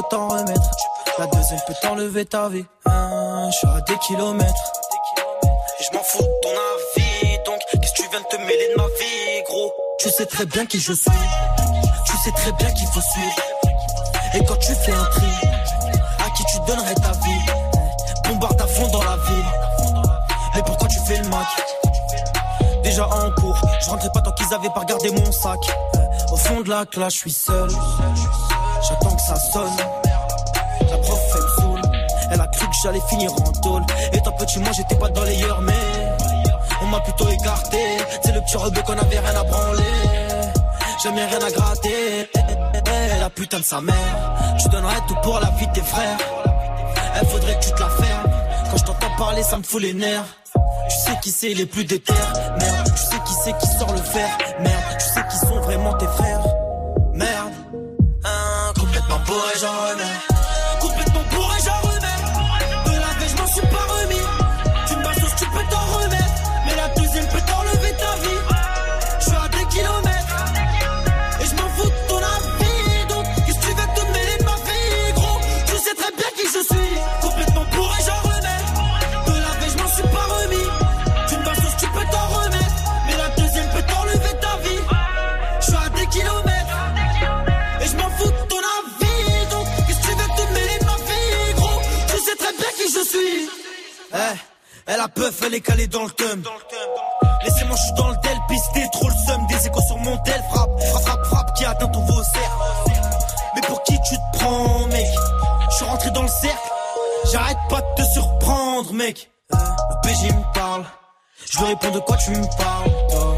peux 0.00 0.08
t'en 0.16 0.28
remettre. 0.28 0.70
La 1.18 1.26
deuxième 1.26 1.60
peut 1.66 1.74
t'enlever 1.82 2.24
ta 2.24 2.48
vie. 2.48 2.64
Hein, 2.86 3.48
Je 3.50 3.56
suis 3.56 3.66
à 3.66 3.80
des 3.80 3.98
kilomètres. 3.98 4.72
Et 5.78 5.84
je 5.84 5.96
m'en 5.96 6.02
fous 6.02 6.22
de 6.22 6.40
ton 6.42 6.50
avis 6.50 7.38
Donc, 7.44 7.58
qu'est-ce 7.72 7.92
que 7.92 8.02
tu 8.02 8.08
viens 8.10 8.20
de 8.20 8.26
te 8.26 8.36
mêler 8.36 8.68
de 8.72 8.76
ma 8.76 8.86
vie, 8.86 9.42
gros? 9.46 9.72
Tu 9.98 10.10
sais 10.10 10.26
très 10.26 10.46
bien 10.46 10.66
qui 10.66 10.78
je 10.78 10.92
suis. 10.92 11.10
Tu 12.06 12.16
sais 12.18 12.32
très 12.32 12.52
bien 12.52 12.70
qu'il 12.72 12.86
faut 12.88 13.00
suivre. 13.00 13.36
Et 14.34 14.44
quand 14.44 14.56
tu 14.56 14.74
fais 14.74 14.92
un 14.92 15.04
tri, 15.04 15.26
à 16.18 16.30
qui 16.30 16.44
tu 16.44 16.58
donnerais 16.66 16.94
ta 16.94 17.12
vie? 17.12 18.28
Bombarde 18.28 18.60
à 18.60 18.66
fond 18.66 18.88
dans 18.88 19.02
la 19.02 19.16
ville. 19.16 19.98
Et 20.56 20.62
pourquoi 20.62 20.88
tu 20.88 20.98
fais 21.00 21.18
le 21.18 21.28
mac? 21.28 21.46
Déjà 22.84 23.06
en 23.06 23.30
cours, 23.32 23.60
je 23.82 23.90
rentrais 23.90 24.10
pas 24.12 24.20
tant 24.22 24.32
qu'ils 24.32 24.54
avaient 24.54 24.70
pas 24.70 24.80
regardé 24.80 25.10
mon 25.10 25.32
sac. 25.32 25.58
Au 26.32 26.36
fond 26.36 26.60
de 26.60 26.68
la 26.68 26.86
classe, 26.86 27.14
je 27.14 27.18
suis 27.18 27.32
seul. 27.32 27.68
J'attends 28.90 29.16
que 29.16 29.22
ça 29.22 29.36
sonne. 29.36 29.76
La 30.90 30.98
prof, 30.98 31.20
elle 31.34 31.42
me 31.42 31.48
saoule. 31.60 31.82
Elle 32.32 32.40
a 32.40 32.46
cru 32.48 32.66
que 32.66 32.74
j'allais 32.82 33.00
finir 33.08 33.32
en 33.32 33.52
tôle. 33.52 33.82
Étant 34.12 34.32
petit, 34.32 34.58
moi 34.58 34.72
j'étais 34.72 34.96
pas 34.96 35.08
dans 35.08 35.24
les 35.24 35.36
yeux, 35.36 35.54
mais 35.62 35.72
on 36.82 36.86
m'a 36.86 37.00
plutôt 37.00 37.28
écarté. 37.28 37.78
C'est 38.22 38.32
le 38.32 38.40
petit 38.40 38.56
rebeu 38.56 38.82
qu'on 38.82 38.98
avait 38.98 39.18
rien 39.18 39.40
à 39.40 39.44
branler. 39.44 39.82
Jamais 41.02 41.24
rien 41.24 41.38
à 41.38 41.50
gratter. 41.50 42.30
La 43.20 43.30
putain 43.30 43.58
de 43.58 43.64
sa 43.64 43.80
mère. 43.80 44.56
Tu 44.58 44.68
donnerais 44.68 45.00
tout 45.06 45.16
pour 45.22 45.38
la 45.38 45.50
vie 45.50 45.66
de 45.66 45.72
tes 45.72 45.82
frères. 45.82 46.18
Elle 47.14 47.26
faudrait 47.28 47.58
que 47.58 47.64
tu 47.64 47.72
te 47.72 47.80
la 47.80 47.88
fermes. 47.88 48.30
Quand 48.70 48.76
je 48.76 48.84
t'entends 48.84 49.16
parler, 49.18 49.42
ça 49.42 49.56
me 49.58 49.62
fout 49.62 49.82
les 49.82 49.92
nerfs. 49.94 50.24
Tu 50.88 50.96
sais 50.96 51.18
qui 51.22 51.30
c'est 51.30 51.54
les 51.54 51.66
plus 51.66 51.84
déter. 51.84 52.12
Merde, 52.58 52.90
tu 52.94 53.02
sais 53.02 53.20
qui 53.24 53.34
c'est 53.44 53.58
qui 53.58 53.66
sort 53.78 53.92
le 53.92 54.02
fer. 54.02 54.28
Merde, 54.60 54.79
boys 59.30 59.62
on 59.62 59.89
elle 95.00 95.04
a 95.04 95.08
peuf, 95.08 95.42
elle 95.46 95.54
est 95.54 95.60
calée 95.60 95.86
dans 95.86 96.04
le 96.04 96.10
thème. 96.10 96.42
Laissez-moi, 97.44 97.76
je 97.76 97.82
suis 97.82 97.92
dans 97.94 98.08
le 98.08 98.16
tel, 98.22 98.36
pisté, 98.48 98.86
trop 98.92 99.08
le 99.08 99.14
seum. 99.26 99.46
Des 99.46 99.66
échos 99.66 99.80
sur 99.86 99.96
mon 99.98 100.16
tel, 100.18 100.42
frappe, 100.50 100.82
frappe, 100.82 101.02
frappe, 101.02 101.26
frappe, 101.26 101.54
qui 101.54 101.64
atteint 101.64 101.88
ton 101.88 102.00
vaussaire. 102.00 102.58
Mais 103.54 103.60
pour 103.62 103.82
qui 103.84 103.98
tu 104.02 104.16
te 104.16 104.38
prends, 104.38 104.86
mec? 104.88 105.06
Je 105.70 105.76
suis 105.76 105.84
rentré 105.84 106.10
dans 106.10 106.22
le 106.22 106.28
cercle, 106.28 106.70
j'arrête 107.32 107.58
pas 107.68 107.80
de 107.80 108.02
te 108.02 108.02
surprendre, 108.12 108.92
mec. 108.92 109.30
Le 109.50 110.00
PJ 110.02 110.34
me 110.34 110.52
parle, 110.52 110.84
je 111.50 111.58
lui 111.58 111.66
réponds 111.66 111.90
de 111.90 112.00
quoi 112.00 112.16
tu 112.18 112.30
me 112.32 112.56
parles, 112.58 112.90
toi? 113.10 113.34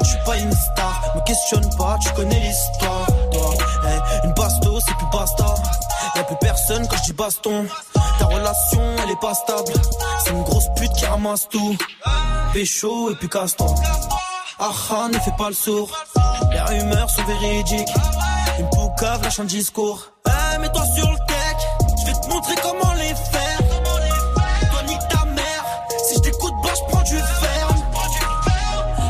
Je 0.00 0.06
suis 0.06 0.18
pas 0.24 0.36
une 0.36 0.52
star, 0.52 1.12
me 1.14 1.20
questionne 1.20 1.76
pas, 1.76 1.96
tu 2.00 2.10
connais 2.12 2.40
l'histoire, 2.40 3.06
toi. 3.32 3.54
Eh, 3.84 4.26
une 4.26 4.32
basto, 4.32 4.78
c'est 4.86 4.94
plus 4.94 5.10
basta. 5.12 5.54
Y'a 6.16 6.24
plus 6.24 6.36
personne 6.40 6.86
quand 6.88 6.96
je 6.96 7.02
dis 7.04 7.12
baston. 7.12 7.66
Ta 8.18 8.26
relation, 8.26 8.82
elle 9.02 9.10
est 9.10 9.20
pas 9.20 9.34
stable. 9.34 9.72
C'est 10.24 10.30
une 10.30 10.42
grosse 10.42 10.68
pute 10.76 10.92
qui 10.92 11.06
ramasse 11.06 11.48
tout. 11.48 11.76
Pécho 12.52 13.10
et 13.10 13.14
puis 13.14 13.28
casse-toi. 13.28 13.74
Ah 14.58 14.70
ah, 14.90 15.08
ne 15.12 15.18
fais 15.18 15.32
pas 15.36 15.48
le 15.48 15.54
sourd. 15.54 15.90
Les 16.52 16.60
rumeurs 16.60 17.10
sont 17.10 17.24
véridiques. 17.24 17.88
Une 18.58 18.68
poucave 18.70 19.22
lâche 19.22 19.40
un 19.40 19.44
discours. 19.44 20.12
Eh, 20.26 20.58
mets-toi 20.58 20.84
sur 20.94 21.10
le 21.10 21.16
tech. 21.26 21.56
Je 22.00 22.06
vais 22.06 22.20
te 22.20 22.28
montrer 22.28 22.54
comment 22.62 22.92
les 22.94 23.14
faire. 23.14 23.58
Toi, 24.70 24.82
nique 24.86 25.08
ta 25.08 25.24
mère. 25.24 25.64
Si 26.06 26.14
je 26.14 26.20
t'écoute, 26.20 26.52
bah, 26.62 26.70
je 26.76 26.92
prends 26.92 27.02
du 27.02 27.16
fer. 27.16 27.68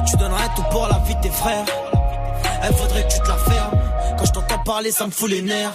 Tu 0.08 0.16
donnerais 0.16 0.48
tout 0.54 0.64
pour 0.70 0.86
la 0.88 0.98
vie 1.00 1.14
de 1.16 1.20
tes 1.20 1.30
frères. 1.30 1.64
Elle 2.62 2.74
faudrait 2.74 3.06
que 3.06 3.12
tu 3.12 3.20
te 3.20 3.28
la 3.28 3.36
fermes. 3.36 3.78
Quand 4.18 4.24
je 4.24 4.32
t'entends 4.32 4.62
parler, 4.64 4.92
ça 4.92 5.06
me 5.06 5.10
fout 5.10 5.28
les 5.28 5.42
nerfs. 5.42 5.74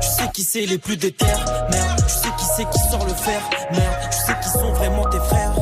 Tu 0.00 0.08
sais 0.08 0.28
qui 0.34 0.42
c'est 0.42 0.66
les 0.66 0.78
plus 0.78 0.96
déter, 0.96 1.24
merde. 1.70 2.04
C'est 2.56 2.64
qui 2.70 2.78
sort 2.90 3.04
le 3.04 3.12
fer, 3.12 3.40
merde. 3.72 3.94
Tu 4.10 4.18
sais 4.18 4.34
qui 4.42 4.48
sont 4.48 4.72
vraiment 4.72 5.04
tes 5.10 5.18
frères, 5.18 5.52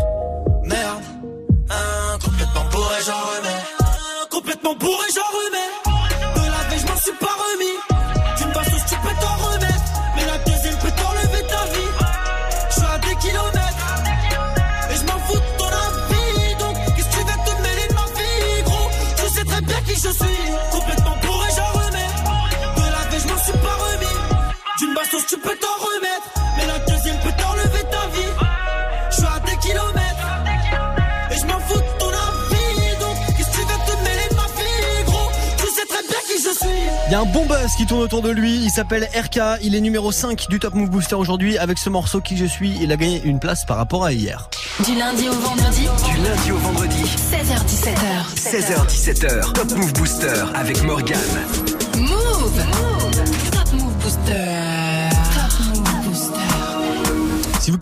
y 37.14 37.16
a 37.16 37.20
un 37.20 37.26
bon 37.26 37.46
buzz 37.46 37.76
qui 37.76 37.86
tourne 37.86 38.02
autour 38.02 38.22
de 38.22 38.30
lui. 38.30 38.56
Il 38.56 38.70
s'appelle 38.70 39.08
RK. 39.14 39.60
Il 39.62 39.76
est 39.76 39.80
numéro 39.80 40.10
5 40.10 40.48
du 40.48 40.58
Top 40.58 40.74
Move 40.74 40.90
Booster 40.90 41.14
aujourd'hui. 41.14 41.56
Avec 41.58 41.78
ce 41.78 41.88
morceau 41.88 42.20
qui 42.20 42.36
je 42.36 42.44
suis, 42.44 42.76
il 42.80 42.90
a 42.90 42.96
gagné 42.96 43.22
une 43.24 43.38
place 43.38 43.64
par 43.64 43.76
rapport 43.76 44.04
à 44.04 44.12
hier. 44.12 44.48
Du 44.84 44.96
lundi 44.96 45.28
au 45.28 45.32
vendredi. 45.32 45.82
Du 45.82 46.16
lundi 46.22 46.50
au 46.50 46.56
vendredi. 46.56 47.04
16h17h. 47.04 48.34
16h17h. 48.34 49.52
Top 49.52 49.70
Move 49.76 49.92
Booster 49.92 50.42
avec 50.54 50.82
Morgan. 50.82 51.20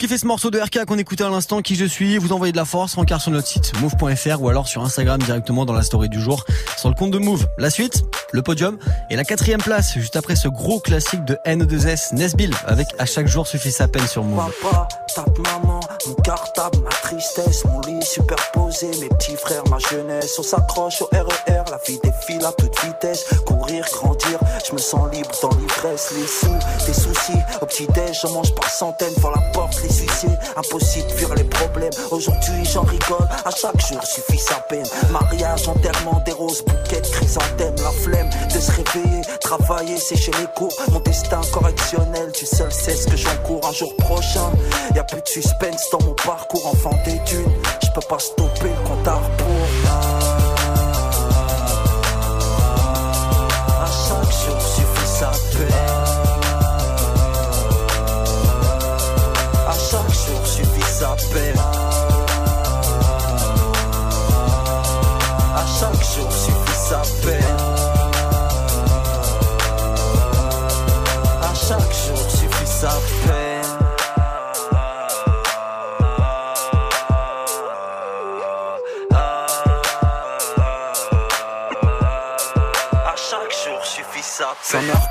Vous 0.03 0.09
kiffez 0.09 0.19
ce 0.19 0.27
morceau 0.27 0.51
de 0.51 0.59
RK 0.59 0.85
qu'on 0.85 0.99
écoutait 0.99 1.23
à 1.23 1.29
l'instant, 1.29 1.63
qui 1.63 1.77
je 1.77 1.85
suis, 1.85 2.19
vous 2.19 2.33
envoyez 2.33 2.51
de 2.51 2.57
la 2.57 2.65
force, 2.65 2.97
rencard 2.97 3.21
sur 3.21 3.31
notre 3.31 3.47
site 3.47 3.73
move.fr 3.81 4.43
ou 4.43 4.49
alors 4.49 4.67
sur 4.67 4.83
Instagram 4.83 5.23
directement 5.23 5.65
dans 5.65 5.75
la 5.75 5.83
story 5.83 6.09
du 6.09 6.21
jour 6.21 6.45
sur 6.77 6.89
le 6.89 6.97
compte 6.97 7.13
de 7.13 7.19
Move. 7.19 7.47
La 7.57 7.71
suite, 7.71 8.03
le 8.33 8.43
podium 8.43 8.79
et 9.11 9.15
la 9.15 9.23
quatrième 9.23 9.63
place 9.63 9.95
juste 9.95 10.17
après 10.17 10.35
ce 10.35 10.49
gros 10.49 10.81
classique 10.81 11.25
de 11.25 11.39
N2S 11.47 12.17
Nesbill 12.17 12.53
avec 12.67 12.89
à 12.99 13.07
chaque 13.07 13.29
jour 13.29 13.47
suffit 13.47 13.71
sa 13.71 13.87
peine 13.87 14.09
sur 14.09 14.25
Move. 14.25 14.53
Mon 16.07 16.15
cartable, 16.15 16.79
ma 16.79 16.91
tristesse, 16.91 17.65
mon 17.65 17.81
lit 17.81 18.05
superposé, 18.05 18.91
mes 19.01 19.09
petits 19.09 19.37
frères, 19.37 19.63
ma 19.69 19.79
jeunesse. 19.79 20.39
On 20.39 20.43
s'accroche 20.43 21.03
au 21.03 21.09
RER, 21.13 21.63
la 21.71 21.79
vie 21.87 21.99
défile 22.03 22.45
à 22.45 22.53
toute 22.53 22.79
vitesse. 22.85 23.27
Courir, 23.47 23.85
grandir, 23.93 24.39
je 24.67 24.73
me 24.73 24.79
sens 24.79 25.11
libre 25.13 25.31
dans 25.41 25.51
l'ivresse. 25.51 26.13
Les 26.17 26.27
sous, 26.27 26.87
des 26.87 26.95
soucis, 26.95 27.39
au 27.61 27.67
petit-déj, 27.67 28.21
j'en 28.23 28.31
mange 28.31 28.55
par 28.55 28.69
centaines. 28.71 29.15
Devant 29.15 29.31
la 29.31 29.43
porte, 29.53 29.81
les 29.83 29.89
huissiers, 29.89 30.37
impossible 30.57 31.09
de 31.09 31.13
fuir 31.13 31.35
les 31.35 31.45
problèmes. 31.45 31.93
Aujourd'hui, 32.11 32.65
j'en 32.65 32.83
rigole, 32.83 33.29
à 33.45 33.51
chaque 33.51 33.81
jour 33.81 34.03
suffit 34.05 34.39
sa 34.39 34.57
peine. 34.57 34.87
Mariage, 35.11 35.69
enterrement, 35.69 36.21
des 36.25 36.33
roses, 36.33 36.63
bouquets 36.65 37.03
chrysanthèmes. 37.03 37.77
La 37.83 37.91
flemme 37.91 38.31
de 38.53 38.61
se 38.61 38.71
réveiller, 38.73 39.23
travailler, 39.41 39.99
sécher 39.99 40.33
les 40.41 40.47
cours. 40.57 40.73
Mon 40.91 41.01
destin 41.01 41.41
correctionnel, 41.53 42.33
tu 42.33 42.47
seul 42.47 42.73
sais 42.73 42.97
ce 42.97 43.07
que 43.07 43.17
j'encours 43.17 43.67
un 43.67 43.73
jour 43.73 43.95
prochain. 43.97 44.51
Y 44.95 44.99
a 44.99 45.05
plus 45.05 45.23
de 45.23 45.29
suspense 45.29 45.92
dans 45.93 46.03
mon 46.05 46.15
parcours, 46.15 46.67
enfant 46.67 46.99
des 47.05 47.19
dunes. 47.31 47.53
Je 47.83 47.89
peux 47.95 48.07
pas 48.09 48.19
stopper 48.19 48.69
le 48.69 48.89
compte 48.89 49.07
à 49.07 49.15
rebours. 49.15 49.69
À 53.79 53.87
chaque 53.87 54.33
jour 54.33 54.61
suffit 54.61 55.07
sa 55.07 55.31
peine. 55.53 55.75
À 59.69 59.75
chaque 59.75 60.13
jour 60.13 60.47
suffit 60.47 60.93
sa 60.93 61.15
peine. 61.33 61.62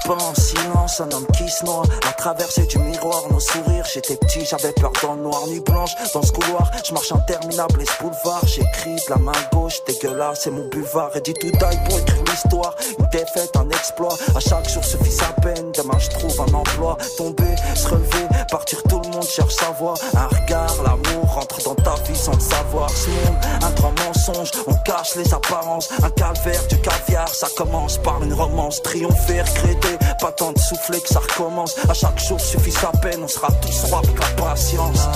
Peine. 0.03 0.40
Un 0.99 1.09
homme 1.11 1.25
qui 1.37 1.49
se 1.49 1.63
noie. 1.63 1.83
À 2.07 2.11
traverser 2.11 2.65
du 2.65 2.77
miroir, 2.77 3.23
nos 3.31 3.39
sourires. 3.39 3.85
J'étais 3.91 4.17
petit, 4.17 4.45
j'avais 4.45 4.73
peur 4.73 4.91
dans 5.01 5.13
le 5.13 5.21
noir, 5.21 5.47
nuit 5.47 5.61
blanche. 5.61 5.91
Dans 6.13 6.21
ce 6.21 6.33
couloir, 6.33 6.69
je 6.85 6.93
marche 6.93 7.13
interminable, 7.13 7.81
et 7.81 7.85
ce 7.85 8.03
boulevard. 8.03 8.45
J'écris 8.45 8.95
de 8.95 9.09
la 9.09 9.15
main 9.15 9.31
gauche, 9.53 9.77
dégueulasse, 9.87 10.41
c'est 10.43 10.51
mon 10.51 10.67
buvard. 10.67 11.15
Et 11.15 11.21
dit 11.21 11.33
tout 11.33 11.49
taille 11.51 11.79
pour 11.85 11.97
écrire 11.97 12.23
l'histoire. 12.25 12.75
Une 12.99 13.05
défaite, 13.07 13.55
un 13.55 13.69
exploit. 13.69 14.15
À 14.35 14.39
chaque 14.41 14.69
jour 14.69 14.83
suffit 14.83 15.11
sa 15.11 15.27
peine. 15.41 15.71
Demain, 15.71 15.97
je 15.97 16.09
trouve 16.09 16.41
un 16.41 16.53
emploi. 16.53 16.97
Tomber, 17.17 17.55
se 17.73 17.87
relever, 17.87 18.27
partir, 18.49 18.83
tout 18.83 18.99
le 18.99 19.09
monde 19.09 19.23
cherche 19.23 19.55
sa 19.55 19.71
voie. 19.71 19.93
Un 20.13 20.27
regard, 20.27 20.75
l'amour 20.83 21.33
rentre 21.33 21.63
dans 21.63 21.75
ta 21.75 21.95
vie 22.03 22.17
sans 22.17 22.33
le 22.33 22.41
savoir. 22.41 22.89
Ce 22.89 23.09
monde, 23.09 23.37
un 23.63 23.71
grand 23.71 23.93
mensonge, 24.05 24.51
on 24.67 24.73
cache 24.83 25.15
les 25.15 25.33
apparences. 25.33 25.89
Un 26.03 26.09
calvaire, 26.09 26.67
du 26.67 26.79
caviar, 26.81 27.29
ça 27.33 27.47
commence 27.55 27.97
par 27.97 28.21
une 28.21 28.33
romance. 28.33 28.81
Triompher, 28.81 29.41
regretter, 29.41 29.97
pas 30.19 30.33
tant 30.33 30.51
de 30.51 30.59
souffler 30.81 31.01
que 31.01 31.09
ça 31.09 31.19
recommence. 31.19 31.75
À 31.89 31.93
chaque 31.93 32.19
jour 32.19 32.39
suffit 32.39 32.71
sa 32.71 32.91
peine, 33.01 33.23
on 33.23 33.27
sera 33.27 33.49
tous 33.61 33.83
rois 33.85 33.99
avec 33.99 34.19
la 34.19 34.43
patience. 34.43 35.07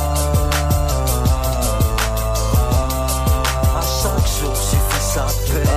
À 3.76 3.82
chaque 3.82 4.28
jour 4.39 4.55
suffit 4.55 5.01
sa 5.01 5.26
peine. 5.51 5.68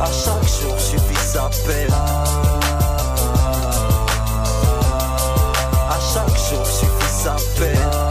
À 0.00 0.06
chaque 0.06 0.48
jour 0.60 0.78
suffit 0.78 1.26
sa 1.26 1.50
peine. 1.66 1.94
À 5.88 5.98
chaque 6.12 6.36
jour 6.50 6.66
suffit 6.66 7.22
sa 7.22 7.36
peine. 7.58 8.03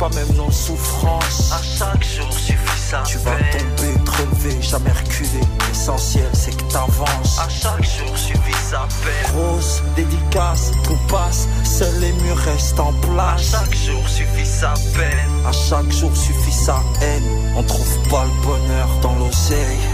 Pas 0.00 0.08
même 0.16 0.34
nos 0.34 0.50
souffrances. 0.50 1.52
À 1.52 1.60
chaque 1.62 2.02
jour 2.02 2.32
suffit 2.32 2.80
sa 2.90 3.02
Tu 3.02 3.18
vas 3.18 3.32
tomber, 3.32 3.92
te 4.02 4.10
relever, 4.10 4.62
jamais 4.62 4.90
reculer. 4.90 5.44
L'essentiel 5.68 6.30
c'est 6.32 6.56
que 6.56 6.72
t'avances. 6.72 7.38
À 7.38 7.48
chaque 7.50 7.84
jour 7.84 8.16
suffit 8.16 8.62
sa 8.70 8.88
peine. 9.04 9.36
Rose, 9.36 9.82
dédicace, 9.96 10.72
tout 10.84 10.98
passe, 11.08 11.46
seuls 11.64 12.00
les 12.00 12.12
murs 12.12 12.36
restent 12.38 12.80
en 12.80 12.94
place. 12.94 13.54
À 13.54 13.58
chaque 13.58 13.74
jour 13.74 14.08
suffit 14.08 14.46
sa 14.46 14.72
peine. 14.96 15.46
À 15.46 15.52
chaque 15.52 15.92
jour 15.92 16.16
suffit 16.16 16.52
sa 16.64 16.80
haine. 17.02 17.54
On 17.54 17.62
trouve 17.62 17.98
pas 18.08 18.24
le 18.24 18.46
bonheur 18.46 18.88
dans 19.02 19.14
l'oseille. 19.16 19.84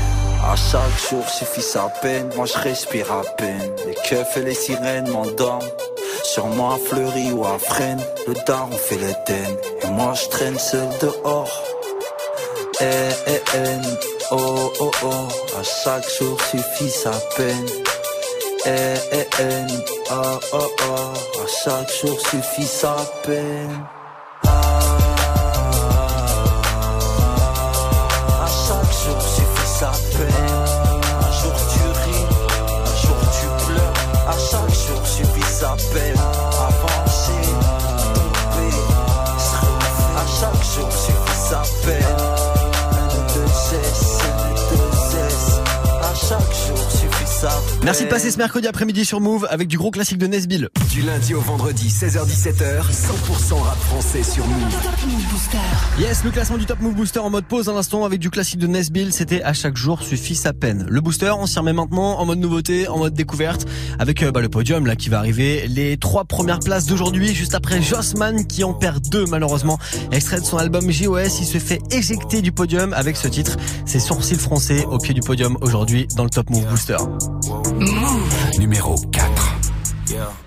À 0.45 0.55
chaque 0.55 1.11
jour 1.11 1.29
suffit 1.29 1.63
sa 1.63 1.89
peine, 2.01 2.31
moi 2.37 2.47
je 2.47 2.57
respire 2.59 3.11
à 3.11 3.23
peine. 3.37 3.73
Les 3.85 3.97
keufs 4.09 4.37
et 4.37 4.43
les 4.43 4.55
sirènes 4.55 5.11
m'endorment. 5.11 5.67
Sûrement 6.37 6.75
à 6.75 6.77
Fleury 6.79 7.33
ou 7.33 7.47
à 7.47 7.59
Fresnes, 7.59 8.05
le 8.29 8.35
daron 8.47 8.71
fait 8.71 8.97
l'Éden. 8.97 9.57
Et 9.83 9.87
moi 9.87 10.13
je 10.13 10.29
traîne 10.29 10.59
seul 10.59 10.87
dehors. 11.01 11.65
Eh, 12.79 12.85
eh, 13.27 13.41
eh, 13.55 13.79
oh, 14.33 14.71
oh, 14.81 14.91
oh. 15.03 15.59
À 15.59 15.63
chaque 15.63 16.07
jour 16.11 16.39
suffit 16.43 16.91
sa 16.91 17.13
peine. 17.39 17.67
Eh, 18.67 18.95
eh, 19.13 19.27
eh, 19.41 19.67
oh, 20.11 20.39
oh, 20.53 20.59
oh. 20.59 21.43
À 21.43 21.47
chaque 21.65 21.91
jour 22.03 22.21
suffit 22.21 22.67
sa 22.67 22.97
peine. 23.23 23.87
Merci 47.87 48.03
de 48.03 48.09
passer 48.09 48.33
ce 48.33 48.39
mercredi 48.39 48.67
après-midi 48.67 49.05
sur 49.05 49.21
Move 49.21 49.47
avec 49.49 49.69
du 49.69 49.79
gros 49.79 49.93
classique 49.93 50.19
de 50.19 50.27
Nesbill. 50.27 50.71
Du 50.91 51.03
lundi 51.03 51.35
au 51.35 51.41
vendredi, 51.41 51.87
16h-17h, 51.87 52.83
100% 52.83 53.63
rap 53.63 53.79
français 53.79 54.25
sur 54.25 54.45
Move. 54.45 54.77
Yes, 55.97 56.25
le 56.25 56.33
classement 56.33 56.59
du 56.59 56.67
Top 56.67 56.81
Move 56.81 56.97
Booster 56.97 57.21
en 57.21 57.31
mode 57.31 57.45
pause 57.45 57.69
à 57.69 57.73
l'instant 57.73 58.05
avec 58.05 58.19
du 58.19 58.29
classique 58.29 58.59
de 58.59 58.67
Nesbill, 58.67 59.13
c'était 59.13 59.41
à 59.45 59.53
chaque 59.53 59.77
jour 59.77 60.03
suffit 60.03 60.35
sa 60.35 60.53
peine. 60.53 60.85
Le 60.89 61.01
booster, 61.01 61.33
on 61.39 61.47
s'y 61.47 61.61
remet 61.61 61.73
maintenant 61.73 62.19
en 62.19 62.27
mode 62.27 62.41
nouveauté, 62.41 62.89
en 62.89 62.99
mode 62.99 63.15
découverte, 63.15 63.67
avec 64.01 64.21
euh, 64.25 64.33
bah, 64.33 64.41
le 64.41 64.49
podium 64.49 64.85
là 64.85 64.97
qui 64.97 65.09
va 65.09 65.21
arriver. 65.21 65.69
Les 65.69 65.97
trois 65.97 66.25
premières 66.25 66.59
places 66.59 66.87
d'aujourd'hui, 66.87 67.37
juste 67.37 67.55
après 67.55 67.81
Jossman 67.81 68.49
qui 68.49 68.65
en 68.65 68.75
perd 68.75 69.09
deux 69.11 69.27
malheureusement. 69.27 69.79
Extrait 70.11 70.41
de 70.41 70.45
son 70.45 70.59
album 70.59 70.91
JOS, 70.91 71.39
il 71.39 71.47
se 71.47 71.59
fait 71.59 71.79
éjecter 71.93 72.43
du 72.43 72.51
podium 72.51 72.93
avec 72.95 73.17
ce 73.17 73.29
titre. 73.29 73.57
C'est 73.85 74.01
Sourcils 74.01 74.35
français 74.35 74.85
au 74.87 74.99
pied 74.99 75.15
du 75.15 75.21
podium 75.21 75.57
aujourd'hui 75.61 76.09
dans 76.17 76.25
le 76.25 76.31
Top 76.31 76.51
Move 76.51 76.67
Booster. 76.67 76.97
Numéro 78.59 78.97
4. 79.13 79.55
Yeah. 80.09 80.46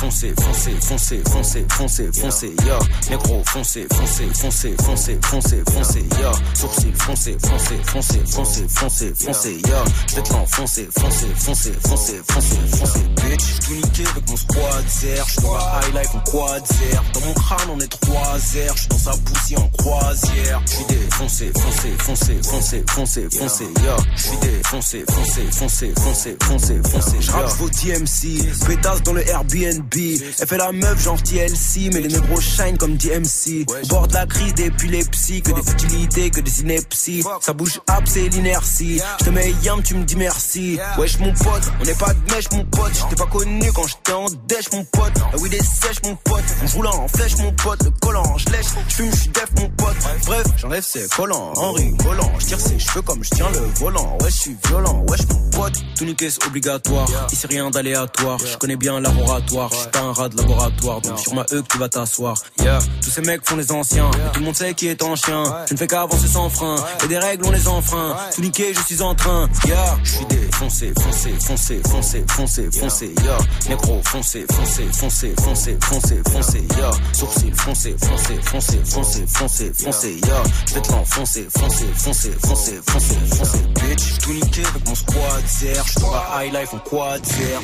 Défoncé, 0.00 0.32
foncé, 0.40 0.70
foncé, 0.80 1.22
foncé, 1.30 1.66
foncé, 1.68 2.10
foncé, 2.14 2.54
ya. 2.64 2.78
Négro, 3.10 3.42
foncé, 3.44 3.86
foncé, 3.92 4.30
foncé, 4.32 4.74
foncé, 4.82 5.18
foncé, 5.22 5.62
foncé, 5.70 6.04
ya. 6.18 6.32
Sourcil, 6.54 6.94
foncé, 6.94 7.36
foncé, 7.44 7.74
foncé, 7.84 8.22
foncé, 8.26 9.12
foncé, 9.14 9.58
ya. 9.68 9.84
J'vais 10.08 10.22
te 10.22 10.32
l'enfoncer, 10.32 10.88
foncé, 10.98 11.26
foncé, 11.36 11.72
foncé, 11.86 12.22
foncé, 12.26 12.56
foncé, 12.78 13.00
bitch. 13.16 13.44
J'suis 13.60 13.74
niqué 13.74 14.04
avec 14.10 14.26
mon 14.30 14.36
squad 14.36 14.88
zer, 14.88 15.24
j'suis 15.28 15.42
dans 15.42 15.52
la 15.54 15.80
high 15.84 15.94
life 15.94 16.14
en 16.14 16.20
quad 16.30 16.66
zer. 16.66 17.04
Dans 17.12 17.20
mon 17.20 17.34
crâne 17.34 17.68
on 17.70 17.80
est 17.80 18.00
trois 18.00 18.38
zer, 18.38 18.74
j'suis 18.74 18.88
dans 18.88 18.98
sa 18.98 19.12
poussière 19.18 19.62
en 19.62 19.68
croisière. 19.68 20.62
J'suis 20.64 20.84
défoncé, 20.88 21.52
foncé, 21.60 21.94
foncé, 21.98 22.38
foncé, 22.42 22.84
foncé, 22.88 23.28
foncé, 23.38 23.64
ya. 23.84 23.96
J'suis 24.16 24.36
défoncé, 24.40 25.04
foncé, 25.10 25.42
foncé, 25.52 25.92
foncé, 26.00 26.36
foncé, 26.42 26.80
foncé, 26.90 27.16
J'rappe 27.20 27.48
ya. 27.50 27.54
vos 27.56 27.68
DMC, 27.68 28.66
pétasse 28.66 29.02
dans 29.02 29.12
le 29.12 29.28
Airbnb. 29.28 29.89
Elle 29.96 30.46
fait 30.46 30.56
la 30.56 30.72
meuf 30.72 31.02
genre 31.02 31.20
TLC, 31.22 31.90
mais 31.92 32.00
les 32.00 32.08
négros 32.08 32.40
shine 32.40 32.78
comme 32.78 32.96
DMC. 32.96 33.66
Bord 33.88 34.08
de 34.08 34.14
la 34.14 34.26
crise 34.26 34.54
d'épilepsie, 34.54 35.42
que 35.42 35.52
des 35.52 35.62
futilités, 35.62 36.30
que 36.30 36.40
des 36.40 36.60
inepties. 36.60 37.24
Ça 37.40 37.52
bouge 37.52 37.80
up, 37.90 38.04
c'est 38.04 38.28
l'inertie. 38.28 39.00
Je 39.20 39.24
te 39.24 39.30
mets 39.30 39.52
yam, 39.62 39.82
tu 39.82 39.94
me 39.94 40.04
dis 40.04 40.16
merci. 40.16 40.78
Wesh 40.98 41.18
mon 41.18 41.32
pote, 41.32 41.62
on 41.80 41.84
n'est 41.84 41.94
pas 41.94 42.14
de 42.14 42.32
mèche 42.32 42.50
mon 42.52 42.64
pote. 42.64 42.92
J'étais 42.94 43.16
pas 43.16 43.26
connu 43.30 43.72
quand 43.72 43.86
j'étais 43.86 44.12
en 44.12 44.26
dèche 44.46 44.70
mon 44.72 44.84
pote. 44.84 45.12
Ah 45.16 45.36
oui 45.40 45.48
des 45.50 45.58
sèches 45.58 46.02
mon 46.04 46.16
pote. 46.16 46.44
Joue 46.66 46.82
là 46.82 46.90
en 46.90 47.08
flèche 47.08 47.36
mon 47.38 47.52
pote. 47.52 47.82
Le 47.84 47.90
collant, 48.00 48.38
je 48.38 48.46
lèche, 48.52 48.66
je 48.88 48.94
fume, 48.94 49.10
je 49.10 49.16
suis 49.16 49.30
def 49.30 49.48
mon 49.58 49.68
pote. 49.70 49.96
Bref, 50.26 50.46
j'enlève 50.56 50.84
ses 50.84 51.08
collants 51.08 51.52
en 51.56 51.72
rigolant. 51.72 52.32
Je 52.38 52.46
tire 52.46 52.60
ses 52.60 52.78
cheveux 52.78 53.02
comme 53.02 53.22
je 53.24 53.30
tiens 53.30 53.50
le 53.50 53.60
volant. 53.78 54.18
Ouais, 54.20 54.30
je 54.30 54.36
suis 54.36 54.56
violent, 54.66 55.04
wesh 55.08 55.20
mon 55.28 55.50
pote. 55.50 55.74
Tout 55.96 56.04
niquer 56.04 56.30
c'est 56.30 56.46
obligatoire. 56.46 57.08
Ici 57.32 57.46
rien 57.46 57.70
d'aléatoire. 57.70 58.38
Je 58.38 58.56
connais 58.56 58.76
bien 58.76 59.00
laboratoire. 59.00 59.70
Je 59.80 59.84
suis 59.84 59.92
pas 59.92 60.00
un 60.00 60.12
rat 60.12 60.28
de 60.28 60.36
laboratoire. 60.36 61.00
Donc 61.00 61.18
sur 61.18 61.34
ma 61.34 61.42
E 61.52 61.62
que 61.62 61.66
tu 61.68 61.78
vas 61.78 61.88
t'asseoir. 61.88 62.34
Yeah, 62.62 62.80
tous 63.02 63.08
ces 63.10 63.22
mecs 63.22 63.48
font 63.48 63.56
les 63.56 63.72
anciens. 63.72 64.10
Et 64.10 64.32
tout 64.32 64.40
le 64.40 64.46
monde 64.46 64.54
sait 64.54 64.74
qui 64.74 64.88
est 64.88 65.02
en 65.02 65.16
chien. 65.16 65.42
Je 65.68 65.72
ne 65.72 65.78
fais 65.78 65.86
qu'avancer 65.86 66.28
sans 66.28 66.50
frein. 66.50 66.76
Et 67.02 67.08
des 67.08 67.16
règles 67.18 67.46
on 67.46 67.50
les 67.50 67.66
enfreint. 67.66 68.14
Tout 68.34 68.42
niquer, 68.42 68.74
je 68.74 68.80
suis 68.82 69.00
en 69.00 69.14
train. 69.14 69.48
Yeah, 69.66 69.98
Je 70.04 70.10
suis 70.16 70.26
défoncé, 70.26 70.92
foncé, 71.02 71.32
foncé, 71.40 71.80
foncé, 71.88 72.24
foncé, 72.28 72.70
foncé, 72.70 73.14
ya. 73.24 73.38
Négro, 73.70 74.00
foncé, 74.04 74.44
foncé, 74.52 74.86
foncé, 74.92 75.34
foncé, 75.40 75.78
foncé, 75.80 76.22
foncé, 76.30 76.66
ya. 76.78 76.90
Sourcil, 77.14 77.54
foncé, 77.54 77.96
foncé, 77.98 78.34
foncé, 78.42 78.80
foncé, 78.84 79.24
foncé, 79.26 79.72
foncé, 79.72 80.20
ya. 80.26 80.42
J'vais 80.66 80.82
te 80.82 80.92
l'enfoncer, 80.92 81.48
foncé, 81.58 81.86
foncé, 81.94 82.30
foncé, 82.44 82.80
foncé, 82.86 83.14
foncé, 83.34 83.58
bitch. 83.74 84.18
Tout 84.20 84.32
niqué 84.34 84.62
avec 84.66 84.86
mon 84.86 84.94
squad 84.94 85.42
zer, 85.48 85.82
j'suis 85.86 86.00
dans 86.02 86.12
la 86.12 86.44
high 86.44 86.52
life 86.52 86.74
en 86.74 86.78
quad. 86.78 87.22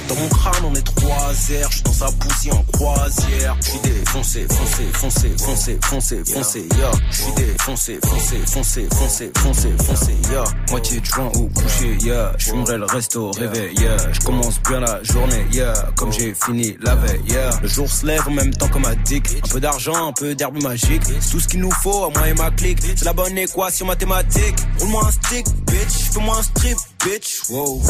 Dans 0.09 0.15
mon 0.15 0.29
crâne 0.29 0.65
on 0.65 0.75
est 0.75 0.83
trois 0.83 1.35
zer, 1.35 1.69
j'suis 1.71 1.83
dans 1.83 1.93
sa 1.93 2.06
poussière 2.13 2.57
en 2.57 2.65
croisière. 2.73 3.57
J'suis 3.63 3.79
défoncé, 3.81 4.47
foncé, 4.49 4.83
foncé, 4.93 5.35
foncé, 5.39 5.79
foncé, 5.83 6.23
foncé, 6.25 6.69
ya. 6.79 6.91
J'suis 7.11 7.33
défoncé, 7.37 7.99
foncé, 8.05 8.37
foncé, 8.47 8.89
foncé, 8.93 9.33
foncé, 9.37 9.69
foncé, 9.85 10.17
ya. 10.33 10.45
Moitié 10.71 11.01
de 11.01 11.07
joint 11.07 11.31
au 11.35 11.49
coucher, 11.49 11.97
yeah. 12.03 12.33
J'fumerai 12.39 12.79
le 12.79 12.85
resto 12.85 13.29
au 13.29 13.31
réveil, 13.33 13.75
yeah. 13.79 13.97
J'commence 14.13 14.61
bien 14.63 14.81
la 14.81 15.03
journée, 15.03 15.47
yeah. 15.53 15.75
Comme 15.97 16.13
j'ai 16.13 16.35
fini 16.35 16.77
la 16.81 16.95
veille, 16.95 17.23
yeah. 17.29 17.51
Le 17.63 17.69
jour 17.69 17.91
se 17.91 18.07
lève 18.07 18.27
en 18.27 18.33
même 18.33 18.55
temps 18.55 18.69
comme 18.69 18.85
un 18.85 18.97
dick. 19.05 19.27
Un 19.45 19.49
peu 19.49 19.61
d'argent, 19.61 20.09
un 20.09 20.13
peu 20.13 20.35
d'herbe 20.35 20.63
magique. 20.63 21.03
Tout 21.31 21.41
ce 21.41 21.49
qu'il 21.49 21.61
nous 21.61 21.71
faut, 21.71 22.05
à 22.05 22.11
moi 22.11 22.29
et 22.29 22.35
ma 22.35 22.51
clique. 22.51 22.79
C'est 22.83 23.05
la 23.05 23.13
bonne 23.13 23.37
équation 23.37 23.87
mathématique. 23.87 24.57
Roule-moi 24.81 25.07
un 25.07 25.13
stick, 25.13 25.47
bitch. 25.67 26.13
Fais-moi 26.13 26.37
un 26.39 26.43
strip, 26.43 26.77
bitch. 27.05 27.43
Wow. 27.51 27.83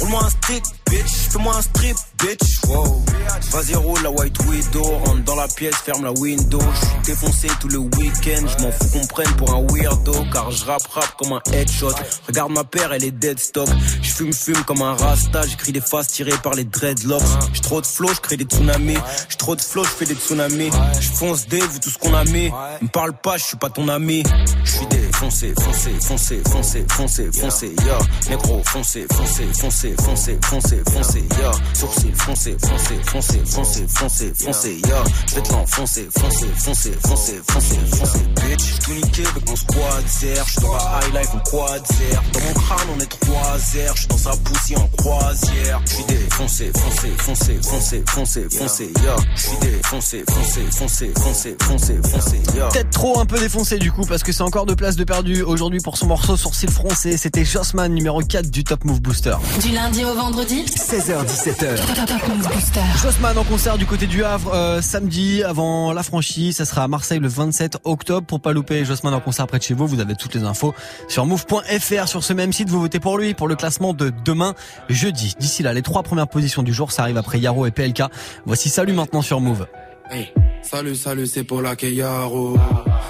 Roule-moi 0.00 0.24
un 0.24 0.30
stick, 0.30 0.62
bitch. 0.92 1.30
Fais-moi 1.30 1.56
un 1.56 1.62
strip, 1.62 1.96
bitch. 2.20 2.60
Wow. 2.68 3.02
Vas-y, 3.50 3.74
roule 3.74 4.02
la 4.02 4.10
white 4.10 4.38
widow. 4.46 4.82
Rentre 4.82 5.24
dans 5.24 5.36
la 5.36 5.48
pièce, 5.48 5.76
ferme 5.76 6.04
la 6.04 6.12
window. 6.12 6.60
J'suis 6.74 7.14
défoncé 7.14 7.48
tout 7.60 7.68
le 7.68 7.78
week-end. 7.78 8.46
J'm'en 8.46 8.70
fous 8.70 8.88
qu'on 8.92 9.06
prenne 9.06 9.32
pour 9.36 9.54
un 9.54 9.66
weirdo. 9.72 10.12
Car 10.32 10.50
je 10.50 10.64
rap 10.64 10.82
comme 11.18 11.32
un 11.32 11.42
headshot. 11.52 11.94
Regarde 12.26 12.52
ma 12.52 12.64
paire, 12.64 12.92
elle 12.92 13.04
est 13.04 13.10
dead 13.10 13.38
stop. 13.38 13.68
J'fume, 14.02 14.32
fume 14.32 14.62
comme 14.64 14.82
un 14.82 14.94
rasta. 14.94 15.42
J'écris 15.46 15.72
des 15.72 15.80
faces 15.80 16.08
tirées 16.08 16.38
par 16.42 16.54
les 16.54 16.64
dreadlocks. 16.64 17.22
J'ai 17.52 17.60
trop 17.60 17.80
de 17.80 17.86
flow, 17.86 18.08
j'crée 18.14 18.36
des 18.36 18.44
tsunamis. 18.44 18.98
J'ai 19.28 19.36
trop 19.36 19.56
de 19.56 19.60
flow, 19.60 19.84
j'fais 19.84 20.06
des 20.06 20.14
tsunamis. 20.14 20.70
J'fonce 21.00 21.46
des, 21.46 21.60
vu 21.60 21.80
tout 21.80 21.90
ce 21.90 21.98
qu'on 21.98 22.14
a 22.14 22.24
mis. 22.24 22.50
Me 22.80 22.88
parle 22.88 23.12
pas, 23.14 23.36
j'suis 23.38 23.56
pas 23.56 23.70
ton 23.70 23.88
ami. 23.88 24.22
J'suis 24.64 24.86
défoncé, 25.22 25.54
foncé, 25.60 25.90
foncé, 26.00 26.42
foncé, 26.50 26.84
foncé, 26.88 27.30
foncé, 27.32 27.74
ya. 27.86 27.98
Négro, 28.28 28.60
foncé, 28.64 29.06
foncé, 29.12 29.44
foncé, 29.54 29.94
foncé, 30.02 30.38
foncé, 30.42 30.82
foncé, 30.90 31.24
ya. 31.40 31.52
Sourcil, 31.74 32.14
foncé, 32.16 32.56
foncé, 32.60 33.00
foncé, 33.04 33.42
foncé, 33.88 34.32
foncé, 34.34 34.80
ya. 34.88 35.04
J'vais 35.28 35.42
te 35.42 35.52
l'enfoncer, 35.52 36.08
foncé, 36.18 36.46
foncé, 36.56 36.92
foncé, 37.06 37.40
foncé, 37.48 37.78
foncé, 37.96 38.18
bitch. 38.34 38.78
Tout 38.84 38.94
niqué 38.94 39.22
avec 39.26 39.48
mon 39.48 39.56
squad 39.56 40.04
zer, 40.08 40.44
j'suis 40.46 40.60
dans 40.60 40.72
la 40.72 41.00
high 41.00 41.14
life 41.14 41.34
en 41.34 41.50
quad 41.50 41.86
zer. 41.86 42.22
Dans 42.32 42.40
mon 42.40 42.54
crâne 42.54 42.88
on 42.96 43.00
est 43.00 43.20
trois 43.20 43.58
zer, 43.58 43.94
j'suis 43.94 44.08
dans 44.08 44.16
sa 44.16 44.36
poussière 44.36 44.82
en 44.82 44.88
croisière. 44.96 45.80
J'suis 45.86 46.04
défoncé, 46.04 46.72
foncé, 46.74 47.08
foncé, 47.18 47.58
foncé, 47.62 48.02
foncé, 48.08 48.46
foncé, 48.50 48.92
ya. 49.04 49.16
J'suis 49.36 49.56
défoncé, 49.60 50.24
foncé, 50.28 50.60
foncé, 50.72 51.12
foncé, 51.16 51.56
foncé, 51.62 52.00
foncé, 52.02 52.42
ya. 52.56 52.66
Peut-être 52.68 52.90
trop 52.90 53.20
un 53.20 53.26
peu 53.26 53.38
défoncé 53.38 53.78
du 53.78 53.92
coup 53.92 54.04
parce 54.04 54.24
que 54.24 54.32
c'est 54.32 54.42
encore 54.42 54.66
deux 54.66 54.76
places 54.76 54.96
de 54.96 55.04
perdu 55.12 55.42
aujourd'hui 55.42 55.80
pour 55.80 55.98
son 55.98 56.06
morceau 56.06 56.38
Sourcil 56.38 56.70
français. 56.70 57.18
C'était 57.18 57.44
Jossman 57.44 57.92
numéro 57.92 58.22
4 58.22 58.50
du 58.50 58.64
Top 58.64 58.82
Move 58.86 59.02
Booster. 59.02 59.34
Du 59.60 59.68
lundi 59.68 60.06
au 60.06 60.14
vendredi? 60.14 60.64
16h17h. 60.64 61.76
Top 62.06 62.28
Move 62.28 62.48
Booster. 62.50 62.80
Jossman 63.02 63.36
en 63.36 63.44
concert 63.44 63.76
du 63.76 63.84
côté 63.84 64.06
du 64.06 64.24
Havre 64.24 64.54
euh, 64.54 64.80
samedi 64.80 65.42
avant 65.42 65.92
la 65.92 66.02
franchise. 66.02 66.56
Ça 66.56 66.64
sera 66.64 66.84
à 66.84 66.88
Marseille 66.88 67.18
le 67.18 67.28
27 67.28 67.76
octobre. 67.84 68.26
Pour 68.26 68.40
pas 68.40 68.54
louper 68.54 68.86
Jossman 68.86 69.12
en 69.12 69.20
concert 69.20 69.46
près 69.46 69.58
de 69.58 69.64
chez 69.64 69.74
vous, 69.74 69.86
vous 69.86 70.00
avez 70.00 70.14
toutes 70.14 70.34
les 70.34 70.44
infos 70.44 70.72
sur 71.08 71.26
move.fr. 71.26 72.08
Sur 72.08 72.24
ce 72.24 72.32
même 72.32 72.54
site, 72.54 72.70
vous 72.70 72.80
votez 72.80 72.98
pour 72.98 73.18
lui 73.18 73.34
pour 73.34 73.48
le 73.48 73.54
classement 73.54 73.92
de 73.92 74.10
demain 74.24 74.54
jeudi. 74.88 75.34
D'ici 75.38 75.62
là, 75.62 75.74
les 75.74 75.82
trois 75.82 76.02
premières 76.04 76.28
positions 76.28 76.62
du 76.62 76.72
jour, 76.72 76.90
ça 76.90 77.02
arrive 77.02 77.18
après 77.18 77.38
Yaro 77.38 77.66
et 77.66 77.70
PLK. 77.70 78.04
Voici 78.46 78.70
Salut 78.70 78.94
maintenant 78.94 79.20
sur 79.20 79.42
Move. 79.42 79.66
Hey, 80.10 80.32
salut, 80.62 80.94
salut, 80.94 81.26
c'est 81.26 81.44
pour 81.44 81.62
la 81.62 81.76
Keyaro. 81.76 82.56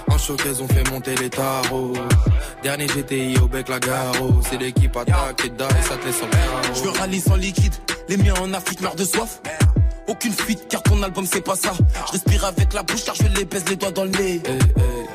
En 0.08 0.18
showcase, 0.18 0.60
on 0.60 0.68
fait 0.68 0.88
monter 0.90 1.14
les 1.16 1.30
tarots. 1.30 1.94
Dernier 2.62 2.86
GTI 2.86 3.38
au 3.42 3.48
bec, 3.48 3.68
la 3.68 3.80
garo. 3.80 4.40
C'est 4.48 4.58
l'équipe 4.58 4.96
attaque 4.96 5.44
et 5.44 5.48
die, 5.48 5.64
ça 5.82 5.96
te 5.96 6.06
laisse 6.06 6.22
en. 6.22 6.74
Je 6.74 6.82
veux 6.82 6.90
rallye 6.90 7.20
sans 7.20 7.36
liquide, 7.36 7.74
les 8.08 8.16
miens 8.16 8.34
en 8.40 8.52
Afrique 8.52 8.80
meurent 8.80 8.94
de 8.94 9.04
soif. 9.04 9.40
Aucune 10.06 10.32
fuite 10.32 10.66
car 10.68 10.82
ton 10.82 11.02
album 11.02 11.24
c'est 11.26 11.40
pas 11.40 11.56
ça. 11.56 11.72
Je 12.06 12.12
respire 12.12 12.44
avec 12.44 12.72
la 12.72 12.82
bouche 12.82 13.04
car 13.04 13.14
je 13.14 13.26
les 13.36 13.44
baise 13.44 13.64
les 13.68 13.76
doigts 13.76 13.92
dans 13.92 14.04
le 14.04 14.10
nez. 14.10 14.42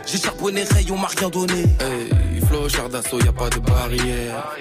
J'ai 0.06 0.18
charbonné 0.18 0.64
rayon, 0.64 0.98
m'a 0.98 1.08
rien 1.08 1.30
donné. 1.30 1.62
Hey, 1.80 2.42
flow, 2.48 2.68
char 2.70 2.90
d'assaut, 2.90 3.20
y 3.20 3.28
a 3.28 3.34
pas 3.34 3.50
de 3.50 3.60
barrière. 3.60 4.56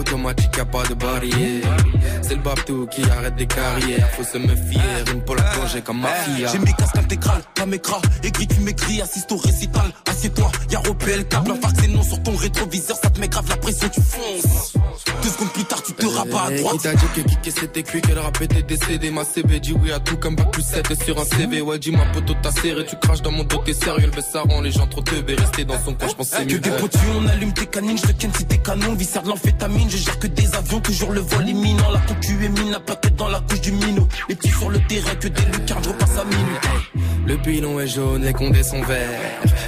Automatique, 0.00 0.56
y 0.56 0.60
a 0.60 0.64
pas 0.64 0.82
de 0.84 0.94
barrière. 0.94 1.76
C'est 2.22 2.34
le 2.34 2.40
babtou 2.42 2.86
qui 2.86 3.02
arrête 3.02 3.36
des 3.36 3.46
carrières. 3.46 4.08
Faut 4.12 4.24
se 4.24 4.38
méfier, 4.38 4.80
une 5.12 5.22
pour 5.22 5.36
la 5.36 5.42
plonger 5.42 5.82
comme 5.82 6.00
mafia. 6.00 6.48
J'ai 6.50 6.58
mes 6.58 6.72
casques 6.72 6.96
intégrales, 6.96 7.42
pas 7.54 7.66
m'écras. 7.66 8.00
Écrit, 8.22 8.46
tu 8.46 8.60
m'écris, 8.60 9.02
assiste 9.02 9.30
au 9.32 9.36
récital. 9.36 9.92
Assieds-toi, 10.08 10.50
y'a 10.70 10.78
repel, 10.78 11.26
câble, 11.28 11.50
un 11.52 11.68
c'est 11.78 11.88
non 11.88 12.02
sur 12.02 12.22
ton 12.22 12.34
rétroviseur. 12.34 12.96
Ça 13.02 13.10
te 13.10 13.20
met 13.20 13.28
grave 13.28 13.46
la 13.48 13.56
pression, 13.56 13.88
tu 13.90 14.00
fonces. 14.00 14.72
Deux 15.22 15.28
secondes 15.28 15.52
plus 15.52 15.64
tard, 15.64 15.82
tu 15.82 15.92
te 15.92 16.06
rabats 16.06 16.44
à 16.44 16.50
Hey, 16.50 16.60
droite. 16.62 16.76
Qui 16.76 16.82
t'a 16.82 16.94
dit 16.94 17.06
que 17.14 17.20
kicker 17.20 17.52
c'était 17.52 17.82
cuit, 17.82 18.00
qu'elle 18.00 18.18
rap 18.18 18.40
était 18.40 18.62
décédé? 18.62 19.10
Ma 19.10 19.24
CB 19.24 19.60
dit 19.60 19.74
oui 19.82 19.92
à 19.92 20.00
tout 20.00 20.16
comme 20.16 20.34
bac 20.34 20.50
plus 20.50 20.62
7 20.62 21.02
sur 21.04 21.20
un 21.20 21.24
CV 21.24 21.60
Ouais 21.60 21.78
dis-moi 21.78 22.04
poteau 22.14 22.34
t'as 22.42 22.52
serré, 22.52 22.84
tu 22.86 22.96
craches 22.96 23.22
dans 23.22 23.32
mon 23.32 23.44
dos 23.44 23.58
t'es 23.64 23.74
sérieux 23.74 24.10
Le 24.14 24.22
ça 24.22 24.42
rend 24.42 24.60
les 24.62 24.70
gens 24.70 24.86
trop 24.86 25.02
teubés, 25.02 25.34
rester 25.34 25.64
dans 25.64 25.78
son 25.84 25.94
coin 25.94 26.08
je 26.08 26.14
pense 26.14 26.28
c'est 26.28 26.46
Que 26.46 26.52
mieux 26.54 26.58
des 26.60 26.70
potus, 26.70 27.00
on 27.16 27.26
allume 27.28 27.52
tes 27.52 27.66
canines, 27.66 27.98
je 27.98 28.06
te 28.06 28.12
ken 28.12 28.32
si 28.34 28.44
t'es 28.46 28.58
canon, 28.58 28.94
viscère 28.94 29.22
de 29.22 29.28
l'amphétamine, 29.28 29.89
je 29.90 29.96
gère 29.96 30.18
que 30.18 30.26
des 30.28 30.54
avions, 30.54 30.80
toujours 30.80 31.12
le 31.12 31.20
vol 31.20 31.48
imminent, 31.48 31.90
la 31.90 32.00
concu 32.00 32.44
est 32.44 32.48
mine, 32.48 32.70
la 32.70 32.80
plaquette 32.80 33.16
dans 33.16 33.28
la 33.28 33.40
couche 33.40 33.60
du 33.60 33.72
minot, 33.72 34.06
les 34.28 34.34
petits 34.34 34.50
sur 34.50 34.70
le 34.70 34.78
terrain, 34.86 35.14
que 35.16 35.28
des 35.28 35.44
lucarnes, 35.46 35.82
je 35.84 35.88
repasse 35.88 36.18
à 36.18 36.24
minuit. 36.24 37.00
Le 37.26 37.36
pilon 37.36 37.78
est 37.78 37.86
jaune, 37.86 38.24
les 38.24 38.32
condés 38.32 38.62
sont 38.62 38.82
verts 38.82 39.08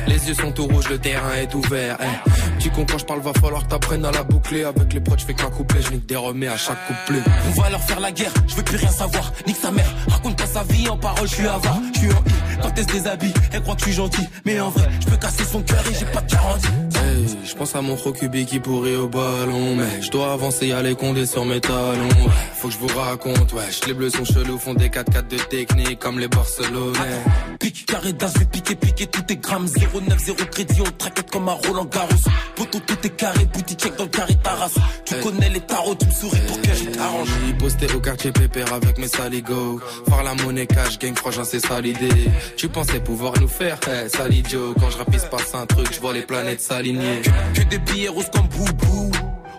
Les 0.09 0.29
yeux 0.29 0.35
sont 0.35 0.51
tout 0.51 0.67
rouges, 0.67 0.89
le 0.89 0.99
terrain 0.99 1.35
est 1.35 1.55
ouvert 1.55 2.01
hey. 2.01 2.09
Tu 2.59 2.71
con 2.71 2.85
quand 2.89 2.99
je 2.99 3.05
parle, 3.05 3.21
va 3.21 3.33
falloir 3.35 3.63
que 3.63 3.69
t'apprennes 3.69 4.05
à 4.05 4.11
la 4.11 4.23
boucler 4.23 4.65
Avec 4.65 4.93
les 4.93 5.01
proches, 5.01 5.21
je 5.21 5.27
fais 5.27 5.35
qu'un 5.35 5.51
couplet, 5.51 5.81
je 5.83 5.93
nique 5.93 6.07
des 6.07 6.17
remix 6.17 6.41
met 6.41 6.49
à 6.49 6.57
chaque 6.57 6.79
couplet. 6.87 7.21
On 7.49 7.61
va 7.61 7.71
leur 7.71 7.81
faire 7.81 8.01
la 8.01 8.11
guerre, 8.11 8.33
je 8.49 8.55
veux 8.55 8.63
plus 8.63 8.79
rien 8.79 8.91
savoir. 8.91 9.33
Nique 9.47 9.59
sa 9.61 9.71
mère, 9.71 9.87
raconte 10.09 10.37
pas 10.39 10.47
sa 10.47 10.65
vie 10.65 10.89
en 10.89 10.97
parole, 10.97 11.29
je 11.29 11.35
suis 11.35 11.47
avare. 11.47 11.79
Je 11.95 11.99
suis 12.01 12.09
en 12.09 12.19
I, 12.27 12.57
quand 12.63 12.73
elle 12.77 12.85
se 12.85 12.93
déshabille, 12.93 13.35
elle 13.53 13.63
croit 13.63 13.75
que 13.75 13.81
je 13.81 13.87
suis 13.87 13.95
gentil. 13.95 14.27
Mais 14.45 14.59
en 14.59 14.71
vrai, 14.71 14.89
je 15.01 15.07
peux 15.07 15.17
casser 15.17 15.45
son 15.45 15.63
cœur 15.63 15.85
et 15.91 15.95
j'ai 15.95 16.07
pas 16.07 16.21
de 16.21 16.33
garantie. 16.33 16.69
Hey, 17.03 17.27
je 17.45 17.55
pense 17.55 17.75
à 17.75 17.83
mon 17.83 17.97
Rokubi 17.97 18.47
qui 18.47 18.61
pourrait 18.61 18.95
au 18.97 19.09
ballon. 19.09 19.77
Mais 19.77 20.03
je 20.03 20.11
dois 20.11 20.33
avancer, 20.33 20.69
y 20.69 20.73
aller 20.73 20.95
condé 20.95 21.27
sur 21.27 21.45
mes 21.45 21.61
talons. 21.61 22.09
Faut 22.55 22.69
que 22.69 22.75
je 22.75 22.79
vous 22.79 22.99
raconte, 22.99 23.53
ouais. 23.55 23.63
Les 23.87 23.95
bleus 23.95 24.11
sont 24.11 24.25
chelous, 24.25 24.59
font 24.59 24.75
des 24.75 24.89
4-4 24.89 25.29
de 25.29 25.37
technique 25.37 25.99
comme 25.99 26.19
les 26.19 26.29
Barcelonais. 26.29 27.23
Pique 27.59 27.87
carré 27.87 28.13
d'as, 28.13 28.33
je 28.35 28.39
vais 28.41 28.45
piquer, 28.45 28.75
piquer 28.77 29.07
tous 29.07 29.23
tes 29.23 29.37
grammes. 29.37 29.67
0,9, 29.67 30.19
0 30.19 30.37
crédit, 30.51 30.81
on 30.81 30.91
traquette 30.97 31.31
comme 31.31 31.49
un 31.49 31.53
Roland 31.53 31.85
Garros. 31.87 32.09
Poto, 32.55 32.79
tout 32.81 32.99
est 33.07 33.17
carré, 33.17 33.45
boutique 33.53 33.81
check 33.81 33.97
dans 33.97 34.05
le 34.05 34.11
carré 34.11 34.37
Taras. 34.43 34.71
Tu 35.05 35.15
connais 35.17 35.49
les 35.49 35.61
tarots, 35.61 35.95
tu 35.95 36.07
me 36.07 36.13
souris 36.13 36.41
pour 36.47 36.61
que 36.61 36.75
je 36.75 36.85
t'arrange. 36.91 37.29
J'ai 37.47 37.55
posté 37.55 37.87
au 37.95 38.01
quartier 38.01 38.33
pépère 38.33 38.73
avec 38.73 38.99
mes 38.99 39.09
saligots. 39.09 39.81
Faire 40.09 40.23
la 40.23 40.35
monnaie 40.35 40.67
cash, 40.67 40.99
gang, 40.99 41.17
franchement, 41.17 41.45
c'est 41.45 41.65
ça 41.65 41.81
l'idée. 41.81 42.31
Tu 42.57 42.69
pensais 42.69 43.01
pouvoir 43.01 43.35
nous 43.41 43.49
faire, 43.49 43.79
eh, 43.89 44.09
sale 44.09 44.35
idiot. 44.35 44.75
Quand 44.79 44.91
je 44.91 44.99
rapisse 44.99 45.25
passe 45.25 45.55
un 45.55 45.67
truc, 45.67 45.89
je 45.93 46.01
vois 46.01 46.13
les 46.13 46.23
planètes 46.23 46.61
s'aligner. 46.95 47.23
Que 47.55 47.63
des 47.63 47.79
billets 47.79 48.09
roses 48.09 48.31
comme 48.31 48.47
boubou. 48.49 49.11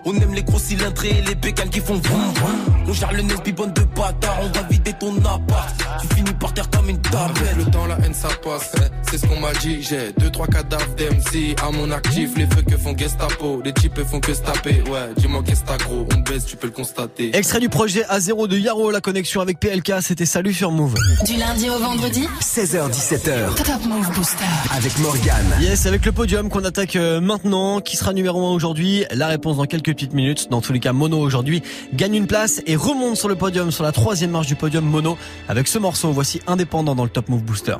On 0.06 0.14
aime 0.16 0.34
les 0.34 0.44
gros 0.44 0.60
cylindrés 0.60 1.10
et 1.20 1.22
les 1.22 1.36
bécanes 1.36 1.70
qui 1.70 1.80
font 1.80 1.96
vroom 1.96 2.34
vroom. 2.36 2.86
On 2.88 2.94
gère 2.94 3.14
le 3.14 3.22
Nesby 3.22 3.54
bonne 3.54 3.72
de 3.72 3.82
bâtard, 3.84 4.38
on 4.44 4.50
va 4.50 4.64
vider 4.70 4.92
ton 5.00 5.16
appart. 5.20 5.74
Tu 6.02 6.16
finis 6.18 6.34
par 6.40 6.54
terre 6.54 6.70
comme 6.70 6.90
une 6.90 7.00
table. 7.00 7.40
Le 7.58 7.64
temps, 7.66 7.86
la 7.86 7.98
haine, 8.04 8.14
ça 8.14 8.28
passe. 8.44 8.72
eh, 8.78 8.82
C'est 9.10 9.18
ce 9.20 9.26
qu'on 9.26 9.40
m'a 9.40 9.54
dit. 9.54 9.82
J'ai 9.82 10.12
deux, 10.18 10.30
trois 10.30 10.48
cadavres 10.48 10.94
d'MC 10.98 11.56
à 11.66 11.72
mon 11.72 11.90
actif. 11.92 12.32
Les 12.36 12.46
feux 12.48 12.64
que 12.64 12.76
font 12.78 12.98
Gestapo. 12.98 13.62
Les 13.64 13.72
types 13.72 14.02
font 14.04 14.20
que 14.20 14.34
se 14.34 14.42
taper. 14.42 14.84
Ouais, 14.92 15.10
dis-moi 15.16 15.42
qu'est-ce 15.46 15.62
que 15.62 15.68
t'as 15.68 15.78
gros. 15.78 16.06
On 16.14 16.20
baisse, 16.20 16.46
tu 16.46 16.58
peux 16.58 16.68
le 16.68 16.74
constater. 16.74 17.34
Extrait 17.36 17.62
du 17.62 17.70
projet 17.70 18.04
A0 18.04 18.50
de 18.50 18.58
Yaro, 18.58 18.92
la 18.92 19.00
connexion 19.00 19.40
avec 19.40 19.60
PLK, 19.62 19.94
c'était 20.02 20.26
Salut 20.26 20.54
sur 20.54 20.72
Move. 20.72 20.96
Du 21.26 21.38
lundi 21.38 21.70
au 21.70 21.80
vendredi 21.80 22.28
16h17h. 22.42 23.56
Top 23.56 23.86
Move 23.88 24.12
Booster. 24.16 24.44
Avec 24.76 24.98
Morgane. 25.00 25.56
Yes, 25.62 25.86
avec 25.86 26.06
le 26.06 26.12
podium 26.12 26.50
qu'on 26.50 26.66
attaque 26.66 26.98
euh, 26.98 27.22
maintenant, 27.22 27.80
qui 27.80 27.96
sera 27.96 28.12
numéro 28.12 28.46
1 28.46 28.52
aujourd'hui? 28.52 29.06
La 29.12 29.28
réponse 29.28 29.56
dans 29.58 29.66
quelques 29.66 29.93
petites 29.94 30.14
minutes. 30.14 30.50
Dans 30.50 30.62
tous 30.62 30.74
les 30.74 30.80
cas, 30.80 30.94
Mono 30.94 31.20
aujourd'hui 31.20 31.64
gagne 31.94 32.16
une 32.16 32.28
place 32.28 32.62
et 32.66 32.76
remonte 32.76 33.18
sur 33.18 33.28
le 33.28 33.36
podium, 33.36 33.72
sur 33.72 33.84
la 33.84 33.92
troisième 33.92 34.32
marche 34.32 34.48
du 34.48 34.56
podium 34.56 34.86
Mono. 34.86 35.18
Avec 35.48 35.68
ce 35.68 35.80
morceau, 35.80 36.12
voici 36.12 36.42
Indépendant 36.48 36.96
dans 36.96 37.04
le 37.04 37.10
Top 37.10 37.30
Move 37.30 37.44
Booster. 37.44 37.76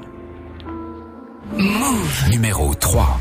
Move. 1.58 2.30
Numéro 2.30 2.74
3. 2.74 3.20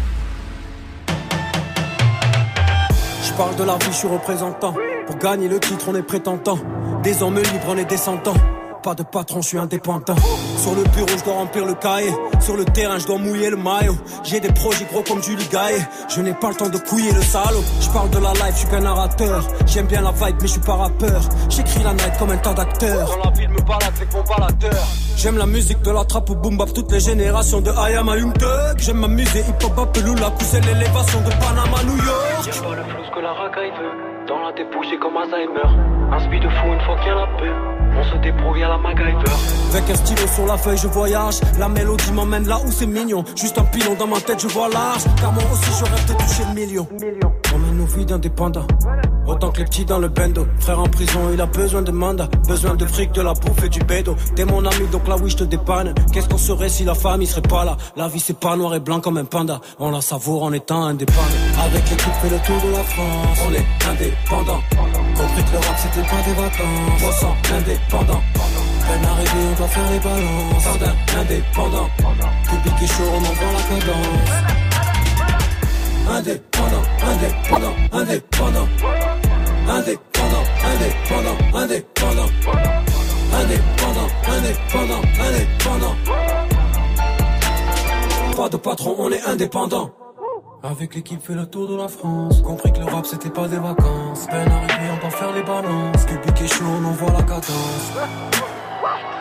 Je 3.25 3.33
parle 3.35 3.57
de 3.57 3.65
la 3.65 3.77
vie, 3.77 3.87
je 3.91 3.97
suis 3.97 4.09
représentant. 4.09 4.75
Pour 5.07 5.17
gagner 5.17 5.49
le 5.49 5.59
titre, 5.59 5.87
on 5.89 5.95
est 5.95 6.03
prétentant. 6.03 6.59
Des 7.03 7.23
hommes 7.23 7.37
libres, 7.39 7.67
on 7.69 7.77
est 7.77 7.85
descendants. 7.85 8.35
Pas 8.83 8.95
de 8.97 9.05
patron, 9.05 9.41
je 9.43 9.49
suis 9.49 9.59
indépendant. 9.59 10.17
Sur 10.57 10.75
le 10.75 10.83
bureau, 10.83 11.17
je 11.17 11.25
dois 11.25 11.35
remplir 11.35 11.65
le 11.65 11.75
cahier. 11.75 12.13
Sur 12.41 12.57
le 12.57 12.65
terrain, 12.65 12.99
je 12.99 13.07
dois 13.07 13.19
mouiller 13.19 13.49
le 13.49 13.57
maillot. 13.57 13.97
J'ai 14.25 14.41
des 14.41 14.53
projets 14.53 14.85
gros 14.91 15.03
comme 15.03 15.23
Julie 15.23 15.47
Gaillet. 15.53 15.87
Je 16.09 16.21
n'ai 16.21 16.35
pas 16.35 16.49
le 16.49 16.57
temps 16.57 16.69
de 16.69 16.79
couiller 16.79 17.13
le 17.13 17.23
salaud. 17.23 17.63
Je 17.81 17.89
parle 17.91 18.11
de 18.11 18.19
la 18.19 18.33
life, 18.33 18.55
je 18.55 18.59
suis 18.59 18.69
qu'un 18.69 18.81
narrateur. 18.81 19.45
J'aime 19.67 19.87
bien 19.87 20.01
la 20.01 20.11
vibe, 20.11 20.37
mais 20.41 20.49
je 20.49 20.53
suis 20.53 20.61
pas 20.61 20.75
rappeur. 20.75 21.23
J'écris 21.49 21.83
la 21.85 21.93
night 21.93 22.19
comme 22.19 22.31
un 22.31 22.37
tas 22.39 22.55
d'acteurs. 22.55 23.09
Dans 23.09 23.31
la 23.31 23.31
ville, 23.37 23.51
me 23.51 23.61
balade 23.61 23.93
avec 23.97 24.13
mon 24.13 24.23
baladeur. 24.23 24.87
J'aime 25.17 25.39
la 25.39 25.47
musique 25.47 25.83
de 25.83 25.91
la 25.93 26.05
trappe 26.05 26.31
au 26.31 26.35
boom 26.35 26.57
bap, 26.57 26.73
toutes 26.73 26.91
les 26.91 27.01
générations 27.01 27.61
de 27.61 27.71
I 27.71 27.95
am 27.95 28.09
a. 28.09 28.17
J'aime 28.79 28.99
m'amuser, 28.99 29.41
hip 29.41 29.65
hop, 29.65 29.79
Apelula, 29.79 30.31
pousser 30.31 30.61
l'élévation 30.61 31.21
de 31.21 31.31
Panama, 31.31 31.85
New 31.85 32.05
York. 32.05 32.32
La 33.23 33.33
racaille 33.33 33.71
veut. 33.71 34.27
Dans 34.27 34.41
la 34.41 34.53
débouche, 34.53 34.99
comme 35.01 35.17
Alzheimer. 35.17 35.71
Un 36.13 36.19
speed 36.19 36.43
de 36.43 36.49
fou 36.49 36.67
une 36.73 36.81
fois 36.81 36.97
qu'il 36.99 37.07
y 37.07 37.11
a 37.11 37.15
la 37.15 37.27
paix. 37.39 37.53
On 37.95 38.05
se 38.05 38.17
débrouille 38.17 38.65
à 38.65 38.69
la 38.69 38.79
MacGyver. 38.79 39.33
Avec 39.71 39.91
un 39.91 39.95
stylo 39.95 40.27
sur 40.27 40.47
la 40.47 40.57
feuille, 40.57 40.79
je 40.79 40.89
voyage. 40.89 41.41
La 41.59 41.69
mélodie 41.69 42.13
m'emmène 42.13 42.47
là 42.49 42.59
où 42.67 42.71
c'est 42.71 42.87
mignon. 42.87 43.25
Juste 43.37 43.59
un 43.59 43.65
pilon 43.65 43.95
dans 43.99 44.07
ma 44.07 44.21
tête, 44.21 44.41
je 44.41 44.49
vois 44.49 44.69
large. 44.69 45.05
Car 45.21 45.33
moi 45.33 45.43
aussi, 45.53 45.71
je 45.79 45.85
rêve 45.85 46.09
de 46.09 46.15
toucher 46.15 46.43
le 46.49 46.55
million. 46.55 46.87
On 47.55 47.59
mène 47.59 47.77
nos 47.79 47.87
vies 47.87 48.07
d'indépendants. 48.07 48.67
Autant 49.43 49.51
que 49.51 49.59
les 49.59 49.65
petits 49.65 49.85
dans 49.85 49.99
le 49.99 50.09
bendo. 50.09 50.47
Frère 50.61 50.79
en 50.79 50.89
prison, 50.89 51.19
il 51.33 51.41
a 51.41 51.47
besoin 51.47 51.83
de 51.83 51.91
mandat. 51.91 52.29
Besoin 52.47 52.77
de 52.77 52.87
fric, 52.87 53.11
de 53.11 53.23
la 53.23 53.33
bouffe 53.33 53.65
et 53.65 53.69
du 53.69 53.81
bédo. 53.81 54.15
T'es 54.37 54.45
mon 54.45 54.65
ami, 54.65 54.87
donc 54.93 55.09
là 55.09 55.17
oui, 55.21 55.31
je 55.31 55.39
te 55.39 55.43
dépanne. 55.43 55.93
Qu'est-ce 56.13 56.29
qu'on 56.29 56.39
serait 56.39 56.69
si 56.69 56.85
la 56.85 56.95
famille 56.95 57.27
serait 57.27 57.43
pas 57.43 57.65
là? 57.65 57.77
La 57.97 58.07
vie, 58.07 58.21
c'est 58.21 58.39
pas 58.39 58.55
noir 58.55 58.73
et 58.77 58.79
blanc 58.79 59.01
comme 59.01 59.17
un 59.17 59.25
panda. 59.25 59.61
On 59.81 59.91
la 59.91 60.01
savoure 60.01 60.45
en 60.45 60.53
étant 60.53 60.85
indépendant. 60.85 61.27
Avec 61.61 61.91
l'équipe, 61.91 62.13
fait 62.23 62.31
le 62.31 62.39
tour 62.39 62.55
de 62.65 62.71
la 62.71 62.85
France. 62.85 63.39
On 63.49 63.53
est 63.53 63.67
indépendant. 63.91 64.61
Compris 65.17 65.43
que 65.43 65.51
le 65.51 65.59
rap, 65.59 65.77
c'était 65.77 66.07
pas 66.09 66.23
des 66.25 66.35
vacances. 66.35 67.03
On 67.05 67.13
sent 67.13 67.35
indépendant. 67.53 68.23
Peine 68.87 69.05
arrivée, 69.11 69.49
on 69.51 69.59
doit 69.59 69.67
faire 69.67 69.91
les 69.91 69.99
balances. 69.99 70.63
Jardin 70.63 70.95
indépendant. 71.21 71.89
Public 72.45 72.93
chaud, 72.93 73.11
on 73.13 73.19
envoie 73.19 73.53
la 73.57 73.81
cadence. 73.81 74.63
Indépendant, 76.09 76.85
indépendant, 77.11 77.75
indépendant. 77.93 78.69
Indépendant, 79.73 80.45
indépendant, 80.71 81.59
indépendant. 81.59 82.29
Indépendant, 83.33 84.09
indépendant, 84.29 85.03
indépendant. 85.19 85.97
Pas 88.37 88.49
de 88.51 88.57
patron, 88.59 88.97
on 88.99 89.11
est 89.11 89.25
indépendant. 89.25 89.91
Avec 90.63 90.95
l'équipe 90.95 91.23
fait 91.23 91.33
le 91.33 91.47
tour 91.47 91.69
de 91.69 91.77
la 91.77 91.89
France. 91.89 92.43
Compris 92.43 92.71
que 92.71 92.81
le 92.81 92.85
rap 92.85 93.07
c'était 93.07 93.31
pas 93.31 93.49
des 93.49 93.57
vacances. 93.57 94.27
Peine 94.31 94.53
arrivée 94.53 94.91
on 94.93 95.07
va 95.07 95.11
faire 95.11 95.33
les 95.33 95.43
balances. 95.43 96.05
Public 96.05 96.43
est 96.43 96.49
chaud 96.49 96.65
on 96.67 96.85
envoie 96.85 97.13
la 97.13 97.23
cadence. 97.23 97.93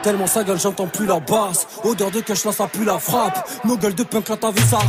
Tellement 0.03 0.27
sa 0.27 0.43
gueule 0.43 0.59
j'entends 0.59 0.87
plus 0.87 1.05
la 1.05 1.21
basse. 1.21 1.65
Odeur 1.85 2.11
de 2.11 2.19
cash 2.19 2.43
là 2.43 2.51
ça 2.51 2.67
pue 2.67 2.83
la 2.83 2.99
frappe. 2.99 3.49
Nos 3.63 3.77
gueules 3.77 3.95
de 3.95 4.03
punk 4.03 4.27
là 4.27 4.35
ta 4.35 4.51
vie 4.51 4.61
ça 4.63 4.79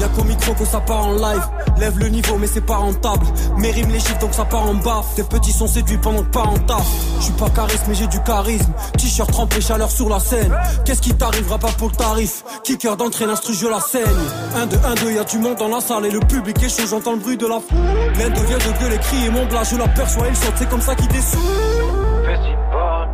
Y'a 0.00 0.08
qu'au 0.08 0.24
micro 0.24 0.52
que 0.54 0.64
ça 0.64 0.80
part 0.80 1.06
en 1.06 1.12
live. 1.12 1.42
Lève 1.78 1.98
le 1.98 2.08
niveau 2.08 2.36
mais 2.38 2.46
c'est 2.46 2.64
pas 2.64 2.76
rentable. 2.76 3.26
Mes 3.58 3.70
rimes 3.70 3.90
les 3.90 4.00
chiffres 4.00 4.18
donc 4.18 4.34
ça 4.34 4.44
part 4.44 4.66
en 4.66 4.74
bas 4.74 5.04
Tes 5.16 5.22
petits 5.22 5.52
sont 5.52 5.66
séduits 5.66 5.98
pendant 5.98 6.22
que 6.22 6.30
pas 6.30 6.42
en 6.42 6.58
taf. 6.58 6.86
Je 7.18 7.24
suis 7.24 7.32
pas 7.34 7.50
charisme 7.50 7.84
mais 7.88 7.94
j'ai 7.94 8.06
du 8.06 8.20
charisme. 8.22 8.72
T-shirt 8.98 9.30
trempé 9.30 9.60
chaleur 9.60 9.90
sur 9.90 10.08
la 10.08 10.20
scène. 10.20 10.54
Qu'est-ce 10.84 11.02
qui 11.02 11.14
t'arrivera 11.14 11.58
pas 11.58 11.72
pour 11.78 11.88
le 11.88 11.94
tarif? 11.94 12.44
Kicker 12.64 12.96
d'entrée 12.96 13.26
l'instru 13.26 13.54
je 13.54 13.66
la 13.66 13.80
saigne 13.80 14.02
1 14.56 14.66
2 14.66 14.76
1 14.84 14.94
2 14.94 15.12
y'a 15.12 15.24
du 15.24 15.38
monde 15.38 15.56
dans 15.56 15.68
la 15.68 15.80
salle. 15.80 16.06
Et 16.06 16.10
le 16.10 16.20
public 16.20 16.62
est 16.62 16.68
chaud 16.68 16.86
j'entends 16.88 17.12
le 17.12 17.18
bruit 17.18 17.36
de 17.36 17.46
la 17.46 17.60
foule. 17.60 17.78
L'un 18.18 18.30
devient 18.30 18.54
de 18.54 18.80
gueuler 18.80 18.98
crier 18.98 19.30
mon 19.30 19.46
blage 19.46 19.70
je 19.70 19.76
l'aperçois 19.76 20.26
il 20.28 20.36
saute. 20.36 20.54
C'est 20.56 20.68
comme 20.68 20.82
ça 20.82 20.94
qu'il 20.94 21.08
dessoule 21.08 21.40
Festival, 22.24 23.08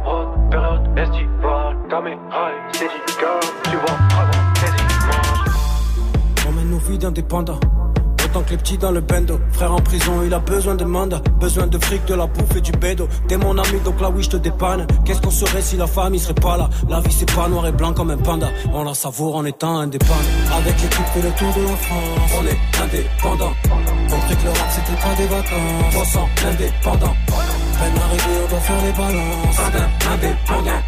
période 0.51 0.87
et 2.81 4.10
d'indépendants. 6.99 7.61
Autant 8.25 8.43
que 8.43 8.51
les 8.51 8.59
petits 8.59 8.79
dans 8.79 8.93
le 8.93 9.01
bendo. 9.01 9.41
Frère 9.51 9.73
en 9.73 9.81
prison, 9.81 10.23
il 10.25 10.33
a 10.33 10.39
besoin 10.39 10.75
de 10.77 10.85
mandat. 10.85 11.21
Besoin 11.41 11.67
de 11.67 11.79
fric, 11.79 12.05
de 12.05 12.15
la 12.15 12.27
bouffe 12.27 12.55
et 12.57 12.61
du 12.61 12.71
bédo. 12.73 13.09
T'es 13.27 13.37
mon 13.37 13.59
ami, 13.59 13.81
donc 13.85 14.01
là 14.01 14.11
oui, 14.15 14.23
je 14.23 14.31
te 14.31 14.37
dépanne. 14.37 14.87
Qu'est-ce 15.05 15.21
qu'on 15.21 15.31
serait 15.31 15.63
si 15.63 15.77
la 15.77 15.87
famille 15.87 16.21
serait 16.21 16.35
pas 16.35 16.57
là? 16.57 16.69
La 16.89 17.01
vie, 17.01 17.11
c'est 17.11 17.33
pas 17.35 17.49
noir 17.49 17.67
et 17.67 17.73
blanc 17.73 17.93
comme 17.93 18.11
un 18.11 18.19
panda. 18.19 18.49
On 18.73 18.85
la 18.85 18.95
savoure 18.95 19.37
en 19.37 19.45
étant 19.45 19.79
indépendant. 19.79 20.15
Avec 20.57 20.81
l'équipe, 20.81 21.07
fait 21.13 21.23
le 21.23 21.31
tour 21.31 21.53
de 21.55 21.63
la 21.63 21.77
France. 21.77 22.31
On 22.39 22.47
est 22.47 22.61
indépendant. 22.85 23.53
Compris 24.11 24.37
que 24.37 24.45
le 24.45 24.51
rap, 24.51 24.69
c'était 24.71 25.01
pas 25.03 25.15
des 25.17 25.27
vacances. 25.27 25.97
On 25.97 26.05
sent 26.05 26.29
indépendant. 26.47 27.17
Peine 27.27 28.03
arrivée, 28.05 28.39
on 28.45 28.49
doit 28.51 28.61
faire 28.61 28.83
les 28.85 28.93
balances. 28.93 29.59
Indépendant. 30.13 30.83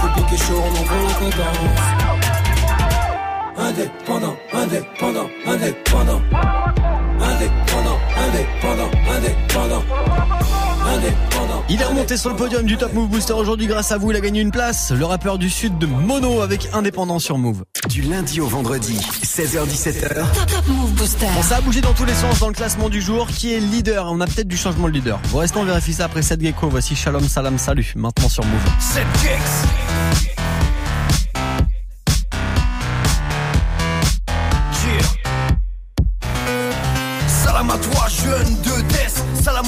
Public 0.00 0.32
est 0.32 0.36
chaud, 0.36 0.62
on 0.62 0.70
envoie 0.70 1.02
la 1.02 1.30
cadence 1.30 2.27
indépendant, 3.58 4.36
indépendant, 4.52 5.28
indépendant. 5.46 6.22
Indépendant, 7.20 7.98
indépendant, 8.16 8.90
indépendant. 9.10 9.84
Il 11.68 11.80
est 11.82 11.84
remonté 11.84 12.16
sur 12.16 12.30
le 12.30 12.36
podium 12.36 12.64
du 12.64 12.78
Top 12.78 12.94
Move 12.94 13.08
Booster 13.08 13.34
aujourd'hui 13.34 13.66
grâce 13.66 13.92
à 13.92 13.98
vous. 13.98 14.10
Il 14.10 14.16
a 14.16 14.20
gagné 14.20 14.40
une 14.40 14.50
place. 14.50 14.90
Le 14.90 15.04
rappeur 15.04 15.36
du 15.36 15.50
Sud 15.50 15.76
de 15.78 15.86
Mono 15.86 16.40
avec 16.40 16.70
Indépendant 16.72 17.18
sur 17.18 17.36
Move. 17.36 17.64
Du 17.88 18.02
lundi 18.02 18.40
au 18.40 18.46
vendredi, 18.46 18.98
16h17h. 19.22 20.14
Top, 20.14 20.66
Move 20.68 20.92
Booster. 20.92 21.26
Ça 21.42 21.56
a 21.56 21.60
bougé 21.60 21.80
dans 21.80 21.92
tous 21.92 22.06
les 22.06 22.14
sens 22.14 22.38
dans 22.38 22.48
le 22.48 22.54
classement 22.54 22.88
du 22.88 23.02
jour. 23.02 23.26
Qui 23.26 23.52
est 23.52 23.60
leader? 23.60 24.06
On 24.10 24.20
a 24.20 24.26
peut-être 24.26 24.48
du 24.48 24.56
changement 24.56 24.88
de 24.88 24.92
leader. 24.92 25.20
Bon 25.30 25.38
restez, 25.38 25.58
on 25.58 25.64
vérifie 25.64 25.92
ça 25.92 26.04
après 26.04 26.22
7 26.22 26.40
Gecko. 26.40 26.68
Voici 26.68 26.96
Shalom, 26.96 27.28
Salam, 27.28 27.58
Salut. 27.58 27.92
Maintenant 27.96 28.28
sur 28.28 28.44
Move. 28.44 28.60
7 28.78 29.04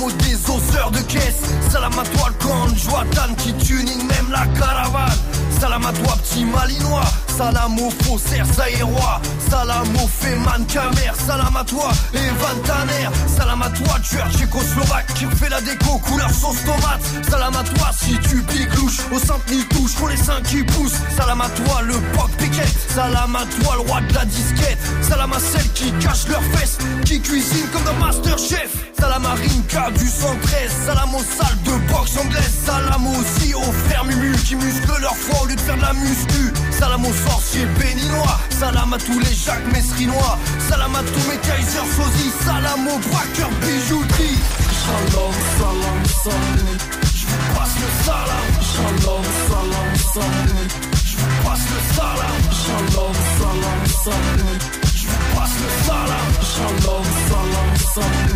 des 0.08 0.50
oseurs 0.50 0.90
de 0.90 1.00
caisse. 1.00 1.42
Salam 1.70 1.92
à 1.92 2.04
toi 2.04 2.28
le 2.28 2.44
con, 2.44 2.74
Joatan 2.74 3.34
qui 3.36 3.52
tune 3.54 3.86
même 4.08 4.30
la 4.30 4.46
caravane. 4.58 5.39
Salam 5.60 5.84
à 5.84 5.92
toi 5.92 6.16
petit 6.22 6.44
malinois, 6.46 7.04
salam 7.36 7.78
aux 7.78 7.90
faussaires 8.04 8.46
zaïrois, 8.46 9.20
salam 9.50 9.86
aux 10.02 10.08
féman 10.08 10.64
camer, 10.66 11.12
salam 11.26 11.54
à 11.54 11.64
toi 11.64 11.90
Evan 12.14 12.62
Tanner, 12.64 13.08
salam 13.36 13.60
à 13.60 13.68
toi 13.68 14.00
tueur 14.00 14.26
tchécoslovaque 14.32 15.12
qui 15.14 15.26
fait 15.36 15.50
la 15.50 15.60
déco 15.60 15.98
couleur 15.98 16.30
sauce 16.30 16.64
tomate, 16.64 17.02
salam 17.30 17.54
à 17.54 17.62
toi 17.62 17.90
si 17.92 18.18
tu 18.20 18.42
piques 18.42 18.74
louche, 18.76 19.00
au 19.12 19.18
centre 19.18 19.44
ni 19.50 19.62
touche, 19.64 19.94
qu'on 19.96 20.06
les 20.06 20.16
seins 20.16 20.40
qui 20.48 20.62
poussent, 20.64 20.98
salam 21.14 21.42
à 21.42 21.48
toi 21.50 21.82
le 21.82 21.94
poc 22.16 22.30
piquet, 22.38 22.68
salam 22.88 23.36
à 23.36 23.44
toi 23.62 23.74
le 23.74 23.80
roi 23.90 24.00
de 24.00 24.14
la 24.14 24.24
disquette, 24.24 24.78
salam 25.02 25.32
à 25.34 25.38
celles 25.38 25.70
qui 25.74 25.92
cachent 26.00 26.28
leurs 26.28 26.44
fesses, 26.54 26.78
qui 27.04 27.20
cuisinent 27.20 27.68
comme 27.70 27.84
dans 27.84 28.06
Masterchef, 28.06 28.70
salam 28.98 29.26
à 29.26 29.34
Rinka 29.34 29.90
du 29.90 30.08
113, 30.08 30.70
salam 30.86 31.14
aux 31.14 31.18
salles 31.18 31.62
de 31.64 31.92
boxe 31.92 32.16
anglaise, 32.16 32.54
salam 32.64 33.06
aussi 33.08 33.54
aux 33.54 33.72
frères 33.84 34.06
Mumu 34.06 34.32
qui 34.38 34.56
musclent 34.56 35.00
leur 35.02 35.14
foi 35.16 35.42
au 35.42 35.49
de 35.56 35.60
faire 35.60 35.76
de 35.76 35.82
la 35.82 35.92
muscu, 35.92 36.52
salam 36.70 37.04
aux 37.04 37.12
sorciers 37.12 37.66
béninois, 37.78 38.38
salam 38.50 38.92
à 38.92 38.98
tous 38.98 39.18
les 39.18 39.34
Jacques 39.34 39.66
Messrinois, 39.72 40.38
salam 40.68 40.94
à 40.94 41.00
tous 41.00 41.28
mes 41.28 41.38
Kaiser 41.38 41.86
Sozy, 41.96 42.30
salam 42.44 42.86
aux 42.86 42.98
braqueurs 43.08 43.50
bijouterie. 43.60 44.38
Shalom, 44.80 45.34
salam, 45.58 46.00
salam, 46.24 46.78
je 47.14 47.26
vous 47.26 47.42
passe 47.54 47.76
le 47.82 47.88
salam. 48.04 48.48
Shalom, 48.70 49.24
salam, 49.48 49.90
salam, 50.14 50.68
je 51.04 51.16
vous 51.16 51.34
passe 51.44 51.66
le 51.72 51.80
salam. 51.96 52.40
Shalom, 52.62 53.14
salam, 53.38 53.80
salam, 54.04 54.58
je 54.94 55.06
vous 55.06 55.22
passe 55.36 55.56
le 55.62 55.68
salam. 55.86 56.28
Shalom, 56.52 57.04
salam, 57.28 57.70
salam, 57.94 58.29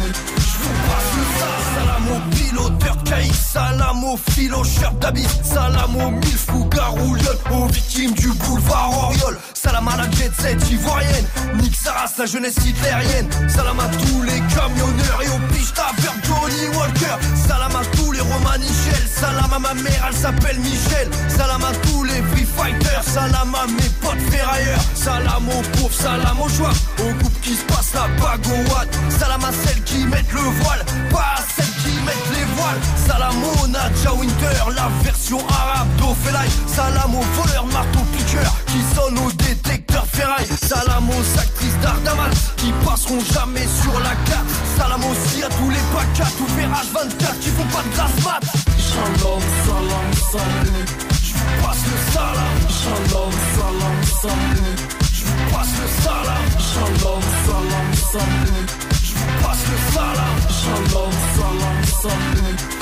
salam 4.15 4.21
aux 4.27 4.33
filocheurs 4.33 4.93
d'habits, 5.01 5.27
salam 5.43 5.97
aux 5.97 6.11
mille 6.11 6.39
fous 6.39 6.65
garouilleuls, 6.67 7.39
aux 7.53 7.67
victimes 7.67 8.12
du 8.12 8.29
boulevard 8.29 8.91
Oriol, 9.05 9.39
salam 9.55 9.89
à 9.89 9.97
la 9.97 10.11
jet 10.11 10.31
set 10.39 10.71
ivoirienne, 10.71 11.27
Nick 11.61 11.75
Saras, 11.75 12.12
la 12.19 12.27
jeunesse 12.27 12.57
hitlérienne, 12.65 13.29
salam 13.49 13.79
à 13.81 13.89
tous 13.89 14.23
les 14.23 14.41
camionneurs 14.55 15.21
et 15.23 15.29
aux 15.29 15.55
piches 15.55 15.75
d'affaires 15.75 16.15
Johnny 16.23 16.77
Walker, 16.77 17.17
salam 17.47 17.77
à 17.77 17.85
tous 17.97 18.12
les 18.12 18.21
Romanichel, 18.21 19.09
salam 19.09 19.53
à 19.53 19.59
ma 19.59 19.75
mère, 19.75 20.07
elle 20.09 20.17
s'appelle 20.17 20.59
Michel, 20.61 21.09
salam 21.29 21.62
à 21.65 21.73
tous 21.87 22.05
les 22.05 22.23
free 22.23 22.47
fighters, 22.57 23.03
salam 23.05 23.55
à 23.55 23.67
mes 23.67 23.91
potes 24.01 24.31
ferrailleurs, 24.31 24.81
salam 24.95 25.49
aux 25.49 25.79
pauvres, 25.79 25.95
salam 25.95 26.41
aux 26.41 26.49
joies, 26.49 26.73
aux 27.01 27.15
groupes 27.15 27.41
qui 27.43 27.55
se 27.55 27.65
passent 27.65 27.95
la 27.95 28.09
bague 28.23 28.47
au 28.47 29.11
salam 29.19 29.45
à 29.45 29.53
celles 29.53 29.83
qui 29.85 30.05
mettent 30.07 30.33
le 30.33 30.41
voile, 30.41 30.85
pas 31.11 31.35
à 31.37 31.43
celles 31.57 31.74
mettent 32.05 32.31
les 32.37 32.45
voiles, 32.57 32.81
salam 33.07 33.37
au 33.43 33.67
Nadja 33.69 34.13
Winter, 34.15 34.59
la 34.75 34.89
version 35.03 35.39
arabe 35.49 35.89
d'Ophelai, 35.97 36.49
salam 36.67 37.15
aux 37.15 37.43
voleurs 37.43 37.67
marteau 37.67 38.01
piqueurs 38.17 38.55
qui 38.67 38.81
sonnent 38.95 39.19
au 39.19 39.31
détecteur 39.33 40.07
ferraille, 40.13 40.47
salam 40.63 41.09
aux 41.09 41.39
actrices 41.39 41.79
d'Ardaman 41.83 42.31
qui 42.57 42.73
passeront 42.85 43.21
jamais 43.33 43.67
sur 43.83 43.99
la 44.01 44.15
carte, 44.29 44.51
salam 44.77 45.01
aussi 45.05 45.43
à 45.43 45.49
tous 45.49 45.71
les 45.71 45.85
pacas, 45.93 46.31
tous 46.39 46.57
les 46.57 46.65
H24 46.65 47.39
qui 47.41 47.51
font 47.51 47.69
pas 47.75 47.83
de 47.83 47.95
glace 47.95 48.25
mat. 48.25 48.45
Shalom, 48.79 49.41
salam, 49.67 50.09
salam, 50.33 50.87
je 51.23 51.33
passe 51.63 51.83
le 51.91 51.97
salam. 52.13 52.55
Shalom, 52.81 53.33
salam, 53.57 53.97
salam, 54.23 54.77
je 55.13 55.25
vous 55.25 55.53
passe 55.53 55.73
le 55.81 55.87
salam. 56.03 56.45
Shalom, 56.59 57.23
salam, 57.47 57.89
salam, 58.13 58.93
je 59.15 59.21
vous 59.21 59.43
passe 59.43 59.65
le 59.71 59.79
salam. 59.93 60.37
Shalom, 60.61 61.12
salam, 61.37 61.79
salam, 62.03 62.57
je 62.59 62.74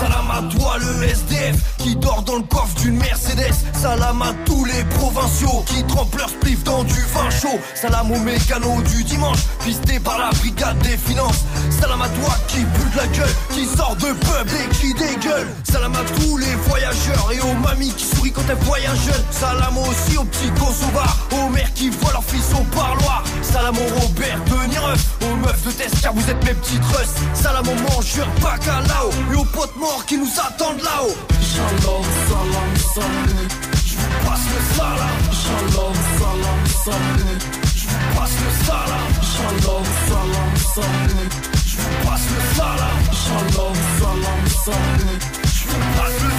salam. 0.00 0.24
À 0.34 0.42
toi 0.56 0.76
le 0.80 1.04
SDF 1.04 1.76
qui 1.78 1.94
dort 1.94 2.22
dans 2.22 2.36
le 2.36 2.42
coffre 2.42 2.74
d'une 2.80 2.96
Mercedes. 2.96 3.54
Salam 3.72 4.20
à 4.22 4.32
tous 4.44 4.64
les 4.64 4.82
provinciaux 4.96 5.62
qui 5.66 5.84
trempent 5.84 6.16
leur 6.16 6.28
spliff 6.28 6.64
dans 6.64 6.82
du 6.82 7.00
vin 7.14 7.30
chaud. 7.30 7.60
Salam 7.74 8.10
aux 8.10 8.18
mécanos 8.18 8.82
du 8.82 9.04
dimanche, 9.04 9.38
pistés 9.64 10.00
par 10.00 10.18
la 10.18 10.30
brigade 10.30 10.78
des 10.78 10.96
finances. 10.96 11.44
Salam 11.80 12.02
à 12.02 12.08
toi 12.08 12.34
qui 12.48 12.58
bute 12.58 12.96
la 12.96 13.06
gueule, 13.08 13.34
qui 13.50 13.64
sort 13.66 13.94
de 13.96 14.12
pub 14.12 14.48
et 14.48 14.74
qui 14.74 14.94
dégueule. 14.94 15.46
Salam 15.70 15.94
à 15.94 16.04
tous 16.18 16.36
les 16.38 16.54
voyageurs 16.66 17.30
et 17.32 17.40
aux 17.40 17.54
mamies 17.54 17.92
qui 17.92 18.04
sourient 18.04 18.32
quand 18.32 18.48
elles 18.48 18.64
voyagent. 18.64 19.22
Salam 19.30 19.78
aussi 19.78 20.16
aux 20.16 20.24
petits 20.24 20.50
Kosovars, 20.58 21.28
aux 21.32 21.48
mères 21.50 21.72
qui 21.74 21.90
voient 21.90 22.12
leurs 22.12 22.24
fils 22.24 22.50
au 22.54 22.64
parloir. 22.74 23.22
Salam 23.42 23.76
aux 23.76 24.00
Robert 24.00 24.40
de 24.46 24.68
Nireuf, 24.68 25.04
aux 25.22 25.36
meufs 25.36 25.62
de 25.64 25.70
test 25.70 26.00
car 26.02 26.12
vous 26.12 26.28
êtes 26.28 26.44
mes 26.44 26.54
petites 26.54 26.84
russes. 26.86 27.14
Salam 27.34 27.66
aux 27.68 27.92
mangeurs 27.92 28.30
bacalao 28.74 29.10
et 29.32 29.36
aux 29.36 29.44
potes 29.44 29.76
morts 29.76 30.04
qui 30.06 30.18
nous 30.18 30.30
attendent 30.38 30.82
là-haut. 30.82 31.14
Shalom, 31.40 32.04
salam, 32.28 32.76
salam, 32.94 33.48
je 33.86 33.96
vous 33.96 34.10
passe 34.26 34.46
le 34.52 34.60
salam. 34.76 35.18
Shalom, 35.42 35.94
salam, 36.18 36.60
salam, 36.84 37.38
je 37.74 37.86
vous 37.88 38.04
passe 38.16 38.36
le 38.42 38.50
salam. 38.66 39.10
Shalom, 39.32 39.84
salam, 40.08 40.52
salam, 40.74 41.28
je 41.66 41.76
vous 41.76 41.94
passe 42.04 42.26
le 42.30 42.40
salam. 42.56 42.98
Shalom, 43.22 43.76
salam, 43.98 44.40
salam, 44.64 45.10
je 45.44 45.62
vous 45.68 45.82
passe 45.96 46.18
le 46.22 46.30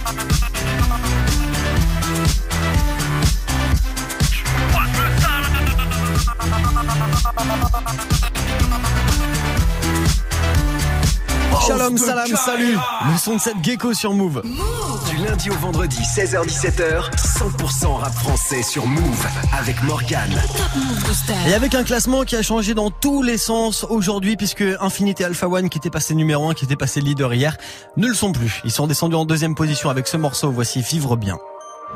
Shalom, 0.00 0.39
salam, 11.98 12.26
salut. 12.26 12.76
Le 13.10 13.18
son 13.18 13.36
de 13.36 13.40
cette 13.40 13.62
gecko 13.62 13.94
sur 13.94 14.14
Move. 14.14 14.42
Du 15.08 15.16
lundi 15.24 15.50
au 15.50 15.54
vendredi, 15.54 15.98
16h-17h, 15.98 17.10
100% 17.16 17.96
rap 17.96 18.14
français 18.14 18.62
sur 18.62 18.86
Move 18.86 19.26
avec 19.58 19.82
Morgane. 19.82 20.40
Et 21.48 21.54
avec 21.54 21.74
un 21.74 21.84
classement 21.84 22.24
qui 22.24 22.36
a 22.36 22.42
changé 22.42 22.74
dans 22.74 22.90
tous 22.90 23.22
les 23.22 23.38
sens 23.38 23.84
aujourd'hui 23.88 24.36
puisque 24.36 24.64
Infinity 24.80 25.24
Alpha 25.24 25.48
One 25.48 25.68
qui 25.68 25.78
était 25.78 25.90
passé 25.90 26.14
numéro 26.14 26.48
1, 26.48 26.54
qui 26.54 26.64
était 26.64 26.76
passé 26.76 27.00
leader 27.00 27.32
hier, 27.34 27.56
ne 27.96 28.08
le 28.08 28.14
sont 28.14 28.32
plus. 28.32 28.60
Ils 28.64 28.70
sont 28.70 28.86
descendus 28.86 29.16
en 29.16 29.24
deuxième 29.24 29.54
position 29.54 29.90
avec 29.90 30.06
ce 30.06 30.16
morceau. 30.16 30.50
Voici 30.50 30.80
Vivre 30.80 31.16
bien. 31.16 31.38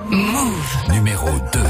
Move. 0.09 0.93
Numéro 0.93 1.29
2. 1.53 1.61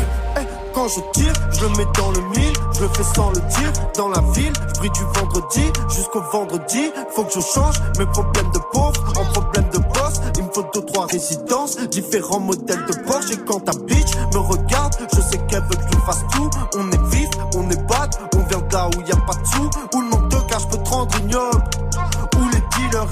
Quand 0.85 0.91
je 0.91 1.19
tire, 1.19 1.33
je 1.51 1.61
le 1.63 1.69
mets 1.79 1.87
dans 1.97 2.11
le 2.11 2.21
mille, 2.37 2.53
je 2.75 2.83
le 2.83 2.89
fais 2.89 3.05
sans 3.17 3.31
le 3.31 3.41
tir, 3.49 3.73
dans 3.97 4.09
la 4.09 4.21
ville, 4.33 4.53
je 4.83 4.83
du 4.83 5.05
vendredi 5.19 5.63
jusqu'au 5.89 6.21
vendredi, 6.31 6.93
faut 7.09 7.25
que 7.25 7.33
je 7.33 7.41
change 7.41 7.81
mes 7.99 8.05
problèmes 8.05 8.51
de 8.53 8.59
pauvre 8.71 8.93
en 9.19 9.25
problèmes 9.33 9.71
de 9.71 9.79
boss, 9.79 10.21
il 10.37 10.45
me 10.45 10.53
faut 10.53 10.67
deux 10.75 10.83
trois 10.83 11.07
résidences, 11.07 11.79
différents 11.89 12.41
modèles 12.41 12.85
de 12.85 12.93
Porsche 13.07 13.31
et 13.33 13.39
quand 13.47 13.61
ta 13.61 13.73
bitch 13.73 14.15
me 14.35 14.41
regarde, 14.41 14.95
je 15.11 15.23
sais 15.23 15.39
qu'elle 15.49 15.63
veut 15.63 15.77
que 15.77 15.91
je 15.91 15.99
fasse 16.05 16.23
tout, 16.35 16.51
on 16.77 16.91
est 16.91 17.17
vif, 17.17 17.31
on 17.57 17.71
est 17.71 17.83
bad, 17.89 18.15
on 18.37 18.41
vient 18.41 18.63
là 18.71 18.91
où 18.95 19.09
y 19.09 19.13
a 19.13 19.17
pas 19.17 19.41
de 19.41 19.47
sous, 19.47 19.71
où 19.95 20.01
le 20.03 20.09
manque 20.09 20.29
de 20.29 20.37
cash 20.51 20.69
peut 20.69 20.77
te 20.77 20.91
rendre 20.91 21.17
ignoble, 21.19 21.65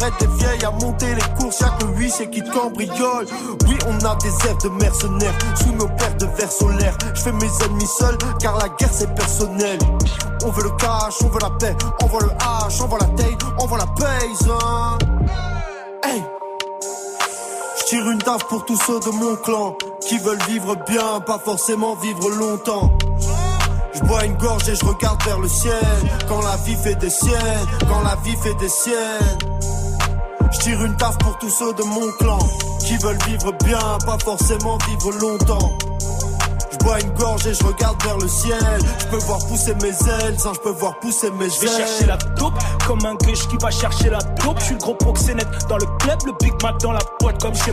aident 0.02 0.14
les 0.20 0.26
vieilles 0.38 0.64
à 0.64 0.70
monter 0.70 1.14
les 1.14 1.34
courses, 1.38 1.60
y'a 1.60 1.70
que 1.78 1.86
huissier 1.96 2.30
qui 2.30 2.42
te 2.42 2.50
cambriole. 2.50 3.26
Oui, 3.66 3.76
on 3.86 4.04
a 4.04 4.14
des 4.16 4.48
airs 4.48 4.58
de 4.58 4.68
mercenaires 4.70 5.38
sous 5.56 5.72
nos 5.72 5.88
paires 5.88 6.16
de 6.16 6.26
verres 6.26 6.52
solaires. 6.52 6.96
Je 7.14 7.20
fais 7.20 7.32
mes 7.32 7.50
ennemis 7.64 7.86
seuls 7.98 8.18
car 8.40 8.56
la 8.58 8.68
guerre 8.68 8.92
c'est 8.92 9.14
personnel. 9.14 9.78
On 10.44 10.50
veut 10.50 10.64
le 10.64 10.70
cash, 10.70 11.22
on 11.22 11.28
veut 11.28 11.40
la 11.40 11.50
paix, 11.50 11.76
on 12.02 12.06
veut 12.06 12.26
le 12.26 12.30
H, 12.30 12.82
on 12.82 12.86
veut 12.88 12.98
la 12.98 13.06
taille, 13.06 13.36
on 13.58 13.66
veut 13.66 13.78
la 13.78 13.84
hein. 13.84 14.98
Hey! 16.04 16.22
Je 17.78 17.84
tire 17.84 18.10
une 18.10 18.18
taf 18.18 18.44
pour 18.48 18.64
tous 18.64 18.76
ceux 18.76 19.00
de 19.00 19.10
mon 19.10 19.36
clan 19.36 19.76
qui 20.00 20.18
veulent 20.18 20.42
vivre 20.48 20.76
bien, 20.88 21.20
pas 21.20 21.38
forcément 21.38 21.94
vivre 21.96 22.28
longtemps. 22.30 22.90
Je 23.94 24.00
bois 24.00 24.24
une 24.24 24.36
gorge 24.36 24.68
et 24.68 24.74
je 24.74 24.84
regarde 24.84 25.22
vers 25.24 25.38
le 25.38 25.48
ciel. 25.48 25.74
Quand 26.28 26.40
la 26.40 26.56
vie 26.56 26.76
fait 26.76 26.94
des 26.96 27.10
siennes, 27.10 27.66
quand 27.88 28.00
la 28.00 28.16
vie 28.24 28.36
fait 28.42 28.54
des 28.54 28.68
siennes. 28.68 29.38
Je 30.52 30.58
tire 30.58 30.84
une 30.84 30.96
taf 30.96 31.16
pour 31.18 31.38
tous 31.38 31.50
ceux 31.50 31.72
de 31.74 31.82
mon 31.82 32.10
clan 32.18 32.38
qui 32.80 32.96
veulent 32.98 33.22
vivre 33.26 33.52
bien, 33.64 33.98
pas 34.04 34.18
forcément 34.22 34.78
vivre 34.88 35.12
longtemps. 35.20 35.78
Je 36.72 36.78
bois 36.78 37.00
une 37.00 37.10
gorge 37.10 37.46
et 37.46 37.54
je 37.54 37.64
regarde 37.64 38.02
vers 38.02 38.18
le 38.18 38.28
ciel. 38.28 38.58
Je 38.98 39.06
peux 39.06 39.24
voir 39.24 39.38
pousser 39.46 39.74
mes 39.76 39.88
ailes, 39.88 40.38
sans 40.38 40.54
je 40.54 40.60
peux 40.60 40.70
voir 40.70 40.98
pousser 41.00 41.30
mes 41.32 41.44
ailes. 41.44 41.52
Je 41.52 41.60
vais 41.60 41.68
chercher 41.68 42.06
la 42.06 42.16
taupe 42.16 42.54
comme 42.86 43.04
un 43.06 43.14
gueche 43.14 43.46
qui 43.48 43.56
va 43.60 43.70
chercher 43.70 44.10
la 44.10 44.18
taupe. 44.18 44.58
Je 44.58 44.64
suis 44.64 44.74
le 44.74 44.80
gros 44.80 44.94
proxénète 44.94 45.48
dans 45.68 45.78
le 45.78 45.86
club, 46.00 46.18
le 46.26 46.32
Big 46.40 46.52
Mac 46.62 46.78
dans 46.80 46.92
la 46.92 47.00
boîte 47.20 47.40
comme 47.40 47.54
chez. 47.54 47.72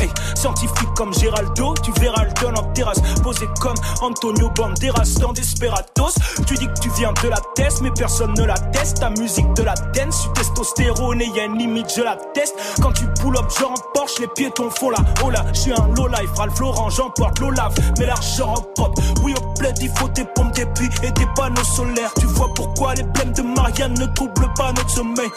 Hey, 0.00 0.08
scientifique 0.36 0.94
comme 0.96 1.12
Géraldo, 1.12 1.74
tu 1.82 1.90
verras 2.00 2.24
le 2.24 2.30
don 2.40 2.54
en 2.54 2.62
terrasse. 2.72 3.00
Posé 3.22 3.46
comme 3.60 3.74
Antonio 4.00 4.48
Banderas 4.50 5.18
dans 5.20 5.32
Desperados. 5.32 6.14
Tu 6.46 6.54
dis 6.54 6.66
que 6.68 6.80
tu 6.80 6.87
viens 6.98 7.12
de 7.22 7.28
la 7.28 7.40
test, 7.54 7.80
mais 7.80 7.90
personne 7.92 8.34
ne 8.34 8.44
la 8.44 8.54
teste. 8.54 9.00
Ta 9.00 9.10
musique 9.10 9.52
de 9.54 9.62
la 9.62 9.74
dance, 9.94 10.22
tu 10.22 10.32
testostérone 10.32 11.20
et 11.20 11.26
y 11.26 11.40
a 11.40 11.44
une 11.44 11.56
limite, 11.56 11.92
je 11.96 12.02
la 12.02 12.16
teste. 12.34 12.56
Quand 12.82 12.92
tu 12.92 13.06
pull 13.20 13.36
up, 13.36 13.46
genre 13.58 13.72
en 13.72 13.92
Porsche, 13.94 14.18
les 14.20 14.26
piétons 14.28 14.70
font 14.70 14.90
la 14.90 14.98
là. 15.30 15.44
Je 15.52 15.60
suis 15.60 15.72
un 15.72 15.88
low 15.94 16.08
life, 16.08 16.30
Ralph 16.36 16.58
Lauren, 16.58 16.90
j'emporte 16.90 17.38
l'Olaf. 17.38 17.74
Mais 17.98 18.06
l'argent 18.06 18.54
en 18.54 18.62
propre. 18.74 19.00
Oui, 19.22 19.34
au 19.36 19.54
plaid, 19.54 19.78
il 19.80 19.90
faut 19.90 20.08
des 20.08 20.24
pompes, 20.24 20.52
des 20.54 20.66
puits 20.66 20.90
et 21.02 21.10
des 21.12 21.26
panneaux 21.36 21.64
solaires. 21.64 22.12
Tu 22.18 22.26
vois 22.26 22.52
pourquoi 22.54 22.94
les 22.94 23.04
blèmes 23.04 23.32
de 23.32 23.42
Marianne 23.42 23.94
ne 23.94 24.06
troublent 24.06 24.52
pas 24.56 24.72
notre 24.72 24.90
sommeil. 24.90 25.30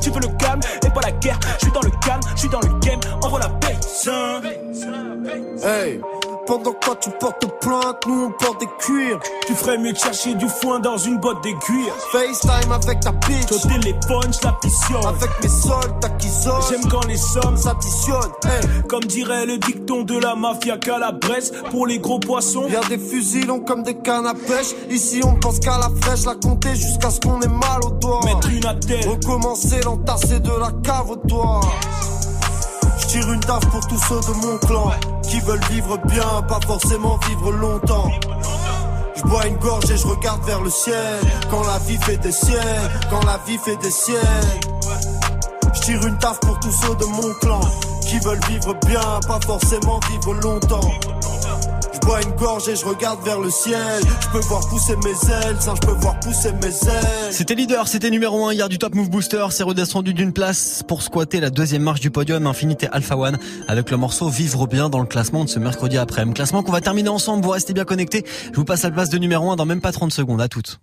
Tu 0.00 0.10
veux 0.10 0.20
le 0.20 0.28
calme 0.38 0.60
et 0.86 0.90
pas 0.90 1.02
la 1.02 1.12
guerre. 1.12 1.38
Je 1.58 1.64
suis 1.64 1.72
dans 1.72 1.82
le 1.82 1.90
calme, 2.04 2.20
je 2.34 2.40
suis 2.40 2.48
dans 2.48 2.60
le 2.60 2.78
game. 2.80 3.00
Envoie 3.22 3.40
la 3.40 3.48
paix. 3.48 3.76
Hey, 5.62 6.00
pendant 6.46 6.72
quoi 6.72 6.96
tu 6.96 7.10
portes 7.10 7.44
plainte, 7.60 8.06
nous 8.06 8.26
on 8.26 8.30
porte 8.30 8.60
des 8.60 8.68
cuirs. 8.78 9.18
Tu 9.46 9.54
ferais 9.54 9.78
mieux 9.78 9.92
de 9.92 9.98
chercher 9.98 10.34
du 10.34 10.48
foin 10.48 10.80
dans 10.80 10.98
une 10.98 11.18
botte 11.18 11.42
d'aiguille. 11.42 11.90
FaceTime 12.12 12.72
avec 12.72 13.00
ta 13.00 13.12
bitch. 13.12 13.52
Au 13.52 13.68
téléphone, 13.68 14.32
je. 14.32 15.06
Avec 15.06 15.30
mes 15.42 15.48
soldats 15.48 16.08
qui 16.18 16.28
sonnent. 16.28 16.62
J'aime 16.68 16.90
quand 16.90 17.06
les 17.06 17.16
sommes 17.16 17.56
s'additionnent. 17.56 18.32
Hey. 18.44 18.82
Comme 18.88 19.04
dirait 19.04 19.46
le 19.46 19.58
dicton 19.58 20.02
de 20.02 20.18
la 20.18 20.34
mafia 20.34 20.76
Calabrese, 20.76 21.52
pour 21.70 21.86
les 21.86 21.98
gros 21.98 22.18
poissons. 22.18 22.66
Y'a 22.68 22.80
des 22.88 22.98
fusils 22.98 23.46
longs 23.46 23.60
comme 23.60 23.82
des 23.82 23.94
cannes 23.94 24.26
à 24.26 24.34
pêche. 24.34 24.74
Ici 24.90 25.20
on 25.24 25.34
pense 25.36 25.58
qu'à 25.58 25.78
la 25.78 25.90
fraîche, 26.00 26.24
la 26.24 26.34
compter 26.34 26.74
jusqu'à 26.74 27.10
ce 27.10 27.20
qu'on 27.20 27.40
ait 27.40 27.48
mal 27.48 27.80
au 27.84 27.90
doigt. 27.90 28.20
Mettre 28.24 28.50
une 28.50 28.66
à 28.66 28.74
terre. 28.74 29.08
Recommencer 29.08 29.80
l'entasser 29.84 30.40
de 30.40 30.52
la 30.60 30.70
cave 30.82 31.10
au 31.10 31.16
doigt. 31.16 31.60
Tire 33.14 33.32
une 33.32 33.38
taf 33.38 33.64
pour 33.70 33.86
tous 33.86 34.00
ceux 34.08 34.18
de 34.32 34.36
mon 34.44 34.58
clan 34.58 34.90
qui 35.22 35.38
veulent 35.38 35.64
vivre 35.70 35.96
bien, 35.98 36.42
pas 36.48 36.58
forcément 36.66 37.16
vivre 37.28 37.52
longtemps. 37.52 38.10
Je 39.14 39.22
bois 39.22 39.46
une 39.46 39.54
gorge 39.54 39.88
et 39.88 39.96
je 39.96 40.04
regarde 40.04 40.42
vers 40.42 40.60
le 40.60 40.68
ciel. 40.68 41.20
Quand 41.48 41.62
la 41.62 41.78
vie 41.78 41.96
fait 41.98 42.16
des 42.16 42.32
siennes, 42.32 42.90
quand 43.10 43.24
la 43.24 43.38
vie 43.46 43.56
fait 43.58 43.76
des 43.76 43.92
siennes. 43.92 44.18
Je 45.74 45.80
tire 45.82 46.04
une 46.04 46.18
taf 46.18 46.40
pour 46.40 46.58
tous 46.58 46.72
ceux 46.72 46.96
de 46.96 47.04
mon 47.04 47.32
clan 47.34 47.60
qui 48.00 48.18
veulent 48.18 48.44
vivre 48.48 48.74
bien, 48.84 49.20
pas 49.28 49.38
forcément 49.46 50.00
vivre 50.10 50.34
longtemps. 50.34 50.90
Je 54.20 54.28
peux 55.86 55.92
voir 55.92 56.20
pousser 56.20 56.52
mes 56.52 56.68
ailes. 56.68 57.32
C'était 57.32 57.54
leader, 57.54 57.88
c'était 57.88 58.10
numéro 58.10 58.46
1 58.46 58.52
hier 58.52 58.68
du 58.68 58.76
Top 58.78 58.94
Move 58.94 59.08
Booster. 59.08 59.46
C'est 59.50 59.62
redescendu 59.62 60.12
d'une 60.12 60.32
place 60.32 60.82
pour 60.86 61.00
squatter 61.02 61.40
la 61.40 61.48
deuxième 61.48 61.82
marche 61.82 62.00
du 62.00 62.10
podium 62.10 62.46
Infinité 62.46 62.88
Alpha 62.92 63.16
One 63.16 63.38
avec 63.68 63.90
le 63.90 63.96
morceau 63.96 64.28
Vivre 64.28 64.66
bien 64.66 64.90
dans 64.90 65.00
le 65.00 65.06
classement 65.06 65.44
de 65.44 65.48
ce 65.48 65.58
mercredi 65.58 65.96
après-midi. 65.96 66.34
Classement 66.34 66.62
qu'on 66.62 66.72
va 66.72 66.82
terminer 66.82 67.08
ensemble. 67.08 67.42
Vous 67.42 67.50
restez 67.50 67.72
bien 67.72 67.84
connectés. 67.84 68.24
Je 68.52 68.56
vous 68.56 68.64
passe 68.64 68.82
la 68.82 68.90
place 68.90 69.08
de 69.08 69.16
numéro 69.16 69.50
1 69.50 69.56
dans 69.56 69.66
même 69.66 69.80
pas 69.80 69.92
30 69.92 70.12
secondes. 70.12 70.42
À 70.42 70.48
toutes. 70.48 70.80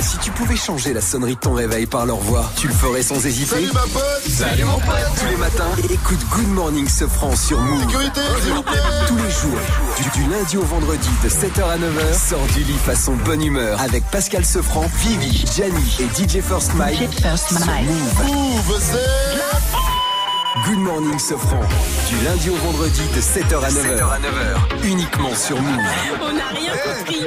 Si 0.00 0.18
tu 0.18 0.30
pouvais 0.30 0.56
changer 0.56 0.92
la 0.92 1.00
sonnerie 1.00 1.34
de 1.34 1.40
ton 1.40 1.54
réveil 1.54 1.86
par 1.86 2.06
leur 2.06 2.18
voix, 2.18 2.50
tu 2.56 2.68
le 2.68 2.72
ferais 2.74 3.02
sans 3.02 3.24
hésiter. 3.26 3.56
Salut 3.56 3.72
ma 3.72 3.80
pote 3.80 4.22
Salut 4.28 4.64
mon 4.64 4.78
pote 4.78 4.94
Tous 5.18 5.26
les 5.26 5.36
matins, 5.36 5.70
écoute 5.90 6.18
Good 6.30 6.48
Morning 6.48 6.88
Sofran 6.88 7.34
sur 7.34 7.60
Move. 7.60 7.80
Sécurité, 7.82 8.20
s'il 8.42 8.52
vous 8.52 8.62
plaît 8.62 8.78
Tous 9.08 9.16
les 9.16 9.30
jours, 9.30 9.58
du, 9.98 10.20
du 10.20 10.30
lundi 10.30 10.56
au 10.56 10.62
vendredi 10.62 11.08
de 11.22 11.28
7h 11.28 11.62
à 11.64 11.78
9h, 11.78 12.28
sors 12.28 12.46
du 12.54 12.60
lit 12.64 12.78
façon 12.84 13.14
bonne 13.24 13.42
humeur 13.42 13.80
avec 13.80 14.04
Pascal 14.10 14.44
Sofran, 14.44 14.86
Vivi, 15.02 15.44
Gianni 15.54 15.98
et 16.00 16.06
DJ 16.22 16.40
First 16.42 16.74
Mike. 16.74 16.98
sur 16.98 17.58
Move. 17.58 18.24
Move, 18.26 18.80
c'est... 18.80 20.66
Good 20.66 20.78
Morning 20.78 21.18
Sofran, 21.18 21.60
du 22.08 22.24
lundi 22.24 22.50
au 22.50 22.56
vendredi 22.56 23.02
de 23.14 23.20
7h 23.20 23.62
à 23.62 23.68
9h. 23.68 24.84
Uniquement 24.84 25.34
sur 25.34 25.60
Move. 25.60 25.80
On 26.22 26.32
n'a 26.32 26.48
rien 26.48 26.72
compris. 26.72 27.26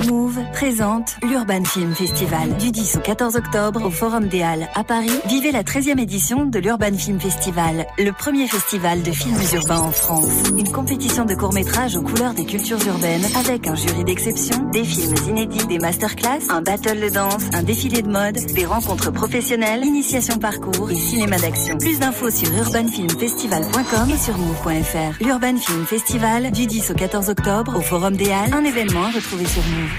Move 0.07 0.39
présente 0.53 1.17
l'Urban 1.21 1.63
Film 1.63 1.93
Festival 1.93 2.57
du 2.57 2.71
10 2.71 2.97
au 2.97 2.99
14 3.01 3.35
octobre 3.35 3.85
au 3.85 3.89
Forum 3.89 4.27
des 4.27 4.41
Halles 4.41 4.67
à 4.73 4.83
Paris. 4.83 5.11
Vivez 5.27 5.51
la 5.51 5.63
13e 5.63 5.99
édition 5.99 6.45
de 6.45 6.59
l'Urban 6.59 6.93
Film 6.97 7.19
Festival, 7.19 7.85
le 7.99 8.11
premier 8.11 8.47
festival 8.47 9.03
de 9.03 9.11
films 9.11 9.37
urbains 9.53 9.79
en 9.79 9.91
France. 9.91 10.49
Une 10.57 10.71
compétition 10.71 11.25
de 11.25 11.35
courts-métrages 11.35 11.95
aux 11.95 12.01
couleurs 12.01 12.33
des 12.33 12.45
cultures 12.45 12.83
urbaines 12.87 13.25
avec 13.37 13.67
un 13.67 13.75
jury 13.75 14.03
d'exception, 14.03 14.69
des 14.71 14.83
films 14.83 15.15
inédits, 15.29 15.67
des 15.67 15.79
masterclass, 15.79 16.49
un 16.49 16.61
battle 16.61 16.99
de 16.99 17.09
danse, 17.09 17.43
un 17.53 17.63
défilé 17.63 18.01
de 18.01 18.09
mode, 18.09 18.37
des 18.55 18.65
rencontres 18.65 19.11
professionnelles, 19.11 19.85
initiation 19.85 20.37
parcours 20.37 20.89
et 20.89 20.95
cinéma 20.95 21.37
d'action. 21.37 21.77
Plus 21.77 21.99
d'infos 21.99 22.31
sur 22.31 22.51
urbanfilmfestival.com 22.53 24.09
et 24.09 24.17
sur 24.17 24.37
move.fr. 24.37 25.23
L'Urban 25.23 25.57
Film 25.57 25.85
Festival 25.85 26.51
du 26.51 26.65
10 26.65 26.91
au 26.91 26.93
14 26.95 27.29
octobre 27.29 27.75
au 27.77 27.81
Forum 27.81 28.15
des 28.15 28.31
Halles, 28.31 28.53
un 28.53 28.63
événement 28.63 29.03
à 29.03 29.11
retrouver 29.11 29.45
sur 29.45 29.61
Move. 29.63 29.90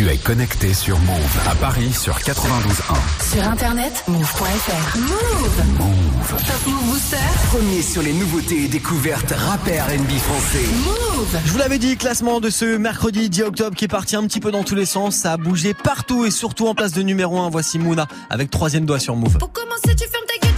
Tu 0.00 0.08
es 0.08 0.16
connecté 0.16 0.72
sur 0.72 0.98
Move 1.00 1.38
à 1.46 1.54
Paris 1.56 1.92
sur 1.92 2.16
92.1. 2.16 3.34
Sur 3.34 3.46
internet, 3.46 4.02
move.fr. 4.08 4.96
Move. 4.96 5.62
Move. 5.78 6.42
Top 6.46 6.66
Move 6.66 6.84
Booster. 6.86 7.16
Premier 7.50 7.82
sur 7.82 8.00
les 8.00 8.14
nouveautés 8.14 8.64
et 8.64 8.68
découvertes 8.68 9.34
rap 9.36 9.60
et 9.68 9.78
R&B 9.78 10.12
français. 10.12 10.64
Move. 10.86 11.38
Je 11.44 11.52
vous 11.52 11.58
l'avais 11.58 11.78
dit, 11.78 11.98
classement 11.98 12.40
de 12.40 12.48
ce 12.48 12.78
mercredi 12.78 13.28
10 13.28 13.42
octobre 13.42 13.76
qui 13.76 13.84
est 13.84 13.88
parti 13.88 14.16
un 14.16 14.22
petit 14.22 14.40
peu 14.40 14.50
dans 14.50 14.64
tous 14.64 14.74
les 14.74 14.86
sens. 14.86 15.16
Ça 15.16 15.34
a 15.34 15.36
bougé 15.36 15.74
partout 15.74 16.24
et 16.24 16.30
surtout 16.30 16.66
en 16.66 16.74
place 16.74 16.92
de 16.92 17.02
numéro 17.02 17.38
1. 17.38 17.50
Voici 17.50 17.78
Mouna 17.78 18.08
avec 18.30 18.50
troisième 18.50 18.86
doigt 18.86 19.00
sur 19.00 19.16
Move. 19.16 19.36
Pour 19.36 19.52
commencer, 19.52 19.94
tu 19.94 20.08
fermes 20.08 20.24
ta 20.26 20.46
gueule, 20.46 20.49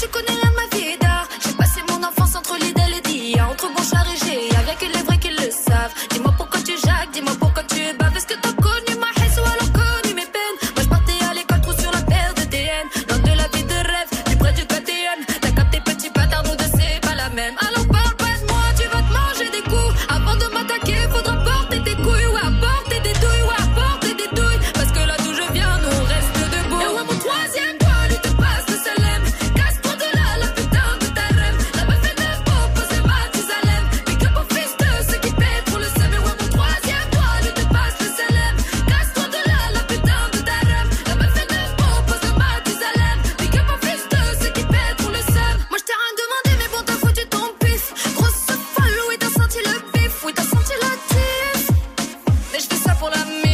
Oui, 50.25 50.33
t'as 50.35 50.43
senti 50.43 50.73
la 50.81 50.89
diff, 51.09 51.69
mais 52.53 52.61
je 52.61 52.67
fais 52.67 52.77
ça 52.77 52.95
pour 52.95 53.11
la 53.11 53.25
mine. 53.25 53.52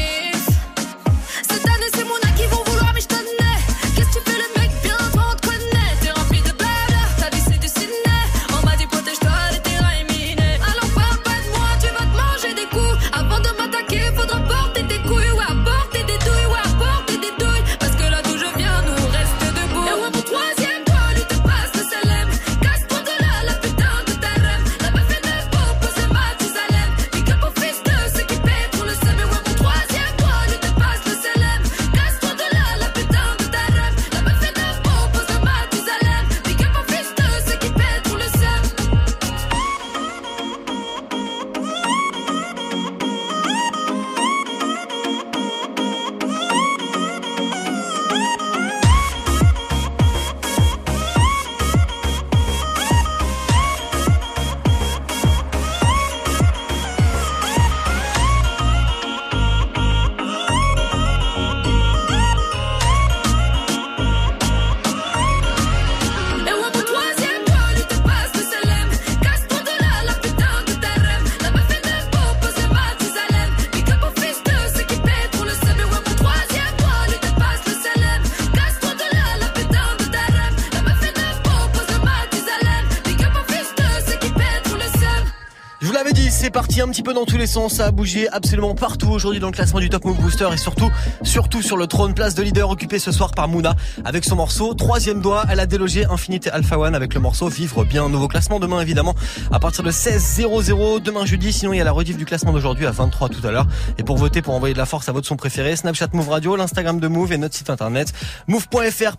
Un 86.81 86.89
petit 86.89 87.03
peu 87.03 87.13
dans 87.13 87.25
tous 87.25 87.39
les 87.39 87.47
sens, 87.47 87.75
ça 87.75 87.87
a 87.87 87.91
bougé 87.91 88.29
absolument 88.29 88.75
partout 88.75 89.09
aujourd'hui 89.09 89.41
dans 89.41 89.49
le 89.49 89.53
classement 89.53 89.81
du 89.81 89.89
Top 89.89 90.05
Move 90.05 90.21
Booster 90.21 90.49
et 90.53 90.57
surtout, 90.57 90.91
surtout 91.23 91.61
sur 91.61 91.77
le 91.77 91.89
trône 91.89 92.15
place 92.15 92.35
de 92.35 92.43
leader 92.43 92.71
occupé 92.71 93.01
ce 93.01 93.11
soir 93.11 93.33
par 93.33 93.49
Mouna 93.49 93.75
avec 94.05 94.25
son 94.25 94.37
morceau 94.37 94.75
Troisième 94.75 95.21
doigt. 95.21 95.45
Elle 95.51 95.59
a 95.59 95.67
délogé 95.67 96.05
Infinité 96.05 96.51
Alpha 96.51 96.79
One 96.79 96.95
avec 96.95 97.15
le 97.15 97.21
morceau 97.21 97.49
Vivre 97.49 97.85
bien. 97.85 98.09
Nouveau 98.09 98.29
classement 98.29 98.61
demain 98.61 98.81
évidemment 98.81 99.15
à 99.51 99.59
partir 99.59 99.83
de 99.83 99.91
16.00 99.91 101.03
demain 101.03 101.27
jeudi. 101.27 101.53
Sinon 101.53 101.73
il 101.73 101.79
y 101.79 101.81
a 101.81 101.85
la 101.85 101.91
rediff 101.91 102.17
du 102.17 102.25
classement 102.25 102.53
d'aujourd'hui 102.53 102.87
à 102.87 102.93
23 102.93 103.29
tout 103.29 103.45
à 103.45 103.51
l'heure. 103.51 103.67
Et 103.99 104.05
pour 104.05 104.17
voter, 104.17 104.41
pour 104.41 104.55
envoyer 104.55 104.75
de 104.75 104.79
la 104.79 104.87
force 104.87 105.09
à 105.09 105.13
votre 105.13 105.27
son 105.27 105.37
préféré, 105.37 105.75
Snapchat 105.75 106.09
Move 106.13 106.29
Radio, 106.29 106.55
l'Instagram 106.55 107.01
de 107.01 107.09
Move 107.09 107.33
et 107.33 107.39
notre 107.39 107.57
site 107.57 107.71
internet 107.71 108.13
move.fr. 108.47 109.17